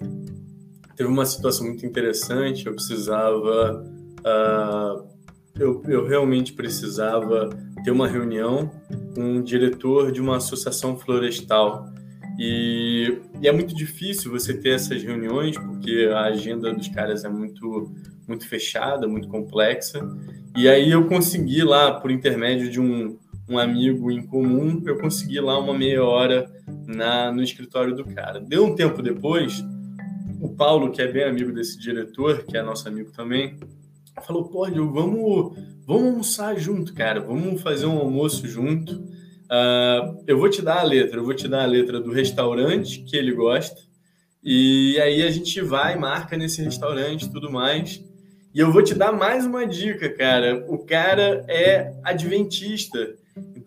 Teve 0.95 1.09
uma 1.09 1.25
situação 1.25 1.67
muito 1.67 1.85
interessante, 1.85 2.67
eu 2.67 2.73
precisava, 2.73 3.85
uh, 4.19 5.07
eu, 5.57 5.81
eu 5.87 6.05
realmente 6.05 6.51
precisava 6.51 7.49
ter 7.83 7.91
uma 7.91 8.07
reunião 8.07 8.69
com 9.15 9.21
um 9.21 9.41
diretor 9.41 10.11
de 10.11 10.19
uma 10.19 10.37
associação 10.37 10.97
florestal. 10.97 11.85
E, 12.37 13.17
e, 13.41 13.47
é 13.47 13.51
muito 13.51 13.73
difícil 13.73 14.31
você 14.31 14.53
ter 14.53 14.71
essas 14.71 15.01
reuniões, 15.01 15.57
porque 15.57 16.09
a 16.13 16.23
agenda 16.23 16.73
dos 16.73 16.87
caras 16.89 17.23
é 17.23 17.29
muito, 17.29 17.91
muito 18.27 18.47
fechada, 18.47 19.07
muito 19.07 19.29
complexa. 19.29 19.99
E 20.57 20.67
aí 20.67 20.91
eu 20.91 21.07
consegui 21.07 21.63
lá, 21.63 21.99
por 21.99 22.11
intermédio 22.11 22.69
de 22.69 22.79
um, 22.79 23.17
um 23.49 23.57
amigo 23.57 24.11
em 24.11 24.25
comum, 24.25 24.81
eu 24.85 24.97
consegui 24.97 25.39
lá 25.39 25.57
uma 25.59 25.73
meia 25.73 26.03
hora 26.03 26.49
na, 26.85 27.31
no 27.31 27.41
escritório 27.41 27.95
do 27.95 28.05
cara. 28.05 28.39
Deu 28.39 28.65
um 28.65 28.75
tempo 28.75 29.01
depois, 29.01 29.63
o 30.39 30.49
Paulo, 30.49 30.91
que 30.91 31.01
é 31.01 31.07
bem 31.07 31.23
amigo 31.23 31.51
desse 31.51 31.79
diretor, 31.79 32.45
que 32.45 32.55
é 32.55 32.61
nosso 32.61 32.87
amigo 32.87 33.11
também, 33.11 33.57
falou: 34.25 34.45
pô, 34.49 34.65
vamos, 34.69 35.57
vamos 35.85 36.07
almoçar 36.07 36.57
junto, 36.59 36.93
cara, 36.93 37.19
vamos 37.19 37.61
fazer 37.61 37.85
um 37.85 37.97
almoço 37.97 38.47
junto. 38.47 38.95
uh, 38.95 40.23
eu 40.27 40.37
vou 40.37 40.49
te 40.49 40.61
dar 40.61 40.79
a 40.79 40.83
letra, 40.83 41.19
eu 41.19 41.25
vou 41.25 41.33
te 41.33 41.47
dar 41.47 41.63
a 41.63 41.67
letra 41.67 41.99
do 41.99 42.11
restaurante 42.11 43.03
que 43.03 43.15
ele 43.17 43.33
gosta, 43.33 43.81
e 44.43 44.99
aí 45.01 45.23
a 45.23 45.31
gente 45.31 45.59
vai, 45.61 45.97
marca 45.97 46.37
nesse 46.37 46.61
restaurante 46.61 47.29
tudo 47.31 47.51
mais. 47.51 48.03
E 48.53 48.59
eu 48.59 48.71
vou 48.71 48.81
te 48.81 48.95
dar 48.95 49.11
mais 49.11 49.45
uma 49.45 49.65
dica, 49.65 50.09
cara. 50.09 50.65
O 50.67 50.79
cara 50.79 51.45
é 51.47 51.93
adventista. 52.03 53.15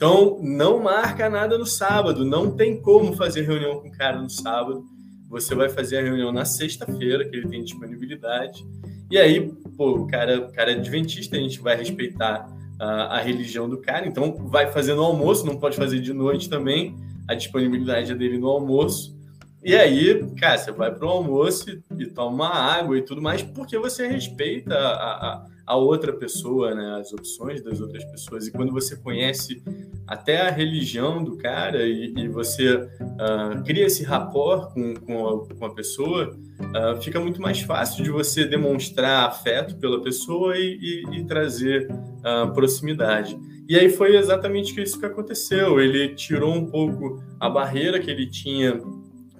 Então, 0.02 0.36
não 0.42 0.80
marca 0.80 1.30
nada 1.30 1.56
no 1.56 1.64
sábado. 1.64 2.24
Não 2.24 2.50
tem 2.50 2.76
como 2.82 3.12
fazer 3.12 3.42
reunião 3.42 3.78
com 3.78 3.86
o 3.86 3.92
cara 3.92 4.20
no 4.20 4.28
sábado. 4.28 4.84
Você 5.28 5.54
vai 5.54 5.68
fazer 5.68 5.98
a 5.98 6.02
reunião 6.02 6.32
na 6.32 6.44
sexta-feira, 6.44 7.24
que 7.24 7.36
ele 7.36 7.46
tem 7.46 7.62
disponibilidade. 7.62 8.66
E 9.08 9.16
aí, 9.16 9.52
pô, 9.76 9.92
o 9.92 10.06
cara, 10.08 10.40
o 10.40 10.52
cara 10.52 10.72
é 10.72 10.74
adventista, 10.74 11.36
a 11.36 11.38
gente 11.38 11.60
vai 11.60 11.76
respeitar 11.76 12.52
a, 12.80 13.16
a 13.16 13.20
religião 13.20 13.68
do 13.68 13.78
cara. 13.78 14.04
Então, 14.04 14.34
vai 14.48 14.72
fazer 14.72 14.94
no 14.94 15.04
almoço, 15.04 15.46
não 15.46 15.56
pode 15.56 15.76
fazer 15.76 16.00
de 16.00 16.12
noite 16.12 16.50
também. 16.50 16.96
A 17.28 17.34
disponibilidade 17.36 18.10
é 18.10 18.14
dele 18.16 18.38
no 18.38 18.48
almoço. 18.48 19.16
E 19.62 19.76
aí, 19.76 20.20
cara, 20.36 20.58
você 20.58 20.72
vai 20.72 20.92
para 20.92 21.06
o 21.06 21.10
almoço 21.10 21.70
e, 21.70 21.80
e, 22.02 22.06
toma 22.06 22.48
água 22.48 22.98
e 22.98 23.02
tudo 23.02 23.22
mais, 23.22 23.40
porque 23.40 23.78
você 23.78 24.08
respeita 24.08 24.74
a, 24.74 25.28
a, 25.28 25.46
a, 25.72 25.76
outra 25.76 26.12
pessoa, 26.12 26.74
né? 26.74 26.98
As 27.00 27.12
opções 27.12 27.62
das 27.62 27.80
outras 27.80 28.04
pessoas. 28.04 28.46
E 28.46 28.52
quando 28.52 28.72
você 28.72 28.96
conhece 28.96 29.62
até 30.06 30.42
a 30.42 30.50
religião 30.50 31.22
do 31.22 31.36
cara 31.36 31.86
e, 31.86 32.12
e 32.16 32.28
você 32.28 32.74
uh, 32.74 33.62
cria 33.64 33.86
esse 33.86 34.02
rapport 34.04 34.72
com, 34.72 34.94
com, 34.94 35.28
a, 35.28 35.54
com 35.54 35.64
a 35.66 35.74
pessoa, 35.74 36.36
uh, 36.60 37.00
fica 37.00 37.20
muito 37.20 37.40
mais 37.40 37.60
fácil 37.60 38.04
de 38.04 38.10
você 38.10 38.44
demonstrar 38.44 39.28
afeto 39.28 39.76
pela 39.76 40.02
pessoa 40.02 40.56
e, 40.56 41.04
e 41.12 41.24
trazer 41.24 41.88
uh, 41.90 42.52
proximidade. 42.52 43.38
E 43.68 43.76
aí 43.76 43.88
foi 43.88 44.16
exatamente 44.16 44.78
isso 44.82 44.98
que 44.98 45.06
aconteceu. 45.06 45.80
Ele 45.80 46.14
tirou 46.14 46.52
um 46.52 46.66
pouco 46.66 47.22
a 47.40 47.48
barreira 47.48 48.00
que 48.00 48.10
ele 48.10 48.26
tinha 48.26 48.80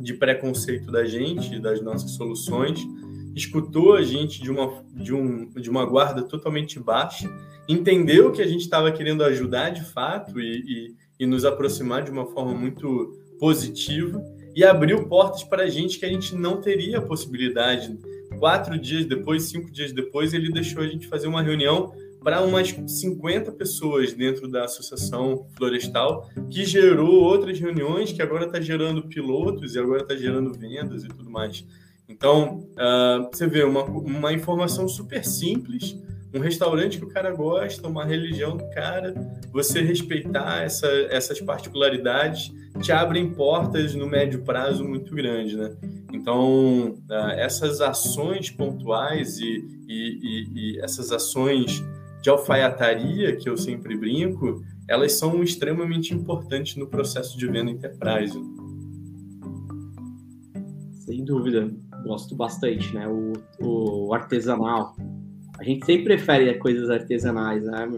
de 0.01 0.15
preconceito 0.15 0.91
da 0.91 1.05
gente, 1.05 1.59
das 1.61 1.81
nossas 1.81 2.13
soluções, 2.13 2.81
escutou 3.35 3.95
a 3.95 4.03
gente 4.03 4.43
de 4.43 4.51
uma, 4.51 4.85
de 4.93 5.15
um, 5.15 5.49
de 5.51 5.71
uma 5.71 5.85
guarda 5.85 6.23
totalmente 6.23 6.79
baixa, 6.79 7.31
entendeu 7.69 8.33
que 8.33 8.43
a 8.43 8.47
gente 8.47 8.63
estava 8.63 8.91
querendo 8.93 9.25
ajudar 9.25 9.71
de 9.71 9.85
fato 9.85 10.41
e, 10.41 10.61
e, 10.61 10.97
e, 11.21 11.27
nos 11.27 11.45
aproximar 11.45 12.03
de 12.03 12.11
uma 12.11 12.27
forma 12.27 12.55
muito 12.55 13.19
positiva 13.39 14.23
e 14.55 14.65
abriu 14.65 15.09
portas 15.09 15.43
para 15.45 15.65
a 15.65 15.69
gente 15.69 15.99
que 15.99 16.05
a 16.05 16.09
gente 16.09 16.35
não 16.35 16.61
teria 16.61 16.99
a 16.99 17.03
possibilidade. 17.03 17.99
Quatro 18.39 18.79
dias 18.79 19.07
depois, 19.07 19.45
cinco 19.45 19.71
dias 19.71 19.93
depois, 19.93 20.35
ele 20.35 20.53
deixou 20.53 20.83
a 20.83 20.87
gente 20.87 21.07
fazer 21.07 21.27
uma 21.27 21.43
reunião 21.43 21.93
para 22.23 22.41
umas 22.41 22.69
50 22.69 23.53
pessoas 23.53 24.13
dentro 24.13 24.49
da 24.49 24.65
Associação 24.65 25.47
Florestal, 25.57 26.29
que 26.49 26.65
gerou 26.65 27.23
outras 27.23 27.59
reuniões, 27.59 28.13
que 28.13 28.23
agora 28.23 28.47
está 28.47 28.61
gerando 28.61 29.03
pilotos 29.03 29.75
e 29.75 29.79
agora 29.79 30.03
está 30.03 30.15
gerando 30.15 30.53
vendas 30.53 31.05
e 31.05 31.09
tudo 31.09 31.29
mais. 31.29 31.65
Então, 32.13 32.69
uh, 32.73 33.29
você 33.33 33.47
vê 33.47 33.65
uma, 33.65 33.85
uma 33.85 34.33
informação 34.33 34.87
super 34.87 35.25
simples, 35.25 35.99
um 36.35 36.41
restaurante 36.41 36.99
que 36.99 37.05
o 37.05 37.09
cara 37.09 37.31
gosta, 37.31 37.89
uma 37.89 38.05
religião 38.05 38.57
do 38.57 38.69
cara, 38.71 39.15
você 39.51 39.81
respeitar 39.81 40.63
essa, 40.63 40.87
essas 41.11 41.41
particularidades 41.41 42.53
te 42.81 42.93
abrem 42.93 43.33
portas 43.33 43.95
no 43.95 44.07
médio 44.07 44.43
prazo 44.43 44.85
muito 44.85 45.15
grande, 45.15 45.57
né? 45.57 45.75
Então, 46.13 46.91
uh, 47.11 47.31
essas 47.37 47.81
ações 47.81 48.51
pontuais 48.51 49.39
e, 49.39 49.65
e, 49.89 50.19
e, 50.23 50.49
e 50.55 50.81
essas 50.81 51.13
ações 51.13 51.83
de 52.23 52.31
alfaiataria, 52.31 53.37
que 53.37 53.49
eu 53.49 53.57
sempre 53.57 53.97
brinco, 53.97 54.63
elas 54.89 55.13
são 55.13 55.43
extremamente 55.43 56.15
importantes 56.15 56.77
no 56.77 56.87
processo 56.87 57.37
de 57.37 57.47
venda 57.47 57.71
enterprise. 57.71 58.39
Sem 61.05 61.25
dúvida, 61.25 61.71
gosto 62.03 62.35
bastante, 62.35 62.95
né? 62.95 63.07
O, 63.09 63.33
o 63.61 64.15
artesanal. 64.15 64.95
A 65.59 65.65
gente 65.65 65.85
sempre 65.87 66.17
prefere 66.17 66.55
coisas 66.55 66.91
artesanais, 66.91 67.65
né? 67.65 67.89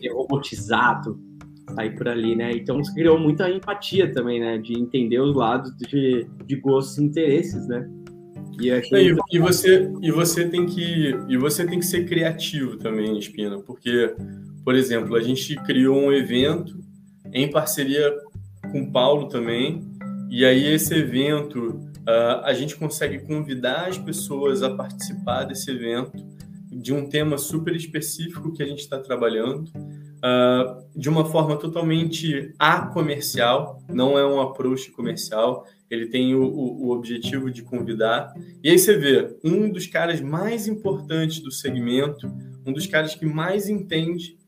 Ser 0.00 0.08
robotizado, 0.08 1.18
sair 1.74 1.94
por 1.96 2.08
ali, 2.08 2.34
né? 2.34 2.52
Então 2.52 2.80
isso 2.80 2.94
criou 2.94 3.18
muita 3.18 3.50
empatia 3.50 4.12
também, 4.12 4.40
né? 4.40 4.58
De 4.58 4.78
entender 4.78 5.20
os 5.20 5.34
lados 5.34 5.74
de, 5.76 6.26
de 6.46 6.56
gostos 6.56 6.98
e 6.98 7.04
interesses, 7.04 7.66
né? 7.68 7.88
E, 8.60 8.68
e, 8.68 9.16
e, 9.32 9.38
você 9.38 9.90
e 10.00 10.10
você 10.12 10.48
tem 10.48 10.64
que 10.64 11.14
e 11.28 11.36
você 11.36 11.66
tem 11.66 11.78
que 11.78 11.86
ser 11.86 12.06
criativo 12.06 12.76
também, 12.76 13.18
Espina, 13.18 13.58
porque, 13.58 14.14
por 14.64 14.76
exemplo, 14.76 15.16
a 15.16 15.20
gente 15.20 15.56
criou 15.64 15.96
um 15.96 16.12
evento 16.12 16.78
em 17.32 17.50
parceria 17.50 18.14
com 18.70 18.82
o 18.82 18.92
Paulo 18.92 19.28
também, 19.28 19.82
e 20.30 20.44
aí 20.44 20.72
esse 20.72 20.94
evento 20.94 21.80
uh, 22.08 22.44
a 22.44 22.52
gente 22.52 22.76
consegue 22.76 23.18
convidar 23.20 23.88
as 23.88 23.98
pessoas 23.98 24.62
a 24.62 24.74
participar 24.74 25.44
desse 25.44 25.70
evento 25.70 26.12
de 26.70 26.92
um 26.92 27.08
tema 27.08 27.38
super 27.38 27.74
específico 27.74 28.52
que 28.52 28.62
a 28.62 28.66
gente 28.66 28.80
está 28.80 28.98
trabalhando. 28.98 29.70
Uh, 30.24 30.82
de 30.96 31.08
uma 31.08 31.26
forma 31.26 31.56
totalmente 31.56 32.54
a 32.58 32.86
comercial, 32.86 33.82
não 33.88 34.18
é 34.18 34.26
um 34.26 34.40
approach 34.40 34.90
comercial, 34.90 35.66
ele 35.90 36.06
tem 36.06 36.34
o, 36.34 36.42
o, 36.42 36.86
o, 36.86 36.90
objetivo 36.92 37.50
de 37.50 37.62
convidar. 37.62 38.32
E 38.62 38.70
aí 38.70 38.78
você 38.78 38.96
vê 38.96 39.36
um 39.44 39.70
dos 39.70 39.86
caras 39.86 40.22
mais 40.22 40.66
importantes 40.66 41.40
do 41.40 41.50
segmento, 41.50 42.26
um 42.66 42.72
dos 42.72 42.86
caras 42.86 43.14
que 43.14 43.26
mais 43.26 43.68
entende, 43.68 44.38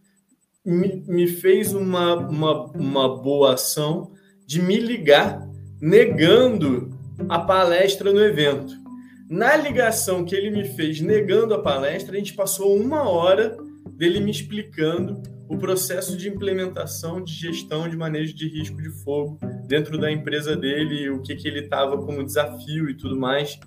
me, 0.64 1.04
me 1.06 1.26
fez 1.26 1.74
uma, 1.74 2.16
uma, 2.16 2.64
uma 2.72 3.22
boa 3.22 3.52
ação 3.52 4.12
de 4.46 4.62
me 4.62 4.78
ligar 4.78 5.46
negando 5.80 6.95
a 7.28 7.38
palestra 7.38 8.12
no 8.12 8.22
evento. 8.22 8.74
Na 9.28 9.56
ligação 9.56 10.24
que 10.24 10.34
ele 10.34 10.50
me 10.50 10.64
fez 10.64 11.00
negando 11.00 11.54
a 11.54 11.62
palestra, 11.62 12.14
a 12.14 12.18
gente 12.18 12.34
passou 12.34 12.76
uma 12.76 13.08
hora 13.08 13.56
dele 13.96 14.20
me 14.20 14.30
explicando 14.30 15.20
o 15.48 15.56
processo 15.56 16.16
de 16.16 16.28
implementação 16.28 17.22
de 17.22 17.32
gestão 17.32 17.88
de 17.88 17.96
manejo 17.96 18.34
de 18.34 18.48
risco 18.48 18.80
de 18.80 18.90
fogo 19.02 19.38
dentro 19.66 19.98
da 19.98 20.10
empresa 20.10 20.56
dele, 20.56 21.10
o 21.10 21.22
que, 21.22 21.34
que 21.34 21.48
ele 21.48 21.60
estava 21.60 21.98
como 21.98 22.24
desafio 22.24 22.88
e 22.90 22.94
tudo 22.94 23.16
mais. 23.16 23.58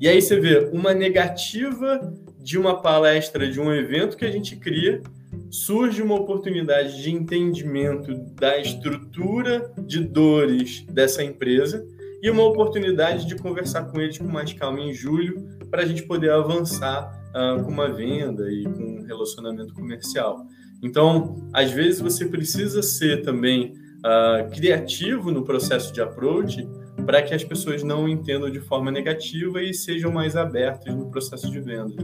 E 0.00 0.08
aí 0.08 0.20
você 0.20 0.38
vê 0.40 0.70
uma 0.72 0.92
negativa 0.92 2.12
de 2.38 2.58
uma 2.58 2.80
palestra, 2.80 3.50
de 3.50 3.60
um 3.60 3.72
evento 3.72 4.16
que 4.16 4.24
a 4.24 4.30
gente 4.30 4.56
cria, 4.56 5.02
surge 5.50 6.02
uma 6.02 6.14
oportunidade 6.14 7.02
de 7.02 7.10
entendimento 7.10 8.14
da 8.34 8.58
estrutura 8.58 9.72
de 9.78 10.00
dores 10.00 10.84
dessa 10.90 11.22
empresa 11.22 11.86
e 12.22 12.30
uma 12.30 12.44
oportunidade 12.44 13.26
de 13.26 13.36
conversar 13.36 13.84
com 13.84 14.00
eles 14.00 14.18
com 14.18 14.26
mais 14.26 14.52
calma 14.52 14.80
em 14.80 14.92
julho 14.92 15.48
para 15.70 15.82
a 15.82 15.86
gente 15.86 16.02
poder 16.04 16.30
avançar 16.30 17.10
uh, 17.30 17.62
com 17.62 17.70
uma 17.70 17.88
venda 17.88 18.50
e 18.50 18.64
com 18.64 19.00
um 19.00 19.04
relacionamento 19.04 19.74
comercial. 19.74 20.46
Então, 20.82 21.48
às 21.52 21.70
vezes 21.70 22.00
você 22.00 22.26
precisa 22.26 22.82
ser 22.82 23.22
também 23.22 23.74
uh, 23.98 24.50
criativo 24.50 25.30
no 25.30 25.44
processo 25.44 25.92
de 25.92 26.00
approach 26.00 26.66
para 27.04 27.22
que 27.22 27.34
as 27.34 27.44
pessoas 27.44 27.82
não 27.82 28.08
entendam 28.08 28.50
de 28.50 28.60
forma 28.60 28.90
negativa 28.90 29.62
e 29.62 29.72
sejam 29.72 30.10
mais 30.10 30.36
abertas 30.36 30.94
no 30.94 31.10
processo 31.10 31.50
de 31.50 31.60
venda. 31.60 31.94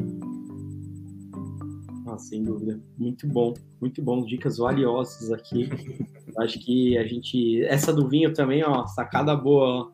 Ah, 2.06 2.18
sem 2.18 2.42
dúvida. 2.44 2.78
Muito 2.98 3.26
bom, 3.26 3.54
muito 3.80 4.02
bom. 4.02 4.24
Dicas 4.24 4.58
valiosas 4.58 5.30
aqui. 5.32 5.68
Acho 6.38 6.58
que 6.58 6.98
a 6.98 7.06
gente. 7.06 7.62
Essa 7.64 7.92
do 7.92 8.08
vinho 8.08 8.32
também, 8.32 8.64
ó, 8.64 8.86
sacada 8.86 9.36
boa, 9.36 9.66
ó. 9.66 9.90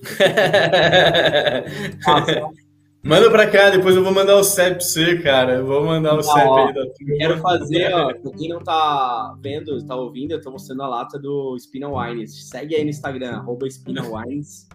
Manda 3.02 3.30
pra 3.30 3.50
cá, 3.50 3.70
depois 3.70 3.96
eu 3.96 4.04
vou 4.04 4.12
mandar 4.12 4.36
o 4.36 4.44
CEP 4.44 4.72
pra 4.72 4.80
você, 4.80 5.18
cara. 5.22 5.54
Eu 5.54 5.64
vou 5.66 5.82
mandar 5.84 6.18
o 6.18 6.22
CEP 6.22 6.38
aí 6.38 6.74
da 6.74 6.82
turma. 6.82 7.16
Quero 7.16 7.38
fazer, 7.38 7.90
ó, 7.94 8.12
pra 8.12 8.30
quem 8.32 8.50
não 8.50 8.60
tá 8.60 9.34
vendo, 9.40 9.82
tá 9.86 9.96
ouvindo, 9.96 10.32
eu 10.32 10.40
tô 10.40 10.50
mostrando 10.50 10.82
a 10.82 10.88
lata 10.88 11.18
do 11.18 11.56
Spina 11.58 11.88
Wines. 11.88 12.50
Segue 12.50 12.74
aí 12.74 12.84
no 12.84 12.90
Instagram, 12.90 13.36
arroba 13.36 13.66
Spina 13.70 14.02
Wines. 14.02 14.68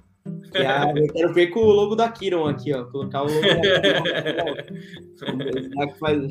Que 0.52 0.58
é, 0.58 0.66
eu 0.98 1.06
quero 1.14 1.32
ver 1.36 1.48
com 1.48 1.60
o 1.60 1.72
logo 1.72 1.96
da 1.96 2.10
Kiron 2.10 2.48
aqui, 2.48 2.74
ó. 2.74 2.86
Colocar 2.86 3.22
o 3.22 3.28
logo 3.28 3.42
da 3.42 3.62
Kiron. 3.62 3.76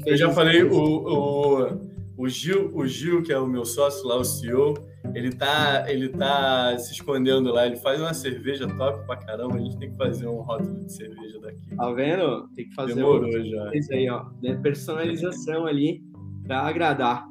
eu 0.05 0.16
já 0.16 0.33
falei, 0.33 0.64
o, 0.64 0.77
o, 0.77 1.93
o, 2.16 2.28
Gil, 2.28 2.70
o 2.74 2.86
Gil, 2.86 3.22
que 3.22 3.32
é 3.32 3.38
o 3.38 3.46
meu 3.46 3.64
sócio 3.64 4.06
lá, 4.06 4.16
o 4.16 4.24
CEO, 4.24 4.74
ele 5.14 5.32
tá, 5.32 5.84
ele 5.88 6.08
tá 6.08 6.76
se 6.78 6.92
escondendo 6.92 7.52
lá. 7.52 7.66
Ele 7.66 7.76
faz 7.76 8.00
uma 8.00 8.14
cerveja 8.14 8.66
top 8.66 9.04
pra 9.06 9.16
caramba. 9.16 9.56
A 9.56 9.60
gente 9.60 9.76
tem 9.78 9.90
que 9.90 9.96
fazer 9.96 10.26
um 10.26 10.40
rótulo 10.40 10.84
de 10.84 10.92
cerveja 10.92 11.38
daqui. 11.40 11.76
Tá 11.76 11.92
vendo? 11.92 12.48
Tem 12.54 12.68
que 12.68 12.74
fazer 12.74 12.94
Demorou 12.94 13.28
um... 13.28 13.44
já. 13.44 13.70
Isso 13.74 13.92
aí, 13.92 14.08
ó. 14.08 14.24
Né? 14.42 14.54
Personalização 14.62 15.66
ali 15.66 16.02
pra 16.44 16.60
agradar. 16.60 17.28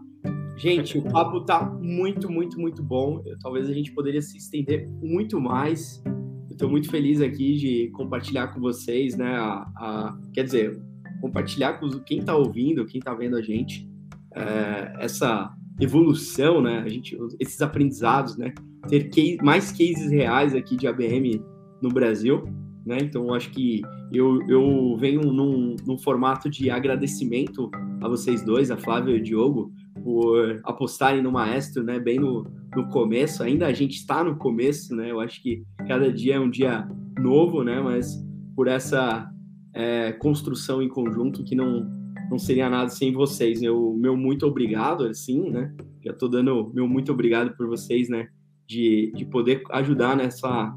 Gente, 0.55 0.97
o 0.97 1.01
papo 1.01 1.41
tá 1.41 1.65
muito, 1.65 2.29
muito, 2.29 2.59
muito 2.59 2.83
bom. 2.83 3.23
Talvez 3.41 3.67
a 3.69 3.73
gente 3.73 3.91
poderia 3.91 4.21
se 4.21 4.37
estender 4.37 4.87
muito 5.01 5.41
mais. 5.41 6.01
Eu 6.49 6.55
tô 6.55 6.69
muito 6.69 6.89
feliz 6.89 7.21
aqui 7.21 7.55
de 7.55 7.89
compartilhar 7.89 8.53
com 8.53 8.61
vocês, 8.61 9.17
né? 9.17 9.35
A, 9.35 9.65
a... 9.75 10.19
quer 10.31 10.43
dizer, 10.43 10.79
compartilhar 11.19 11.79
com 11.79 11.89
quem 12.01 12.21
tá 12.21 12.35
ouvindo, 12.35 12.85
quem 12.85 13.01
tá 13.01 13.13
vendo 13.13 13.35
a 13.35 13.41
gente, 13.41 13.89
é, 14.35 14.93
essa 14.99 15.51
evolução, 15.79 16.61
né? 16.61 16.79
A 16.79 16.89
gente, 16.89 17.17
esses 17.39 17.61
aprendizados, 17.61 18.37
né? 18.37 18.53
Ter 18.87 19.09
case, 19.09 19.37
mais 19.41 19.71
cases 19.71 20.11
reais 20.11 20.53
aqui 20.55 20.75
de 20.75 20.87
ABM 20.87 21.41
no 21.81 21.89
Brasil, 21.89 22.43
né? 22.85 22.97
Então, 23.01 23.33
acho 23.33 23.49
que 23.51 23.81
eu, 24.11 24.41
eu 24.47 24.95
venho 24.97 25.21
num, 25.21 25.75
num 25.85 25.97
formato 25.97 26.49
de 26.49 26.69
agradecimento 26.69 27.69
a 28.01 28.07
vocês 28.07 28.43
dois, 28.43 28.69
a 28.69 28.77
Flávia 28.77 29.15
e 29.15 29.19
o 29.19 29.23
Diogo, 29.23 29.71
por 30.03 30.61
apostarem 30.65 31.21
no 31.21 31.31
Maestro, 31.31 31.83
né? 31.83 31.99
Bem 31.99 32.19
no, 32.19 32.45
no 32.75 32.89
começo. 32.89 33.41
Ainda 33.41 33.67
a 33.67 33.73
gente 33.73 33.95
está 33.95 34.23
no 34.23 34.35
começo, 34.35 34.95
né? 34.95 35.11
Eu 35.11 35.19
acho 35.19 35.41
que 35.41 35.63
cada 35.87 36.11
dia 36.11 36.35
é 36.35 36.39
um 36.39 36.49
dia 36.49 36.87
novo, 37.17 37.63
né? 37.63 37.81
Mas 37.81 38.13
por 38.55 38.67
essa 38.67 39.29
é, 39.73 40.11
construção 40.13 40.81
em 40.81 40.89
conjunto 40.89 41.43
que 41.43 41.55
não, 41.55 41.89
não 42.33 42.39
seria 42.39 42.67
nada 42.67 42.89
sem 42.89 43.13
vocês. 43.13 43.61
Eu, 43.61 43.93
meu 43.95 44.17
muito 44.17 44.47
obrigado, 44.47 45.05
assim, 45.05 45.51
né? 45.51 45.71
Já 46.03 46.11
estou 46.11 46.27
dando 46.27 46.71
meu 46.73 46.87
muito 46.87 47.11
obrigado 47.11 47.55
por 47.55 47.67
vocês, 47.67 48.09
né? 48.09 48.27
De, 48.67 49.11
de 49.15 49.23
poder 49.23 49.61
ajudar 49.69 50.17
nessa, 50.17 50.75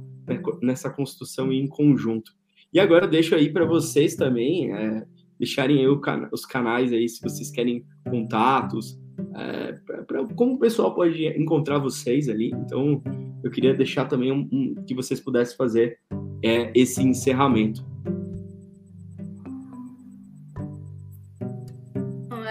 nessa 0.61 0.90
construção 0.90 1.50
em 1.50 1.66
conjunto. 1.66 2.32
E 2.72 2.78
agora 2.78 3.09
deixo 3.09 3.34
aí 3.34 3.50
para 3.50 3.64
vocês 3.64 4.14
também 4.14 4.70
é, 4.70 5.07
deixarem 5.38 5.78
aí 5.78 5.86
os 6.30 6.44
canais 6.44 6.92
aí, 6.92 7.09
se 7.09 7.22
vocês 7.22 7.50
querem 7.50 7.86
contatos, 8.11 9.00
é, 9.34 9.72
pra, 9.86 10.02
pra, 10.02 10.26
como 10.34 10.57
o 10.57 10.59
pessoal 10.59 10.94
pode 10.94 11.26
encontrar 11.40 11.78
vocês 11.78 12.28
ali. 12.28 12.50
Então, 12.50 13.02
eu 13.42 13.50
queria 13.50 13.72
deixar 13.72 14.04
também 14.04 14.30
um, 14.30 14.46
um, 14.52 14.74
que 14.86 14.94
vocês 14.94 15.20
pudessem 15.20 15.57
fazer 15.57 15.98
é, 16.44 16.70
esse 16.74 17.02
encerramento. 17.02 17.82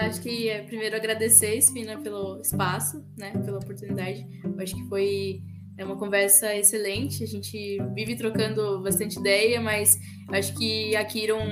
Acho 0.06 0.22
que 0.22 0.48
é 0.48 0.62
primeiro 0.62 0.96
agradecer, 0.96 1.56
Espina, 1.56 2.00
pelo 2.00 2.40
espaço, 2.40 3.04
né, 3.16 3.32
pela 3.44 3.58
oportunidade. 3.58 4.26
Eu 4.42 4.60
acho 4.60 4.74
que 4.74 4.88
foi 4.88 5.42
é 5.78 5.84
uma 5.84 5.96
conversa 5.96 6.54
excelente. 6.56 7.22
A 7.22 7.26
gente 7.26 7.78
vive 7.94 8.16
trocando 8.16 8.80
bastante 8.80 9.18
ideia, 9.18 9.60
mas 9.60 9.98
acho 10.30 10.56
que 10.56 10.96
a 10.96 11.04
Kiron 11.04 11.44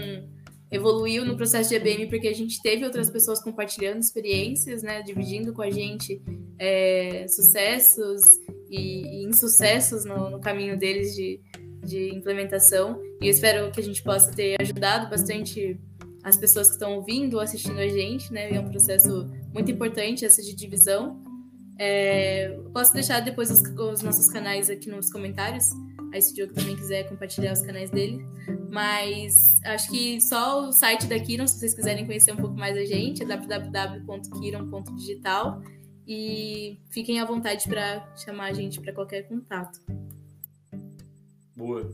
evoluiu 0.70 1.24
no 1.24 1.36
processo 1.36 1.68
de 1.68 1.76
EBM 1.76 2.08
porque 2.08 2.26
a 2.26 2.34
gente 2.34 2.60
teve 2.62 2.84
outras 2.84 3.10
pessoas 3.10 3.42
compartilhando 3.42 4.00
experiências, 4.00 4.82
né, 4.82 5.02
dividindo 5.02 5.52
com 5.52 5.62
a 5.62 5.70
gente 5.70 6.20
é, 6.58 7.26
sucessos 7.28 8.22
e, 8.70 9.20
e 9.20 9.24
insucessos 9.24 10.04
no, 10.04 10.30
no, 10.30 10.40
caminho 10.40 10.76
deles 10.76 11.14
de, 11.14 11.40
de 11.84 12.14
implementação. 12.14 13.00
E 13.20 13.26
eu 13.26 13.30
espero 13.30 13.70
que 13.70 13.80
a 13.80 13.84
gente 13.84 14.02
possa 14.02 14.32
ter 14.32 14.56
ajudado 14.60 15.08
bastante 15.08 15.78
as 16.24 16.36
pessoas 16.36 16.66
que 16.68 16.74
estão 16.74 16.94
ouvindo 16.94 17.34
ou 17.34 17.40
assistindo 17.40 17.78
a 17.78 17.86
gente, 17.86 18.32
né? 18.32 18.50
É 18.50 18.58
um 18.58 18.70
processo 18.70 19.30
muito 19.52 19.70
importante 19.70 20.24
essa 20.24 20.40
de 20.42 20.56
divisão. 20.56 21.22
É, 21.78 22.58
posso 22.72 22.94
deixar 22.94 23.20
depois 23.20 23.50
os, 23.50 23.60
os, 23.60 24.00
nossos 24.02 24.30
canais 24.30 24.70
aqui 24.70 24.88
nos 24.88 25.12
comentários. 25.12 25.66
Aí 26.12 26.22
se 26.22 26.32
o 26.32 26.34
Diogo 26.34 26.54
também 26.54 26.74
quiser 26.76 27.06
compartilhar 27.08 27.52
os 27.52 27.60
canais 27.60 27.90
dele. 27.90 28.24
Mas 28.70 29.60
acho 29.64 29.90
que 29.90 30.18
só 30.20 30.66
o 30.66 30.72
site 30.72 31.06
da 31.06 31.20
Kiron, 31.20 31.46
se 31.46 31.58
vocês 31.58 31.74
quiserem 31.74 32.06
conhecer 32.06 32.32
um 32.32 32.36
pouco 32.36 32.56
mais 32.56 32.74
a 32.76 32.84
gente, 32.86 33.22
é 33.22 33.26
www.kiron.digital. 33.26 35.60
E 36.06 36.78
fiquem 36.88 37.20
à 37.20 37.26
vontade 37.26 37.68
para 37.68 38.10
chamar 38.16 38.46
a 38.46 38.52
gente 38.52 38.80
para 38.80 38.94
qualquer 38.94 39.28
contato. 39.28 39.78
Boa. 41.54 41.92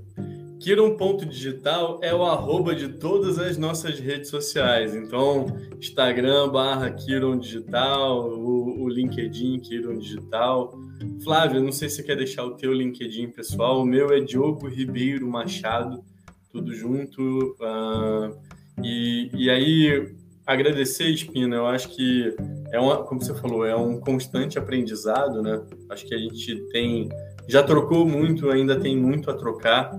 Kiron.digital 0.60 2.00
é 2.02 2.14
o 2.14 2.22
arroba 2.22 2.74
de 2.74 2.86
todas 2.88 3.38
as 3.38 3.56
nossas 3.56 3.98
redes 3.98 4.28
sociais. 4.28 4.94
Então, 4.94 5.46
Instagram 5.78 6.50
barra 6.50 6.90
Kiron 6.90 7.38
Digital, 7.38 8.28
o, 8.28 8.82
o 8.82 8.88
LinkedIn 8.88 9.58
Kiron 9.60 9.96
Digital. 9.96 10.78
Flávio, 11.24 11.62
não 11.62 11.72
sei 11.72 11.88
se 11.88 11.96
você 11.96 12.02
quer 12.02 12.16
deixar 12.16 12.44
o 12.44 12.56
teu 12.56 12.74
LinkedIn 12.74 13.30
pessoal. 13.30 13.80
O 13.80 13.86
meu 13.86 14.12
é 14.12 14.20
Diogo 14.20 14.68
Ribeiro 14.68 15.26
Machado, 15.26 16.04
tudo 16.52 16.74
junto. 16.74 17.56
Uh, 17.58 18.38
e, 18.84 19.30
e 19.32 19.48
aí, 19.48 20.14
agradecer, 20.46 21.08
Espina, 21.08 21.56
eu 21.56 21.66
acho 21.66 21.88
que 21.88 22.34
é 22.70 22.78
uma, 22.78 23.02
como 23.02 23.22
você 23.22 23.34
falou, 23.34 23.64
é 23.64 23.74
um 23.74 23.98
constante 23.98 24.58
aprendizado, 24.58 25.42
né? 25.42 25.58
Acho 25.88 26.06
que 26.06 26.14
a 26.14 26.18
gente 26.18 26.54
tem, 26.68 27.08
já 27.48 27.62
trocou 27.62 28.06
muito, 28.06 28.50
ainda 28.50 28.78
tem 28.78 28.94
muito 28.94 29.30
a 29.30 29.34
trocar 29.34 29.98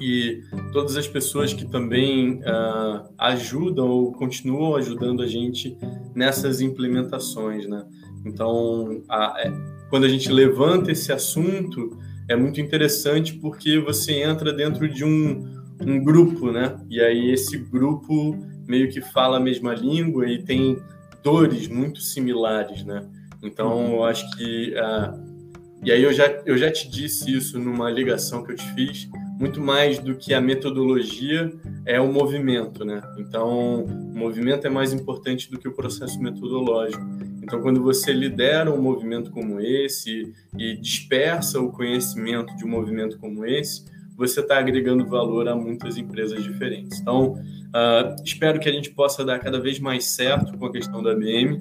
e 0.00 0.42
todas 0.72 0.96
as 0.96 1.06
pessoas 1.06 1.52
que 1.52 1.64
também 1.64 2.40
uh, 2.40 3.08
ajudam 3.18 3.88
ou 3.88 4.12
continuam 4.12 4.76
ajudando 4.76 5.22
a 5.22 5.26
gente 5.26 5.76
nessas 6.14 6.60
implementações, 6.60 7.66
né? 7.66 7.84
Então, 8.24 9.02
a, 9.08 9.34
é, 9.38 9.52
quando 9.88 10.04
a 10.04 10.08
gente 10.08 10.30
levanta 10.30 10.90
esse 10.90 11.12
assunto, 11.12 11.98
é 12.28 12.36
muito 12.36 12.60
interessante 12.60 13.34
porque 13.34 13.78
você 13.78 14.22
entra 14.22 14.52
dentro 14.52 14.88
de 14.88 15.04
um, 15.04 15.64
um 15.80 16.02
grupo, 16.02 16.50
né? 16.50 16.76
E 16.90 17.00
aí 17.00 17.30
esse 17.30 17.56
grupo 17.56 18.36
meio 18.66 18.90
que 18.90 19.00
fala 19.00 19.36
a 19.36 19.40
mesma 19.40 19.74
língua 19.74 20.28
e 20.28 20.42
tem 20.42 20.76
dores 21.22 21.68
muito 21.68 22.00
similares, 22.00 22.84
né? 22.84 23.08
Então, 23.42 23.94
eu 23.94 24.04
acho 24.04 24.28
que... 24.36 24.74
Uh, 24.74 25.36
e 25.84 25.92
aí 25.92 26.02
eu 26.02 26.12
já, 26.12 26.26
eu 26.44 26.58
já 26.58 26.70
te 26.70 26.90
disse 26.90 27.30
isso 27.32 27.58
numa 27.58 27.88
ligação 27.90 28.42
que 28.42 28.52
eu 28.52 28.56
te 28.56 28.66
fiz, 28.74 29.08
muito 29.38 29.60
mais 29.60 29.98
do 29.98 30.16
que 30.16 30.32
a 30.32 30.40
metodologia 30.40 31.52
é 31.84 32.00
o 32.00 32.10
movimento, 32.10 32.84
né? 32.84 33.02
Então, 33.18 33.84
o 33.84 34.18
movimento 34.18 34.66
é 34.66 34.70
mais 34.70 34.92
importante 34.92 35.50
do 35.50 35.58
que 35.58 35.68
o 35.68 35.72
processo 35.72 36.18
metodológico. 36.20 37.04
Então, 37.42 37.60
quando 37.60 37.82
você 37.82 38.12
lidera 38.12 38.72
um 38.72 38.80
movimento 38.80 39.30
como 39.30 39.60
esse 39.60 40.32
e 40.58 40.76
dispersa 40.76 41.60
o 41.60 41.70
conhecimento 41.70 42.56
de 42.56 42.64
um 42.64 42.68
movimento 42.68 43.18
como 43.18 43.44
esse, 43.44 43.84
você 44.16 44.40
está 44.40 44.58
agregando 44.58 45.06
valor 45.06 45.46
a 45.46 45.54
muitas 45.54 45.98
empresas 45.98 46.42
diferentes. 46.42 46.98
Então, 46.98 47.34
uh, 47.34 48.22
espero 48.24 48.58
que 48.58 48.68
a 48.68 48.72
gente 48.72 48.90
possa 48.90 49.24
dar 49.24 49.38
cada 49.38 49.60
vez 49.60 49.78
mais 49.78 50.06
certo 50.06 50.56
com 50.56 50.66
a 50.66 50.72
questão 50.72 51.02
da 51.02 51.14
BM. 51.14 51.60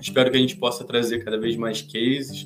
Espero 0.00 0.30
que 0.30 0.36
a 0.36 0.40
gente 0.40 0.56
possa 0.56 0.84
trazer 0.84 1.24
cada 1.24 1.38
vez 1.38 1.56
mais 1.56 1.82
cases. 1.82 2.44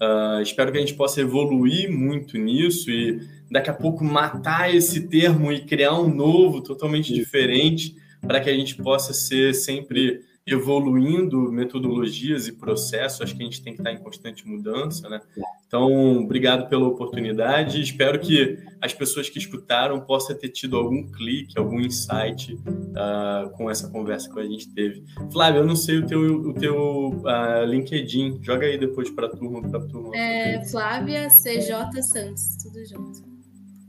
Uh, 0.00 0.40
espero 0.42 0.72
que 0.72 0.78
a 0.78 0.80
gente 0.80 0.94
possa 0.94 1.20
evoluir 1.20 1.92
muito 1.92 2.38
nisso 2.38 2.90
e 2.90 3.20
daqui 3.50 3.70
a 3.70 3.74
pouco 3.74 4.04
matar 4.04 4.74
esse 4.74 5.08
termo 5.08 5.52
e 5.52 5.60
criar 5.64 5.98
um 5.98 6.08
novo, 6.08 6.62
totalmente 6.62 7.12
diferente, 7.12 7.96
para 8.20 8.40
que 8.40 8.50
a 8.50 8.54
gente 8.54 8.76
possa 8.76 9.12
ser 9.12 9.54
sempre 9.54 10.20
evoluindo 10.46 11.50
metodologias 11.52 12.48
e 12.48 12.52
processos. 12.52 13.20
Acho 13.20 13.36
que 13.36 13.42
a 13.42 13.44
gente 13.44 13.62
tem 13.62 13.72
que 13.72 13.80
estar 13.80 13.92
em 13.92 13.98
constante 13.98 14.46
mudança, 14.46 15.08
né? 15.08 15.20
Então, 15.66 16.18
obrigado 16.18 16.68
pela 16.68 16.88
oportunidade. 16.88 17.80
Espero 17.80 18.18
que 18.18 18.58
as 18.80 18.92
pessoas 18.92 19.28
que 19.28 19.38
escutaram 19.38 20.00
possam 20.00 20.36
ter 20.36 20.48
tido 20.48 20.76
algum 20.76 21.08
clique, 21.10 21.56
algum 21.56 21.80
insight 21.80 22.54
uh, 22.54 23.50
com 23.50 23.70
essa 23.70 23.88
conversa 23.88 24.32
que 24.32 24.40
a 24.40 24.44
gente 24.44 24.72
teve. 24.74 25.04
Flávio, 25.32 25.60
eu 25.60 25.66
não 25.66 25.76
sei 25.76 25.98
o 25.98 26.06
teu, 26.06 26.20
o 26.20 26.54
teu 26.54 27.10
uh, 27.10 27.64
LinkedIn. 27.66 28.40
Joga 28.42 28.66
aí 28.66 28.76
depois 28.76 29.08
para 29.10 29.26
a 29.26 29.30
turma, 29.30 29.62
para 29.62 29.80
turma. 29.86 30.16
É 30.16 30.64
Flávia 30.64 31.28
CJ 31.28 32.02
Santos, 32.02 32.56
tudo 32.60 32.84
junto. 32.84 33.29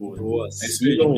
Boa. 0.10 0.50
Sigam, 0.52 1.14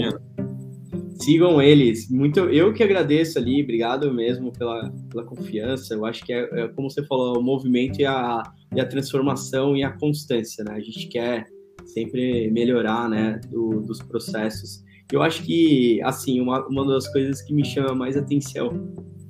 sigam 1.20 1.62
eles. 1.62 2.10
Muito, 2.10 2.40
eu 2.42 2.74
que 2.74 2.84
agradeço 2.84 3.40
ali, 3.40 3.64
obrigado 3.64 4.14
mesmo 4.14 4.52
pela, 4.52 4.92
pela 5.10 5.24
confiança. 5.24 5.94
Eu 5.94 6.06
acho 6.06 6.26
que 6.26 6.34
é, 6.34 6.42
é 6.52 6.68
como 6.68 6.90
você 6.90 7.02
falou, 7.06 7.40
o 7.40 7.44
movimento 7.44 8.02
e 8.02 8.06
a, 8.06 8.44
e 8.76 8.82
a 8.82 8.86
transformação 8.86 9.78
e 9.78 9.84
a 9.84 9.92
constância, 9.92 10.64
né? 10.66 10.74
A 10.74 10.82
gente 10.82 11.08
quer 11.08 11.46
sempre 11.86 12.52
melhorar, 12.52 13.10
né, 13.10 13.40
do, 13.50 13.82
dos 13.82 14.02
processos. 14.02 14.84
Eu 15.12 15.22
acho 15.22 15.44
que, 15.44 16.02
assim, 16.04 16.42
uma, 16.42 16.66
uma 16.68 16.86
das 16.86 17.12
coisas 17.12 17.42
que 17.42 17.54
me 17.54 17.64
chama 17.64 17.94
mais 17.94 18.18
atenção, 18.18 18.70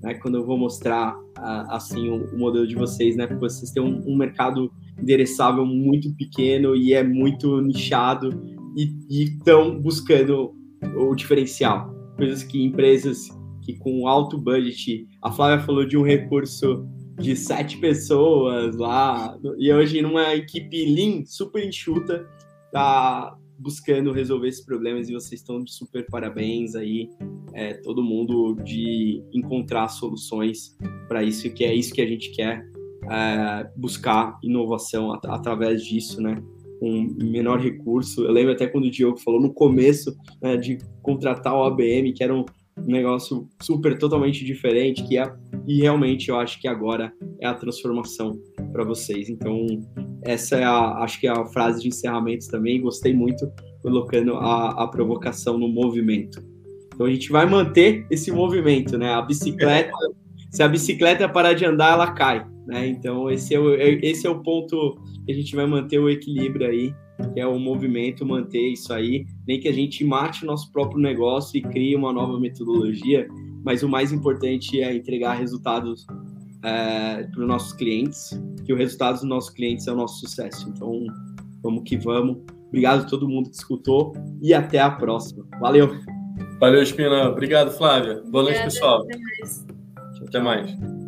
né, 0.01 0.13
quando 0.15 0.35
eu 0.35 0.45
vou 0.45 0.57
mostrar, 0.57 1.15
assim, 1.69 2.09
o, 2.09 2.25
o 2.33 2.37
modelo 2.37 2.65
de 2.65 2.75
vocês, 2.75 3.15
né, 3.15 3.27
porque 3.27 3.41
vocês 3.41 3.71
têm 3.71 3.83
um, 3.83 4.01
um 4.05 4.15
mercado 4.15 4.71
endereçável 4.99 5.65
muito 5.65 6.13
pequeno 6.15 6.75
e 6.75 6.93
é 6.93 7.03
muito 7.03 7.59
nichado 7.61 8.29
e 8.75 9.23
estão 9.23 9.79
buscando 9.79 10.53
o 10.97 11.15
diferencial. 11.15 11.93
Coisas 12.17 12.43
que 12.43 12.63
empresas 12.63 13.29
que 13.63 13.77
com 13.77 14.07
alto 14.07 14.37
budget, 14.37 15.07
a 15.21 15.31
Flávia 15.31 15.65
falou 15.65 15.85
de 15.85 15.97
um 15.97 16.03
recurso 16.03 16.85
de 17.19 17.35
sete 17.35 17.77
pessoas 17.77 18.75
lá, 18.75 19.37
e 19.57 19.71
hoje 19.71 20.01
numa 20.01 20.33
equipe 20.35 20.85
lean, 20.85 21.23
super 21.25 21.65
enxuta, 21.65 22.27
tá 22.71 23.37
buscando 23.57 24.11
resolver 24.11 24.49
esses 24.49 24.65
problemas 24.65 25.07
e 25.07 25.13
vocês 25.13 25.39
estão 25.39 25.63
de 25.63 25.71
super 25.71 26.05
parabéns 26.07 26.75
aí, 26.75 27.09
é, 27.53 27.75
todo 27.75 28.03
mundo 28.03 28.55
de 28.63 29.23
encontrar 29.31 29.87
soluções 29.89 30.75
para 31.07 31.23
isso, 31.23 31.49
que 31.53 31.63
é 31.63 31.73
isso 31.73 31.93
que 31.93 32.01
a 32.01 32.07
gente 32.07 32.31
quer, 32.31 32.65
é, 33.09 33.69
buscar 33.77 34.37
inovação 34.43 35.13
at 35.13 35.23
através 35.25 35.83
disso, 35.83 36.21
né? 36.21 36.43
Com 36.79 37.15
menor 37.19 37.59
recurso. 37.59 38.23
Eu 38.23 38.31
lembro 38.31 38.53
até 38.53 38.67
quando 38.67 38.85
o 38.85 38.91
Diogo 38.91 39.17
falou 39.19 39.41
no 39.41 39.53
começo 39.53 40.15
né, 40.41 40.57
de 40.57 40.77
contratar 41.01 41.55
o 41.55 41.63
ABM, 41.63 42.13
que 42.13 42.23
era 42.23 42.33
um, 42.33 42.45
negócio 42.85 43.47
super 43.61 43.97
totalmente 43.99 44.43
diferente 44.43 45.07
que 45.07 45.15
é 45.15 45.31
e 45.67 45.81
realmente 45.81 46.29
eu 46.29 46.39
acho 46.39 46.59
que 46.59 46.67
agora 46.67 47.13
é 47.39 47.45
a 47.45 47.53
transformação 47.53 48.39
para 48.71 48.83
vocês. 48.83 49.29
Então 49.29 49.67
essa 50.23 50.57
é 50.57 50.63
a 50.63 51.03
acho 51.03 51.19
que 51.19 51.27
é 51.27 51.31
a 51.31 51.45
frase 51.45 51.81
de 51.81 51.89
encerramento 51.89 52.47
também. 52.47 52.81
Gostei 52.81 53.13
muito 53.13 53.51
colocando 53.81 54.35
a, 54.35 54.83
a 54.83 54.87
provocação 54.87 55.57
no 55.57 55.67
movimento. 55.67 56.43
Então 56.93 57.05
a 57.05 57.09
gente 57.09 57.31
vai 57.31 57.45
manter 57.45 58.05
esse 58.09 58.31
movimento, 58.31 58.97
né? 58.97 59.13
A 59.13 59.21
bicicleta, 59.21 59.91
se 60.51 60.61
a 60.61 60.67
bicicleta 60.67 61.27
parar 61.27 61.53
de 61.53 61.65
andar, 61.65 61.93
ela 61.93 62.11
cai, 62.11 62.45
né? 62.65 62.87
Então 62.87 63.29
esse 63.29 63.53
é 63.53 63.59
o, 63.59 63.73
esse 63.75 64.25
é 64.25 64.29
o 64.29 64.41
ponto 64.41 64.97
que 65.25 65.31
a 65.31 65.35
gente 65.35 65.55
vai 65.55 65.65
manter 65.65 65.99
o 65.99 66.09
equilíbrio 66.09 66.67
aí, 66.67 66.93
que 67.33 67.39
é 67.39 67.47
o 67.47 67.59
movimento, 67.59 68.25
manter 68.25 68.69
isso 68.69 68.93
aí, 68.93 69.25
nem 69.47 69.59
que 69.59 69.67
a 69.67 69.73
gente 69.73 70.03
mate 70.03 70.43
o 70.43 70.47
nosso 70.47 70.71
próprio 70.71 70.99
negócio 70.99 71.57
e 71.57 71.61
crie 71.61 71.95
uma 71.95 72.11
nova 72.11 72.39
metodologia, 72.39 73.27
mas 73.63 73.83
o 73.83 73.89
mais 73.89 74.11
importante 74.11 74.81
é 74.81 74.93
entregar 74.93 75.33
resultados 75.33 76.05
é, 76.63 77.23
para 77.23 77.41
os 77.41 77.47
nossos 77.47 77.73
clientes, 77.73 78.39
que 78.65 78.73
o 78.73 78.75
resultado 78.75 79.15
dos 79.15 79.23
nossos 79.23 79.49
clientes 79.49 79.87
é 79.87 79.91
o 79.91 79.95
nosso 79.95 80.19
sucesso. 80.19 80.69
Então, 80.69 81.05
vamos 81.61 81.83
que 81.83 81.97
vamos. 81.97 82.37
Obrigado 82.67 83.01
a 83.01 83.05
todo 83.05 83.27
mundo 83.29 83.49
que 83.49 83.55
escutou 83.55 84.13
e 84.41 84.53
até 84.53 84.79
a 84.79 84.89
próxima. 84.89 85.45
Valeu! 85.59 85.89
Valeu, 86.59 86.81
Espina. 86.81 87.29
Obrigado, 87.29 87.71
Flávia. 87.71 88.23
Boa 88.25 88.45
noite, 88.45 88.63
pessoal. 88.63 89.03
Até 89.03 89.17
mais. 89.17 89.67
Até 90.27 90.39
mais. 90.39 91.02